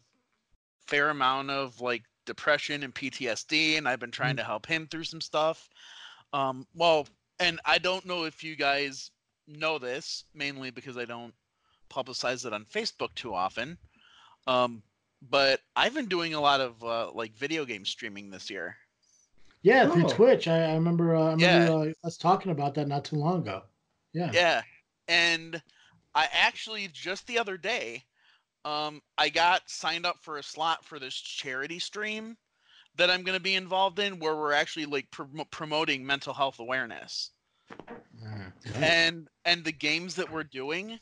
fair 0.86 1.11
amount 1.11 1.51
of 1.51 1.80
like 1.80 2.05
depression 2.26 2.84
and 2.84 2.95
PTSD, 2.95 3.78
and 3.78 3.89
I've 3.89 4.01
been 4.01 4.12
trying 4.12 4.36
to 4.36 4.45
help 4.45 4.66
him 4.66 4.86
through 4.86 5.05
some 5.05 5.20
stuff. 5.20 5.68
Um, 6.32 6.66
well, 6.74 7.09
and 7.41 7.61
I 7.64 7.78
don't 7.78 8.07
know 8.07 8.24
if 8.24 8.45
you 8.45 8.57
guys 8.57 9.11
know 9.49 9.78
this, 9.78 10.24
mainly 10.34 10.70
because 10.70 10.96
I 10.96 11.05
don't 11.05 11.34
publicize 11.90 12.44
it 12.46 12.53
on 12.53 12.64
Facebook 12.64 13.14
too 13.14 13.34
often. 13.34 13.78
Um, 14.46 14.82
but 15.30 15.61
I've 15.74 15.94
been 15.94 16.07
doing 16.07 16.34
a 16.34 16.40
lot 16.40 16.61
of 16.61 16.82
uh, 16.84 17.11
like 17.12 17.34
video 17.36 17.64
game 17.64 17.84
streaming 17.84 18.30
this 18.30 18.51
year. 18.51 18.76
Yeah, 19.62 19.90
through 19.90 20.05
Oh. 20.05 20.09
Twitch. 20.09 20.46
I, 20.46 20.70
I 20.70 20.74
remember. 20.74 21.16
Uh, 21.16 21.34
I 21.34 21.36
Yeah. 21.38 21.64
remember 21.64 21.94
uh, 22.05 22.07
us 22.07 22.16
talking 22.16 22.53
about 22.53 22.74
that 22.74 22.86
not 22.88 23.05
too 23.05 23.16
long 23.16 23.40
ago. 23.40 23.62
Yeah. 24.12 24.30
Yeah, 24.32 24.62
and 25.09 25.61
I 26.14 26.28
actually 26.32 26.88
just 26.92 27.26
the 27.26 27.38
other 27.38 27.57
day, 27.57 28.05
um, 28.64 29.03
I 29.18 29.28
got 29.28 29.68
signed 29.68 30.07
up 30.07 30.16
for 30.22 30.38
a 30.38 30.42
slot 30.42 30.84
for 30.84 30.99
this 30.99 31.14
charity 31.14 31.78
stream 31.78 32.36
that 32.96 33.11
I'm 33.11 33.22
going 33.22 33.36
to 33.36 33.42
be 33.42 33.55
involved 33.55 33.99
in, 33.99 34.18
where 34.18 34.36
we're 34.36 34.53
actually 34.53 34.86
like 34.86 35.11
prom- 35.11 35.42
promoting 35.51 36.07
mental 36.07 36.32
health 36.34 36.59
awareness. 36.61 37.30
Mm. 38.28 38.82
and 38.82 39.28
and 39.44 39.64
the 39.64 39.72
games 39.72 40.14
that 40.16 40.30
we're 40.30 40.44
doing 40.44 40.98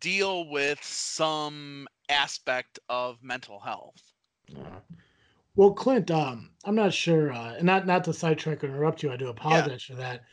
deal 0.00 0.48
with 0.48 0.82
some 0.82 1.88
aspect 2.08 2.78
of 2.88 3.22
mental 3.22 3.60
health 3.60 4.12
Uh, 4.56 4.80
Well, 5.56 5.72
Clint, 5.72 6.10
um, 6.10 6.50
I'm 6.64 6.74
not 6.74 6.92
sure, 6.94 7.32
uh, 7.32 7.54
and 7.56 7.64
not 7.66 7.86
not 7.86 8.04
to 8.04 8.12
sidetrack 8.12 8.62
or 8.64 8.68
interrupt 8.68 9.02
you. 9.02 9.12
I 9.12 9.16
do 9.16 9.28
apologize 9.28 9.82
for 9.82 9.94
that, 9.94 10.24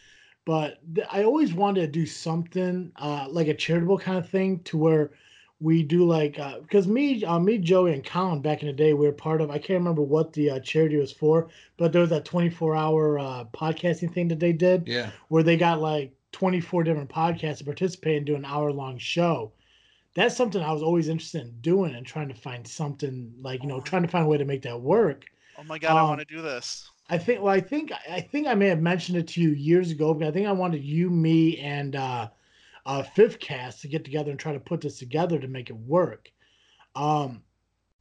but 0.45 0.79
th- 0.95 1.07
I 1.11 1.23
always 1.23 1.53
wanted 1.53 1.81
to 1.81 1.87
do 1.87 2.05
something 2.05 2.91
uh, 2.97 3.27
like 3.29 3.47
a 3.47 3.53
charitable 3.53 3.97
kind 3.99 4.17
of 4.17 4.29
thing 4.29 4.59
to 4.65 4.77
where 4.77 5.11
we 5.59 5.83
do 5.83 6.05
like 6.05 6.37
uh, 6.39 6.59
because 6.59 6.87
me, 6.87 7.23
uh, 7.23 7.39
me, 7.39 7.57
Joey, 7.57 7.93
and 7.93 8.05
Colin 8.05 8.41
back 8.41 8.61
in 8.61 8.67
the 8.67 8.73
day, 8.73 8.93
we 8.93 9.05
were 9.07 9.11
part 9.13 9.41
of. 9.41 9.49
I 9.49 9.57
can't 9.57 9.79
remember 9.79 10.01
what 10.03 10.33
the 10.33 10.51
uh, 10.51 10.59
charity 10.59 10.97
was 10.97 11.11
for, 11.11 11.49
but 11.77 11.91
there 11.91 12.01
was 12.01 12.09
that 12.11 12.25
24 12.25 12.75
hour 12.75 13.19
uh, 13.19 13.45
podcasting 13.53 14.13
thing 14.13 14.27
that 14.29 14.39
they 14.39 14.53
did 14.53 14.87
Yeah. 14.87 15.11
where 15.29 15.43
they 15.43 15.57
got 15.57 15.81
like 15.81 16.13
24 16.31 16.83
different 16.83 17.09
podcasts 17.09 17.59
to 17.59 17.65
participate 17.65 18.17
and 18.17 18.25
do 18.25 18.35
an 18.35 18.45
hour 18.45 18.71
long 18.71 18.97
show. 18.97 19.51
That's 20.15 20.35
something 20.35 20.61
I 20.61 20.73
was 20.73 20.83
always 20.83 21.07
interested 21.09 21.41
in 21.43 21.61
doing 21.61 21.95
and 21.95 22.05
trying 22.05 22.29
to 22.29 22.35
find 22.35 22.67
something 22.67 23.33
like, 23.41 23.63
you 23.63 23.69
know, 23.69 23.81
trying 23.81 24.03
to 24.03 24.07
find 24.09 24.25
a 24.25 24.29
way 24.29 24.37
to 24.37 24.45
make 24.45 24.63
that 24.63 24.81
work. 24.81 25.25
oh 25.57 25.63
my 25.63 25.77
god 25.77 25.97
i 25.97 26.01
Um, 26.01 26.09
want 26.09 26.19
to 26.19 26.25
do 26.25 26.41
this 26.41 26.91
I 27.09 27.17
think, 27.17 27.41
well, 27.41 27.53
I 27.53 27.61
think, 27.61 27.91
I 28.09 28.21
think 28.21 28.47
I 28.47 28.55
may 28.55 28.67
have 28.67 28.81
mentioned 28.81 29.17
it 29.17 29.27
to 29.29 29.41
you 29.41 29.51
years 29.51 29.91
ago, 29.91 30.13
but 30.13 30.27
I 30.27 30.31
think 30.31 30.47
I 30.47 30.51
wanted 30.51 30.83
you, 30.83 31.09
me, 31.09 31.57
and 31.59 31.95
uh, 31.95 32.29
uh, 32.87 33.03
Fifth 33.03 33.39
Cast 33.39 33.81
to 33.81 33.87
get 33.87 34.03
together 34.03 34.31
and 34.31 34.39
try 34.39 34.53
to 34.53 34.59
put 34.59 34.81
this 34.81 34.97
together 34.97 35.37
to 35.39 35.47
make 35.47 35.69
it 35.69 35.75
work. 35.75 36.31
Um, 36.95 37.43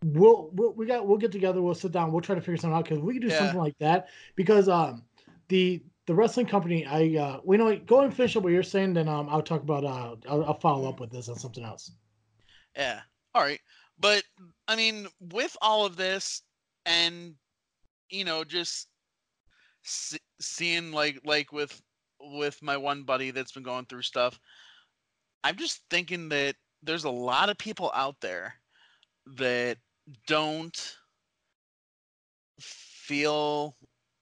we'll, 0.05 0.51
we'll 0.53 0.73
we 0.75 0.87
got 0.87 1.07
we'll 1.07 1.19
get 1.19 1.33
together, 1.33 1.61
we'll 1.61 1.75
sit 1.75 1.93
down, 1.93 2.13
we'll 2.13 2.21
try 2.23 2.35
to 2.35 2.41
figure 2.41 2.57
something 2.57 2.77
out 2.77 2.85
because 2.85 3.01
we 3.01 3.15
can 3.15 3.23
do 3.23 3.29
Yeah. 3.31 3.39
something 3.39 3.59
like 3.59 3.77
that 3.81 4.09
because 4.37 4.69
um 4.69 5.05
the 5.49 5.83
the 6.07 6.15
wrestling 6.15 6.47
company 6.47 6.87
I 6.87 7.17
uh 7.21 7.41
we 7.45 7.57
know 7.57 7.77
go 7.77 8.01
and 8.01 8.15
finish 8.15 8.37
up 8.37 8.45
what 8.45 8.53
you're 8.53 8.63
saying, 8.63 8.95
then 8.95 9.09
um 9.09 9.29
I'll 9.29 9.43
talk 9.43 9.63
about 9.63 9.85
uh 9.85 10.17
I'll, 10.29 10.45
I'll 10.45 10.61
follow 10.61 10.89
up 10.89 11.01
with 11.01 11.11
this 11.11 11.29
on 11.29 11.37
something 11.37 11.65
else. 11.65 11.93
yeah 12.77 13.01
all 13.35 13.43
right 13.43 13.61
but 13.99 14.23
i 14.69 14.77
mean 14.77 15.07
with 15.21 15.57
all 15.61 15.85
of 15.85 15.97
this 15.97 16.43
and 16.85 17.35
you 18.11 18.25
know 18.25 18.45
just 18.45 18.89
se- 19.83 20.19
seeing 20.41 20.93
like 20.93 21.19
like 21.25 21.53
with 21.53 21.83
with 22.21 22.63
my 22.63 22.77
one 22.77 23.03
buddy 23.03 23.31
that's 23.31 23.53
been 23.53 23.63
going 23.63 23.85
through 23.87 24.03
stuff 24.03 24.39
i'm 25.47 25.57
just 25.57 25.81
thinking 25.91 26.29
that 26.29 26.57
there's 26.83 27.05
a 27.05 27.11
lot 27.11 27.49
of 27.49 27.57
people 27.57 27.93
out 27.95 28.17
there 28.21 28.55
that 29.37 29.79
don't 30.27 30.97
feel 32.61 33.77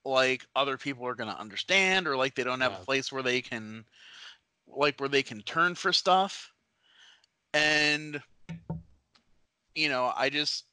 like 0.04 0.44
other 0.54 0.76
people 0.76 1.06
are 1.06 1.14
going 1.14 1.30
to 1.30 1.40
understand 1.40 2.06
or 2.06 2.14
like 2.14 2.34
they 2.34 2.44
don't 2.44 2.60
have 2.60 2.72
Yeah. 2.72 2.82
a 2.82 2.84
place 2.84 3.10
where 3.10 3.22
they 3.22 3.40
can 3.40 3.86
like 4.66 5.00
where 5.00 5.08
they 5.08 5.22
can 5.22 5.40
turn 5.42 5.74
for 5.74 5.92
stuff 5.94 6.52
and 7.54 8.20
you 9.74 9.88
know 9.88 10.12
i 10.16 10.28
just 10.28 10.66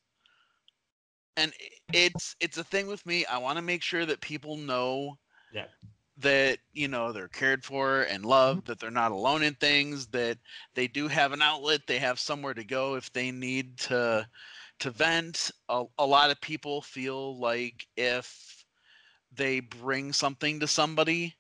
and 1.38 1.54
it's 1.94 2.36
it's 2.42 2.58
a 2.58 2.64
thing 2.64 2.88
with 2.88 3.06
me 3.06 3.26
i 3.26 3.38
want 3.38 3.58
to 3.58 3.62
make 3.62 3.84
sure 3.84 4.06
that 4.06 4.20
people 4.20 4.58
know 4.58 5.18
Yeah. 5.54 5.68
That 6.22 6.60
you 6.74 6.88
know 6.88 7.12
they're 7.12 7.28
cared 7.28 7.64
for 7.64 8.04
and 8.04 8.26
loved 8.26 8.68
that 8.68 8.80
they're 8.80 8.92
not 8.92 9.12
alone 9.12 9.44
in 9.44 9.54
things 9.56 10.08
that 10.08 10.38
they 10.76 10.88
do 10.88 11.08
have 11.08 11.32
an 11.32 11.42
outlet 11.42 11.82
they 11.88 12.00
have 12.00 12.20
somewhere 12.20 12.54
to 12.54 12.64
go 12.64 12.96
if 12.96 13.12
they 13.14 13.32
need 13.32 13.78
to 13.78 14.28
to 14.80 14.92
vent. 14.92 15.52
A, 15.70 15.86
a 16.00 16.06
lot 16.06 16.32
of 16.32 16.42
people 16.42 16.82
feel 16.82 17.40
like 17.40 17.88
if 17.96 18.66
they 19.34 19.60
bring 19.60 20.12
something 20.12 20.60
to 20.60 20.68
somebody 20.68 21.36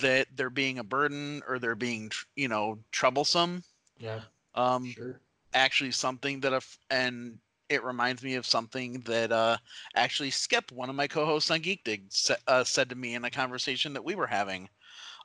that 0.00 0.26
they're 0.34 0.50
being 0.50 0.78
a 0.78 0.84
burden 0.84 1.42
or 1.46 1.58
they're 1.58 1.74
being 1.74 2.08
tr- 2.08 2.26
you 2.34 2.48
know 2.48 2.78
troublesome. 2.90 3.62
Yeah, 3.98 4.20
um 4.54 4.92
sure. 4.94 5.20
actually 5.54 5.92
something 5.92 6.40
that 6.40 6.54
I've, 6.54 6.78
and 6.90 7.38
it 7.72 7.84
reminds 7.84 8.22
me 8.22 8.34
of 8.34 8.46
something 8.46 9.00
that 9.02 9.32
uh 9.32 9.58
actually 9.94 10.30
Skip, 10.30 10.72
one 10.72 10.90
of 10.90 10.96
my 10.96 11.08
co-hosts 11.08 11.50
on 11.50 11.60
Geek 11.60 11.84
Dig, 11.84 12.12
sa- 12.12 12.36
uh, 12.46 12.64
said 12.64 12.90
to 12.90 12.96
me 12.96 13.14
in 13.14 13.24
a 13.24 13.30
conversation 13.30 13.94
that 13.94 14.04
we 14.04 14.14
were 14.14 14.28
having 14.28 14.68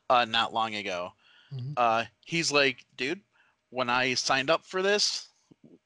uh 0.10 0.26
not 0.26 0.54
long 0.54 0.76
ago. 0.76 1.14
Mhm. 1.52 1.78
Uh 1.78 2.06
he's 2.26 2.52
like, 2.52 2.86
dude, 2.96 3.22
when 3.70 3.90
I 3.90 4.14
signed 4.16 4.50
up 4.50 4.66
for 4.66 4.82
this 4.82 5.30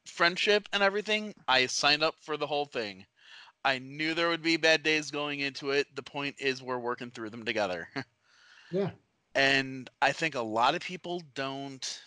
friendship 0.05 0.67
and 0.73 0.83
everything, 0.83 1.33
I 1.47 1.65
signed 1.67 2.03
up 2.03 2.15
for 2.21 2.37
the 2.37 2.47
whole 2.47 2.65
thing. 2.65 3.05
I 3.63 3.79
knew 3.79 4.13
there 4.13 4.29
would 4.29 4.41
be 4.43 4.57
bad 4.57 4.83
days 4.83 5.11
going 5.11 5.39
into 5.39 5.71
it. 5.71 5.95
The 5.95 6.03
point 6.03 6.35
is 6.39 6.61
we're 6.61 6.79
working 6.79 7.11
through 7.11 7.31
them 7.31 7.45
together. 7.45 7.89
Yeah. 8.71 8.91
and 9.35 9.89
I 10.01 10.11
think 10.11 10.35
a 10.35 10.41
lot 10.41 10.75
of 10.75 10.81
people 10.81 11.21
don't 11.33 12.01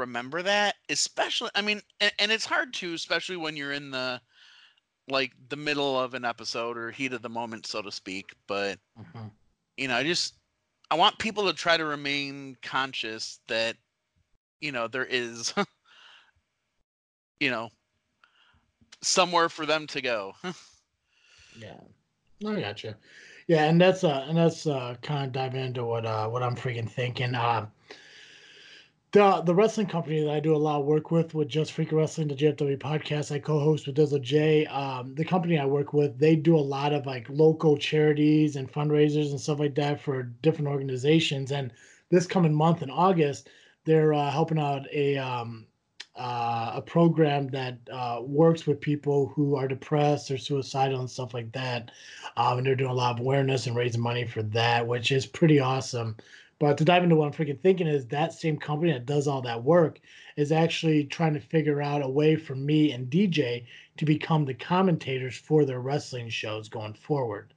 remember 0.00 0.42
that, 0.42 0.76
especially 0.88 1.50
I 1.54 1.62
mean, 1.62 1.80
and, 2.00 2.12
and 2.18 2.32
it's 2.32 2.46
hard 2.46 2.74
to, 2.74 2.94
especially 2.94 3.36
when 3.36 3.56
you're 3.56 3.72
in 3.72 3.90
the 3.90 4.20
like 5.08 5.32
the 5.48 5.56
middle 5.56 5.98
of 5.98 6.14
an 6.14 6.24
episode 6.24 6.76
or 6.76 6.90
heat 6.90 7.12
of 7.12 7.22
the 7.22 7.28
moment, 7.28 7.66
so 7.66 7.82
to 7.82 7.92
speak. 7.92 8.34
But 8.46 8.78
Mhm. 8.98 9.30
you 9.76 9.88
know, 9.88 9.96
I 9.96 10.02
just 10.02 10.34
I 10.90 10.94
want 10.96 11.18
people 11.18 11.46
to 11.46 11.52
try 11.52 11.76
to 11.76 11.84
remain 11.84 12.56
conscious 12.62 13.40
that 13.48 13.76
you 14.60 14.72
know 14.72 14.88
there 14.88 15.06
is 15.06 15.54
you 17.40 17.50
know 17.50 17.70
somewhere 19.02 19.48
for 19.48 19.66
them 19.66 19.86
to 19.88 20.00
go. 20.00 20.34
Yeah, 21.58 21.80
I 22.46 22.60
got 22.60 22.82
you. 22.82 22.94
Yeah, 23.48 23.64
and 23.64 23.80
that's 23.80 24.04
uh, 24.04 24.24
and 24.28 24.38
that's 24.38 24.66
uh, 24.66 24.94
kind 25.02 25.26
of 25.26 25.32
dive 25.32 25.54
into 25.54 25.84
what 25.84 26.06
uh, 26.06 26.28
what 26.28 26.42
I'm 26.42 26.56
freaking 26.56 26.88
thinking. 26.88 27.34
Uh, 27.34 27.66
the 29.12 29.42
the 29.42 29.54
wrestling 29.54 29.88
company 29.88 30.22
that 30.22 30.30
I 30.30 30.40
do 30.40 30.54
a 30.54 30.56
lot 30.56 30.80
of 30.80 30.86
work 30.86 31.10
with, 31.10 31.34
with 31.34 31.48
Just 31.48 31.72
Freak 31.72 31.90
Wrestling, 31.90 32.28
the 32.28 32.34
JFW 32.34 32.78
podcast, 32.78 33.32
I 33.32 33.40
co-host 33.40 33.86
with 33.86 33.96
Dizzle 33.96 34.22
J. 34.22 34.66
Um, 34.66 35.14
the 35.16 35.24
company 35.24 35.58
I 35.58 35.66
work 35.66 35.92
with, 35.92 36.18
they 36.18 36.36
do 36.36 36.56
a 36.56 36.60
lot 36.60 36.92
of 36.92 37.06
like 37.06 37.26
local 37.28 37.76
charities 37.76 38.54
and 38.54 38.70
fundraisers 38.70 39.30
and 39.30 39.40
stuff 39.40 39.58
like 39.58 39.74
that 39.74 40.00
for 40.00 40.22
different 40.22 40.68
organizations. 40.68 41.50
And 41.50 41.72
this 42.10 42.26
coming 42.26 42.54
month 42.54 42.82
in 42.82 42.90
August, 42.90 43.48
they're 43.84 44.14
uh, 44.14 44.30
helping 44.30 44.60
out 44.60 44.86
a 44.92 45.18
um, 45.18 45.66
uh, 46.14 46.72
a 46.76 46.82
program 46.82 47.48
that 47.48 47.78
uh, 47.90 48.20
works 48.22 48.66
with 48.66 48.80
people 48.80 49.32
who 49.34 49.56
are 49.56 49.66
depressed 49.66 50.30
or 50.30 50.38
suicidal 50.38 51.00
and 51.00 51.10
stuff 51.10 51.34
like 51.34 51.50
that. 51.52 51.90
Um, 52.36 52.58
and 52.58 52.66
they're 52.66 52.76
doing 52.76 52.90
a 52.90 52.94
lot 52.94 53.14
of 53.14 53.20
awareness 53.20 53.66
and 53.66 53.74
raising 53.74 54.02
money 54.02 54.24
for 54.24 54.42
that, 54.44 54.86
which 54.86 55.10
is 55.10 55.26
pretty 55.26 55.58
awesome. 55.58 56.16
But 56.60 56.76
to 56.76 56.84
dive 56.84 57.02
into 57.02 57.16
what 57.16 57.24
I'm 57.24 57.32
freaking 57.32 57.58
thinking 57.58 57.86
is 57.86 58.06
that 58.06 58.34
same 58.34 58.58
company 58.58 58.92
that 58.92 59.06
does 59.06 59.26
all 59.26 59.40
that 59.42 59.64
work 59.64 59.98
is 60.36 60.52
actually 60.52 61.04
trying 61.04 61.32
to 61.32 61.40
figure 61.40 61.80
out 61.80 62.04
a 62.04 62.08
way 62.08 62.36
for 62.36 62.54
me 62.54 62.92
and 62.92 63.10
DJ 63.10 63.64
to 63.96 64.04
become 64.04 64.44
the 64.44 64.52
commentators 64.52 65.36
for 65.36 65.64
their 65.64 65.80
wrestling 65.80 66.28
shows 66.28 66.68
going 66.68 66.92
forward. 66.92 67.54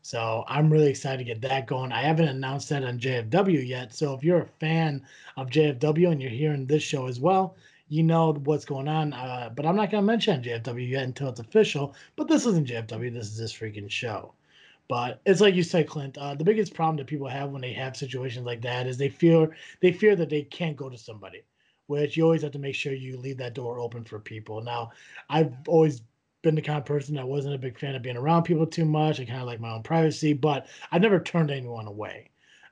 So 0.00 0.42
I'm 0.48 0.72
really 0.72 0.88
excited 0.88 1.18
to 1.18 1.24
get 1.24 1.42
that 1.42 1.66
going. 1.66 1.92
I 1.92 2.00
haven't 2.00 2.28
announced 2.28 2.70
that 2.70 2.82
on 2.82 2.98
JFW 2.98 3.66
yet. 3.66 3.94
So 3.94 4.14
if 4.14 4.24
you're 4.24 4.40
a 4.40 4.58
fan 4.58 5.06
of 5.36 5.50
JFW 5.50 6.10
and 6.10 6.22
you're 6.22 6.30
hearing 6.30 6.64
this 6.64 6.82
show 6.82 7.06
as 7.08 7.20
well, 7.20 7.56
you 7.88 8.02
know 8.02 8.32
what's 8.32 8.64
going 8.64 8.88
on. 8.88 9.12
Uh, 9.12 9.50
but 9.54 9.66
I'm 9.66 9.76
not 9.76 9.90
going 9.90 10.02
to 10.02 10.06
mention 10.06 10.42
JFW 10.42 10.88
yet 10.88 11.04
until 11.04 11.28
it's 11.28 11.40
official. 11.40 11.94
But 12.16 12.28
this 12.28 12.46
isn't 12.46 12.68
JFW. 12.68 13.12
This 13.12 13.26
is 13.26 13.36
this 13.36 13.52
freaking 13.52 13.90
show. 13.90 14.32
But 14.90 15.20
it's 15.24 15.40
like 15.40 15.54
you 15.54 15.62
said, 15.62 15.86
Clint. 15.86 16.18
Uh, 16.18 16.34
the 16.34 16.42
biggest 16.42 16.74
problem 16.74 16.96
that 16.96 17.06
people 17.06 17.28
have 17.28 17.50
when 17.50 17.62
they 17.62 17.72
have 17.74 17.96
situations 17.96 18.44
like 18.44 18.60
that 18.62 18.88
is 18.88 18.98
they 18.98 19.08
fear 19.08 19.56
they 19.80 19.92
fear 19.92 20.16
that 20.16 20.28
they 20.30 20.42
can't 20.42 20.76
go 20.76 20.90
to 20.90 20.98
somebody. 20.98 21.44
Which 21.86 22.16
you 22.16 22.24
always 22.24 22.42
have 22.42 22.50
to 22.52 22.58
make 22.58 22.74
sure 22.74 22.92
you 22.92 23.16
leave 23.16 23.38
that 23.38 23.54
door 23.54 23.78
open 23.78 24.02
for 24.02 24.18
people. 24.18 24.60
Now, 24.60 24.90
I've 25.28 25.52
always 25.68 26.02
been 26.42 26.56
the 26.56 26.62
kind 26.62 26.78
of 26.78 26.84
person 26.86 27.14
that 27.14 27.28
wasn't 27.28 27.54
a 27.54 27.58
big 27.58 27.78
fan 27.78 27.94
of 27.94 28.02
being 28.02 28.16
around 28.16 28.42
people 28.42 28.66
too 28.66 28.84
much. 28.84 29.20
I 29.20 29.26
kind 29.26 29.40
of 29.40 29.46
like 29.46 29.60
my 29.60 29.70
own 29.70 29.84
privacy, 29.84 30.32
but 30.32 30.66
I've 30.90 31.02
never 31.02 31.20
turned 31.20 31.52
anyone 31.52 31.86
away. 31.86 32.30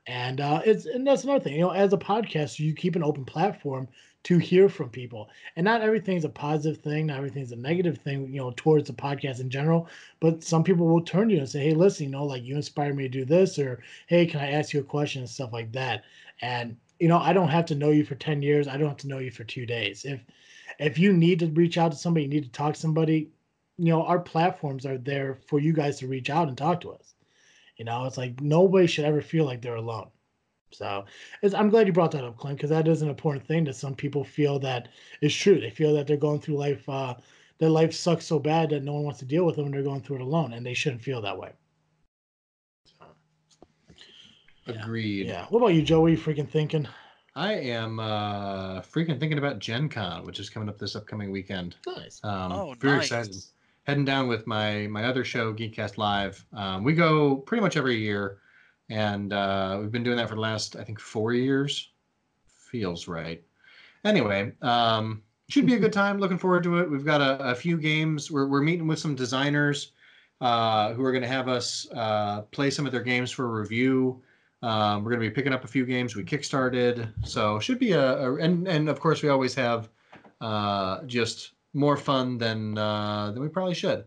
And 0.08 0.40
uh, 0.40 0.62
it's 0.66 0.86
and 0.86 1.06
that's 1.06 1.22
another 1.22 1.44
thing. 1.44 1.54
You 1.54 1.60
know, 1.60 1.70
as 1.70 1.92
a 1.92 1.98
podcast, 1.98 2.58
you 2.58 2.74
keep 2.74 2.96
an 2.96 3.04
open 3.04 3.24
platform 3.24 3.86
to 4.24 4.38
hear 4.38 4.68
from 4.68 4.90
people. 4.90 5.28
And 5.56 5.64
not 5.64 5.80
everything's 5.80 6.24
a 6.24 6.28
positive 6.28 6.82
thing, 6.82 7.06
not 7.06 7.18
everything's 7.18 7.52
a 7.52 7.56
negative 7.56 7.98
thing, 7.98 8.32
you 8.32 8.40
know, 8.40 8.52
towards 8.56 8.88
the 8.88 8.94
podcast 8.94 9.40
in 9.40 9.50
general. 9.50 9.88
But 10.20 10.42
some 10.42 10.64
people 10.64 10.86
will 10.86 11.02
turn 11.02 11.28
to 11.28 11.34
you 11.34 11.40
and 11.40 11.48
say, 11.48 11.64
Hey, 11.64 11.74
listen, 11.74 12.06
you 12.06 12.12
know, 12.12 12.24
like 12.24 12.42
you 12.42 12.56
inspired 12.56 12.96
me 12.96 13.04
to 13.04 13.08
do 13.08 13.24
this, 13.24 13.58
or 13.58 13.82
hey, 14.06 14.26
can 14.26 14.40
I 14.40 14.50
ask 14.52 14.72
you 14.72 14.80
a 14.80 14.84
question 14.84 15.22
and 15.22 15.30
stuff 15.30 15.52
like 15.52 15.72
that. 15.72 16.04
And, 16.42 16.76
you 16.98 17.08
know, 17.08 17.18
I 17.18 17.32
don't 17.32 17.48
have 17.48 17.66
to 17.66 17.74
know 17.74 17.90
you 17.90 18.04
for 18.04 18.16
10 18.16 18.42
years. 18.42 18.68
I 18.68 18.76
don't 18.76 18.88
have 18.88 18.96
to 18.98 19.08
know 19.08 19.18
you 19.18 19.30
for 19.30 19.44
two 19.44 19.66
days. 19.66 20.04
If 20.04 20.20
if 20.78 20.98
you 20.98 21.12
need 21.12 21.40
to 21.40 21.46
reach 21.48 21.78
out 21.78 21.92
to 21.92 21.98
somebody, 21.98 22.24
you 22.24 22.30
need 22.30 22.44
to 22.44 22.50
talk 22.52 22.74
to 22.74 22.80
somebody, 22.80 23.30
you 23.78 23.86
know, 23.86 24.02
our 24.04 24.18
platforms 24.18 24.86
are 24.86 24.98
there 24.98 25.38
for 25.46 25.58
you 25.58 25.72
guys 25.72 25.98
to 25.98 26.08
reach 26.08 26.30
out 26.30 26.48
and 26.48 26.56
talk 26.56 26.80
to 26.82 26.92
us. 26.92 27.14
You 27.76 27.84
know, 27.84 28.04
it's 28.06 28.18
like 28.18 28.40
nobody 28.40 28.86
should 28.86 29.04
ever 29.04 29.22
feel 29.22 29.44
like 29.44 29.62
they're 29.62 29.76
alone. 29.76 30.08
So 30.70 31.04
I'm 31.54 31.70
glad 31.70 31.86
you 31.86 31.92
brought 31.92 32.10
that 32.12 32.24
up, 32.24 32.36
Clint, 32.36 32.58
because 32.58 32.70
that 32.70 32.86
is 32.88 33.02
an 33.02 33.08
important 33.08 33.46
thing 33.46 33.64
that 33.64 33.76
some 33.76 33.94
people 33.94 34.22
feel 34.24 34.58
that 34.60 34.88
is 35.20 35.34
true. 35.34 35.60
They 35.60 35.70
feel 35.70 35.94
that 35.94 36.06
they're 36.06 36.16
going 36.16 36.40
through 36.40 36.56
life, 36.58 36.88
uh, 36.88 37.14
their 37.58 37.70
life 37.70 37.92
sucks 37.92 38.26
so 38.26 38.38
bad 38.38 38.70
that 38.70 38.84
no 38.84 38.94
one 38.94 39.02
wants 39.04 39.18
to 39.20 39.24
deal 39.24 39.44
with 39.44 39.56
them 39.56 39.66
and 39.66 39.74
they're 39.74 39.82
going 39.82 40.02
through 40.02 40.16
it 40.16 40.22
alone, 40.22 40.52
and 40.52 40.64
they 40.64 40.74
shouldn't 40.74 41.02
feel 41.02 41.20
that 41.22 41.36
way. 41.36 41.52
So, 42.84 43.06
Agreed. 44.66 45.26
Yeah. 45.26 45.46
What 45.48 45.58
about 45.60 45.74
you, 45.74 45.82
Joe? 45.82 46.00
What 46.00 46.08
are 46.08 46.10
you 46.10 46.18
freaking 46.18 46.48
thinking? 46.48 46.86
I 47.34 47.52
am 47.54 48.00
uh, 48.00 48.80
freaking 48.80 49.18
thinking 49.18 49.38
about 49.38 49.58
Gen 49.60 49.88
Con, 49.88 50.24
which 50.24 50.40
is 50.40 50.50
coming 50.50 50.68
up 50.68 50.78
this 50.78 50.96
upcoming 50.96 51.30
weekend. 51.30 51.76
Nice. 51.86 52.20
Um, 52.24 52.52
Oh, 52.52 52.74
very 52.78 52.96
nice. 52.96 53.12
excited. 53.12 53.36
Heading 53.84 54.04
down 54.04 54.28
with 54.28 54.46
my 54.46 54.86
my 54.88 55.04
other 55.04 55.24
show, 55.24 55.54
Geekcast 55.54 55.96
Live. 55.96 56.44
Um, 56.52 56.84
we 56.84 56.92
go 56.92 57.36
pretty 57.36 57.62
much 57.62 57.76
every 57.76 57.96
year, 57.96 58.38
and 58.90 59.32
uh, 59.32 59.78
we've 59.80 59.92
been 59.92 60.04
doing 60.04 60.16
that 60.16 60.28
for 60.28 60.34
the 60.34 60.40
last 60.40 60.76
I 60.76 60.84
think 60.84 61.00
four 61.00 61.32
years. 61.32 61.90
Feels 62.46 63.08
right. 63.08 63.42
Anyway, 64.04 64.52
um, 64.62 65.22
should 65.48 65.66
be 65.66 65.74
a 65.74 65.78
good 65.78 65.92
time. 66.04 66.18
Looking 66.18 66.38
forward 66.38 66.62
to 66.64 66.78
it. 66.78 66.90
We've 66.90 67.04
got 67.04 67.20
a, 67.20 67.50
a 67.50 67.54
few 67.54 67.78
games. 67.78 68.30
We're 68.30 68.46
we're 68.46 68.62
meeting 68.62 68.86
with 68.86 68.98
some 68.98 69.14
designers 69.14 69.92
uh, 70.40 70.92
who 70.92 71.04
are 71.04 71.12
going 71.12 71.22
to 71.22 71.28
have 71.28 71.48
us 71.48 71.86
uh, 71.94 72.42
play 72.42 72.70
some 72.70 72.86
of 72.86 72.92
their 72.92 73.02
games 73.02 73.30
for 73.30 73.48
review. 73.60 74.22
Um, 74.62 75.04
we're 75.04 75.10
going 75.10 75.22
to 75.22 75.28
be 75.28 75.34
picking 75.34 75.52
up 75.52 75.64
a 75.64 75.68
few 75.68 75.86
games 75.86 76.16
we 76.16 76.24
kickstarted, 76.24 77.12
so 77.24 77.60
should 77.60 77.78
be 77.78 77.92
a, 77.92 78.18
a 78.18 78.34
and 78.36 78.66
and 78.66 78.88
of 78.88 78.98
course 78.98 79.22
we 79.22 79.28
always 79.28 79.54
have 79.54 79.88
uh, 80.40 81.02
just 81.04 81.52
more 81.74 81.96
fun 81.96 82.38
than 82.38 82.76
uh, 82.76 83.30
than 83.30 83.42
we 83.42 83.48
probably 83.48 83.74
should, 83.74 84.04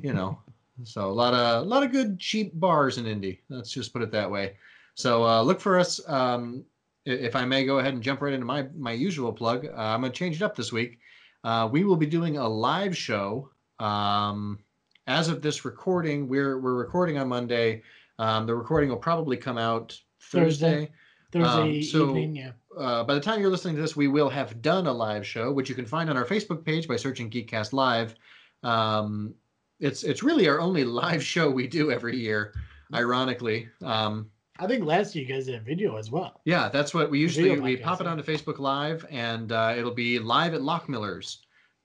you 0.00 0.12
know. 0.12 0.38
So 0.84 1.10
a 1.10 1.12
lot 1.12 1.34
of 1.34 1.64
a 1.64 1.68
lot 1.68 1.82
of 1.82 1.92
good 1.92 2.18
cheap 2.18 2.52
bars 2.58 2.98
in 2.98 3.06
Indy. 3.06 3.40
Let's 3.48 3.70
just 3.70 3.92
put 3.92 4.02
it 4.02 4.10
that 4.12 4.30
way. 4.30 4.56
So 4.94 5.24
uh, 5.24 5.42
look 5.42 5.60
for 5.60 5.78
us. 5.78 6.00
Um, 6.08 6.64
if 7.04 7.34
I 7.34 7.44
may 7.44 7.64
go 7.64 7.78
ahead 7.78 7.94
and 7.94 8.02
jump 8.02 8.20
right 8.22 8.32
into 8.32 8.46
my 8.46 8.66
my 8.76 8.92
usual 8.92 9.32
plug, 9.32 9.66
uh, 9.66 9.70
I'm 9.76 10.00
going 10.00 10.12
to 10.12 10.18
change 10.18 10.36
it 10.36 10.42
up 10.42 10.56
this 10.56 10.72
week. 10.72 10.98
Uh, 11.44 11.68
we 11.70 11.84
will 11.84 11.96
be 11.96 12.06
doing 12.06 12.38
a 12.38 12.48
live 12.48 12.96
show. 12.96 13.50
Um, 13.78 14.58
as 15.06 15.28
of 15.28 15.42
this 15.42 15.64
recording, 15.64 16.28
we're 16.28 16.58
we're 16.60 16.74
recording 16.74 17.18
on 17.18 17.28
Monday. 17.28 17.82
Um, 18.18 18.46
the 18.46 18.54
recording 18.54 18.88
will 18.88 18.96
probably 18.96 19.36
come 19.36 19.58
out 19.58 19.98
Thursday. 20.20 20.70
Thursday. 20.70 20.92
Thursday 21.32 21.78
Um, 21.78 21.82
so- 21.82 22.08
evening, 22.10 22.36
yeah. 22.36 22.52
Uh, 22.76 23.04
by 23.04 23.12
the 23.12 23.20
time 23.20 23.40
you're 23.40 23.50
listening 23.50 23.74
to 23.76 23.82
this, 23.82 23.96
we 23.96 24.08
will 24.08 24.30
have 24.30 24.62
done 24.62 24.86
a 24.86 24.92
live 24.92 25.26
show, 25.26 25.52
which 25.52 25.68
you 25.68 25.74
can 25.74 25.84
find 25.84 26.08
on 26.08 26.16
our 26.16 26.24
Facebook 26.24 26.64
page 26.64 26.88
by 26.88 26.96
searching 26.96 27.28
Geekcast 27.30 27.74
Live. 27.74 28.14
Um, 28.62 29.34
it's 29.82 30.04
it's 30.04 30.22
really 30.22 30.48
our 30.48 30.60
only 30.60 30.84
live 30.84 31.22
show 31.22 31.50
we 31.50 31.66
do 31.66 31.90
every 31.90 32.16
year, 32.16 32.54
ironically. 32.94 33.68
Um, 33.82 34.30
I 34.58 34.66
think 34.68 34.84
last 34.84 35.14
year 35.14 35.24
you 35.26 35.34
guys 35.34 35.46
did 35.46 35.56
a 35.56 35.60
video 35.60 35.96
as 35.96 36.10
well. 36.10 36.40
yeah, 36.44 36.68
that's 36.68 36.94
what 36.94 37.10
we 37.10 37.18
usually 37.18 37.58
we 37.58 37.76
pop 37.76 38.00
it 38.00 38.06
onto 38.06 38.22
Facebook 38.22 38.58
Live, 38.60 39.04
and 39.10 39.50
uh, 39.50 39.74
it'll 39.76 39.90
be 39.94 40.18
live 40.20 40.54
at 40.54 40.60
Loughmiller's 40.62 41.38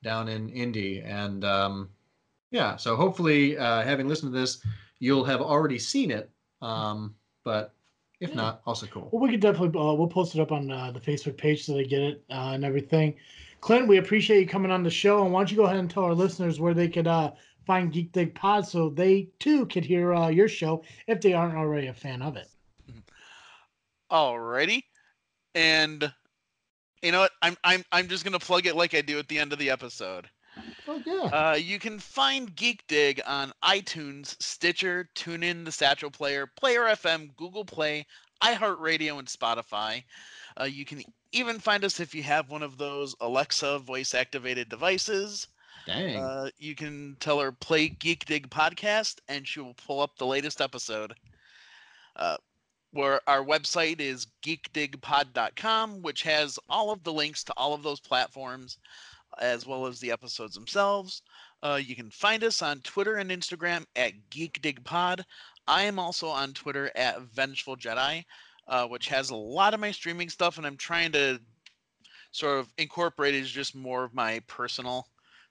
down 0.03 0.27
in 0.29 0.49
Indy, 0.49 1.01
and 1.01 1.43
um, 1.43 1.89
yeah. 2.51 2.75
So 2.75 2.95
hopefully, 2.95 3.57
uh, 3.57 3.81
having 3.81 4.07
listened 4.07 4.31
to 4.31 4.39
this, 4.39 4.61
you'll 4.99 5.25
have 5.25 5.41
already 5.41 5.79
seen 5.79 6.11
it. 6.11 6.29
Um, 6.61 7.15
but 7.43 7.73
if 8.19 8.29
Yeah. 8.29 8.35
not, 8.35 8.61
also 8.67 8.85
cool. 8.87 9.09
Well, 9.11 9.21
we 9.21 9.31
could 9.31 9.39
definitely 9.39 9.79
uh, 9.79 9.93
we'll 9.93 10.07
post 10.07 10.35
it 10.35 10.41
up 10.41 10.51
on 10.51 10.69
uh, 10.71 10.91
the 10.91 10.99
Facebook 10.99 11.37
page 11.37 11.65
so 11.65 11.73
they 11.73 11.85
get 11.85 12.01
it 12.01 12.23
uh, 12.29 12.51
and 12.53 12.63
everything. 12.63 13.15
Clint, 13.59 13.87
we 13.87 13.97
appreciate 13.97 14.39
you 14.39 14.47
coming 14.47 14.69
on 14.71 14.83
the 14.83 14.89
show, 14.91 15.23
and 15.23 15.33
why 15.33 15.39
don't 15.39 15.49
you 15.49 15.57
go 15.57 15.63
ahead 15.63 15.77
and 15.77 15.89
tell 15.89 16.03
our 16.03 16.13
listeners 16.13 16.59
where 16.59 16.75
they 16.75 16.87
could 16.87 17.07
uh, 17.07 17.31
find 17.67 17.91
Geek 17.91 18.13
Dig 18.13 18.33
Pod 18.33 18.65
so 18.65 18.89
they 18.89 19.27
too 19.39 19.67
could 19.67 19.85
hear 19.85 20.13
uh, 20.15 20.29
your 20.29 20.47
show 20.47 20.83
if 21.05 21.21
they 21.21 21.33
aren't 21.33 21.57
already 21.57 21.87
a 21.87 21.93
fan 21.93 22.21
of 22.23 22.35
it. 22.37 22.49
Alrighty. 24.11 24.83
And 25.53 26.11
you 27.03 27.11
know 27.11 27.19
what? 27.19 27.31
I'm 27.41 27.57
I'm 27.63 27.83
I'm 27.91 28.07
just 28.07 28.23
gonna 28.23 28.39
plug 28.39 28.65
it 28.65 28.75
like 28.75 28.95
I 28.95 29.01
do 29.01 29.19
at 29.19 29.27
the 29.27 29.37
end 29.37 29.53
of 29.53 29.59
the 29.59 29.69
episode. 29.69 30.29
Oh 30.87 31.01
yeah, 31.05 31.51
Uh, 31.51 31.53
you 31.55 31.77
can 31.77 31.99
find 31.99 32.55
Geek 32.55 32.83
Dig 32.87 33.21
on 33.27 33.51
iTunes, 33.63 34.41
Stitcher, 34.41 35.07
TuneIn, 35.13 35.65
the 35.65 35.71
Satchel 35.71 36.09
Player, 36.09 36.47
Player 36.47 36.81
FM, 36.85 37.35
Google 37.35 37.65
Play, 37.65 38.07
iHeartRadio, 38.41 39.19
and 39.19 39.27
Spotify. 39.27 40.03
Uh, 40.59 40.63
you 40.63 40.83
can 40.85 41.03
even 41.31 41.59
find 41.59 41.83
us 41.83 41.99
if 41.99 42.15
you 42.15 42.23
have 42.23 42.49
one 42.49 42.63
of 42.63 42.77
those 42.79 43.13
Alexa 43.21 43.79
voice-activated 43.79 44.69
devices. 44.69 45.47
Dang. 45.87 46.17
Uh, 46.17 46.49
you 46.59 46.75
can 46.75 47.15
tell 47.21 47.39
her 47.39 47.53
play 47.53 47.87
Geek 47.87 48.25
Dig 48.25 48.49
podcast, 48.49 49.19
and 49.29 49.47
she 49.47 49.61
will 49.61 49.73
pull 49.73 50.01
up 50.01 50.17
the 50.17 50.25
latest 50.25 50.59
episode. 50.59 51.13
Uh, 52.17 52.35
where 52.91 53.21
our 53.27 53.43
website 53.43 54.01
is 54.01 54.27
geekdigpod.com, 54.43 56.01
which 56.01 56.23
has 56.23 56.59
all 56.69 56.91
of 56.91 57.03
the 57.03 57.13
links 57.13 57.43
to 57.45 57.53
all 57.55 57.73
of 57.73 57.83
those 57.83 58.01
platforms, 58.01 58.79
as 59.39 59.65
well 59.65 59.85
as 59.85 59.99
the 59.99 60.11
episodes 60.11 60.55
themselves. 60.55 61.21
Uh, 61.63 61.79
you 61.81 61.95
can 61.95 62.11
find 62.11 62.43
us 62.43 62.61
on 62.61 62.81
Twitter 62.81 63.15
and 63.15 63.31
Instagram 63.31 63.85
at 63.95 64.13
geekdigpod. 64.29 65.23
I 65.67 65.83
am 65.83 65.99
also 65.99 66.27
on 66.27 66.53
Twitter 66.53 66.91
at 66.95 67.21
Vengeful 67.21 67.77
Jedi, 67.77 68.25
uh, 68.67 68.87
which 68.87 69.07
has 69.07 69.29
a 69.29 69.35
lot 69.35 69.73
of 69.73 69.79
my 69.79 69.91
streaming 69.91 70.29
stuff, 70.29 70.57
and 70.57 70.67
I'm 70.67 70.77
trying 70.77 71.13
to 71.13 71.39
sort 72.31 72.59
of 72.59 72.73
incorporate 72.77 73.35
it 73.35 73.41
as 73.41 73.49
just 73.49 73.73
more 73.73 74.03
of 74.03 74.13
my 74.13 74.41
personal 74.47 75.07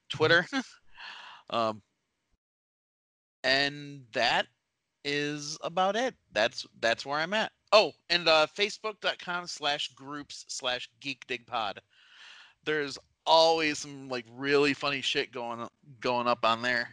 Twitter. 0.09 0.47
um, 1.51 1.83
and 3.45 4.03
that 4.13 4.47
is 5.05 5.57
about 5.63 5.97
it. 5.97 6.15
That's 6.33 6.67
that's 6.81 7.07
where 7.07 7.19
I'm 7.19 7.33
at. 7.33 7.53
Oh, 7.73 7.93
and 8.11 8.29
uh, 8.29 8.47
Facebook.com 8.57 9.47
slash 9.47 9.89
groups 9.95 10.45
slash 10.49 10.89
geekdigpod. 11.01 11.79
There's 12.65 12.99
always 13.25 13.79
some 13.79 14.09
like 14.09 14.25
really 14.37 14.75
funny 14.75 15.01
shit 15.01 15.33
going 15.33 15.67
going 16.01 16.27
up 16.27 16.45
on 16.45 16.63
there. 16.63 16.89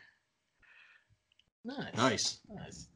nice, 1.65 1.95
nice. 1.95 2.39
nice. 2.53 2.87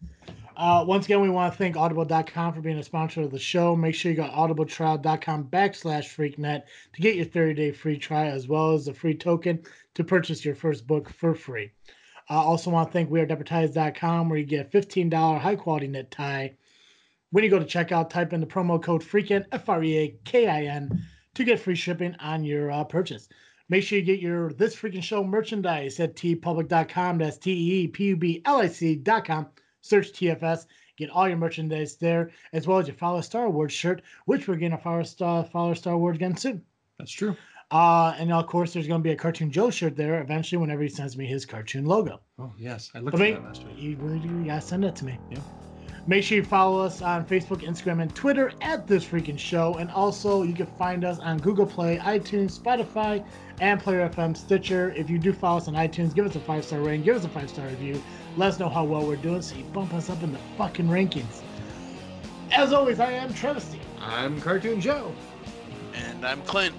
Uh, 0.57 0.83
once 0.87 1.05
again, 1.05 1.21
we 1.21 1.29
want 1.29 1.53
to 1.53 1.57
thank 1.57 1.77
Audible.com 1.77 2.51
for 2.51 2.61
being 2.61 2.79
a 2.79 2.83
sponsor 2.83 3.21
of 3.21 3.29
the 3.29 3.37
show. 3.37 3.75
Make 3.75 3.93
sure 3.93 4.09
you 4.11 4.17
go 4.17 4.25
to 4.25 4.31
audibletrial.com 4.31 5.43
backslash 5.51 6.07
freaknet 6.07 6.63
to 6.93 7.01
get 7.01 7.15
your 7.15 7.25
30 7.25 7.53
day 7.53 7.71
free 7.71 7.99
trial 7.99 8.33
as 8.33 8.47
well 8.47 8.73
as 8.73 8.87
a 8.87 8.93
free 8.95 9.13
token 9.13 9.61
to 9.93 10.03
purchase 10.03 10.43
your 10.43 10.55
first 10.55 10.87
book 10.87 11.09
for 11.11 11.35
free. 11.35 11.69
I 12.27 12.37
also 12.37 12.71
want 12.71 12.89
to 12.89 12.93
thank 12.93 13.11
WeAreDeppertise.com 13.11 14.29
where 14.29 14.39
you 14.39 14.45
get 14.45 14.73
a 14.73 14.77
$15 14.77 15.39
high 15.39 15.55
quality 15.55 15.87
knit 15.87 16.09
tie. 16.09 16.55
When 17.29 17.43
you 17.43 17.51
go 17.51 17.59
to 17.59 17.65
checkout, 17.65 18.09
type 18.09 18.33
in 18.33 18.41
the 18.41 18.47
promo 18.47 18.81
code 18.81 19.03
FREAKIN, 19.03 19.45
F 19.51 19.69
R 19.69 19.83
E 19.83 19.95
A 19.95 20.15
K 20.25 20.47
I 20.47 20.63
N, 20.63 21.05
to 21.35 21.43
get 21.43 21.59
free 21.59 21.75
shipping 21.75 22.15
on 22.19 22.43
your 22.43 22.71
uh, 22.71 22.83
purchase. 22.83 23.29
Make 23.69 23.83
sure 23.83 23.99
you 23.99 24.05
get 24.05 24.21
your 24.21 24.51
This 24.53 24.75
Freaking 24.75 25.03
Show 25.03 25.23
merchandise 25.23 25.99
at 25.99 26.15
teepublic.com. 26.15 27.19
That's 27.19 27.37
T 27.37 27.51
E 27.51 27.87
P 27.89 28.05
U 28.05 28.15
B 28.15 28.41
L 28.43 28.61
I 28.61 28.69
C.com. 28.69 29.49
Search 29.87 30.11
TFS. 30.11 30.65
Get 30.97 31.09
all 31.09 31.27
your 31.27 31.37
merchandise 31.37 31.95
there, 31.95 32.31
as 32.53 32.65
well 32.67 32.79
as 32.79 32.87
your 32.87 32.95
Follow 32.95 33.21
Star 33.21 33.49
Wars 33.49 33.71
shirt, 33.71 34.01
which 34.25 34.47
we're 34.47 34.55
getting 34.55 34.73
a 34.73 34.77
Follow 34.77 35.03
Star, 35.03 35.43
Follow 35.43 35.73
Star 35.73 35.97
Wars 35.97 36.15
again 36.15 36.35
soon. 36.35 36.63
That's 36.97 37.11
true. 37.11 37.35
Uh, 37.69 38.15
and 38.17 38.31
of 38.31 38.47
course, 38.47 38.73
there's 38.73 38.87
going 38.87 39.01
to 39.01 39.03
be 39.03 39.11
a 39.11 39.15
Cartoon 39.15 39.51
Joe 39.51 39.69
shirt 39.69 39.95
there 39.95 40.21
eventually 40.21 40.57
whenever 40.57 40.81
he 40.81 40.89
sends 40.89 41.17
me 41.17 41.25
his 41.25 41.45
cartoon 41.45 41.85
logo. 41.85 42.21
Oh 42.39 42.51
yes, 42.57 42.91
I 42.95 42.99
looked 42.99 43.19
I 43.19 43.31
at 43.31 43.35
that 43.35 43.43
last 43.43 43.65
week. 43.65 43.77
you 43.77 43.97
really 43.97 44.19
do. 44.19 44.29
You 44.29 44.45
gotta 44.45 44.61
send 44.61 44.85
it 44.85 44.95
to 44.97 45.05
me. 45.05 45.19
Yeah. 45.29 45.39
Make 46.07 46.23
sure 46.23 46.37
you 46.37 46.43
follow 46.45 46.79
us 46.79 47.01
on 47.01 47.25
Facebook, 47.25 47.63
Instagram, 47.63 48.01
and 48.01 48.15
Twitter 48.15 48.53
at 48.61 48.87
This 48.87 49.03
Freaking 49.03 49.37
Show. 49.37 49.73
And 49.73 49.91
also, 49.91 50.43
you 50.43 50.53
can 50.53 50.65
find 50.65 51.03
us 51.03 51.19
on 51.19 51.37
Google 51.37 51.65
Play, 51.65 51.97
iTunes, 51.97 52.57
Spotify, 52.57 53.25
and 53.59 53.77
Player 53.77 54.07
FM, 54.07 54.37
Stitcher. 54.37 54.93
If 54.95 55.09
you 55.09 55.19
do 55.19 55.33
follow 55.33 55.57
us 55.57 55.67
on 55.67 55.73
iTunes, 55.73 56.15
give 56.15 56.25
us 56.25 56.35
a 56.37 56.39
five 56.39 56.63
star 56.63 56.79
rating, 56.79 57.03
give 57.03 57.17
us 57.17 57.25
a 57.25 57.29
five 57.29 57.49
star 57.49 57.67
review. 57.67 58.01
Let 58.37 58.49
us 58.49 58.59
know 58.59 58.69
how 58.69 58.83
well 58.83 59.03
we're 59.03 59.15
doing 59.15 59.41
so 59.41 59.55
you 59.55 59.63
bump 59.63 59.95
us 59.95 60.11
up 60.11 60.21
in 60.21 60.31
the 60.31 60.37
fucking 60.59 60.87
rankings. 60.87 61.41
As 62.51 62.71
always, 62.71 62.99
I 62.99 63.11
am 63.11 63.33
Travesty. 63.33 63.79
I'm 63.99 64.39
Cartoon 64.39 64.79
Joe. 64.79 65.11
And 65.95 66.23
I'm 66.23 66.43
Clint. 66.43 66.75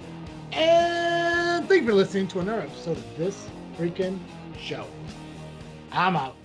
And 0.53 1.67
thank 1.67 1.81
you 1.81 1.87
for 1.89 1.93
listening 1.93 2.29
to 2.29 2.39
another 2.39 2.61
episode 2.61 2.95
of 2.95 3.17
This 3.17 3.49
Freaking 3.77 4.19
Show. 4.57 4.87
I'm 5.91 6.15
out. 6.15 6.38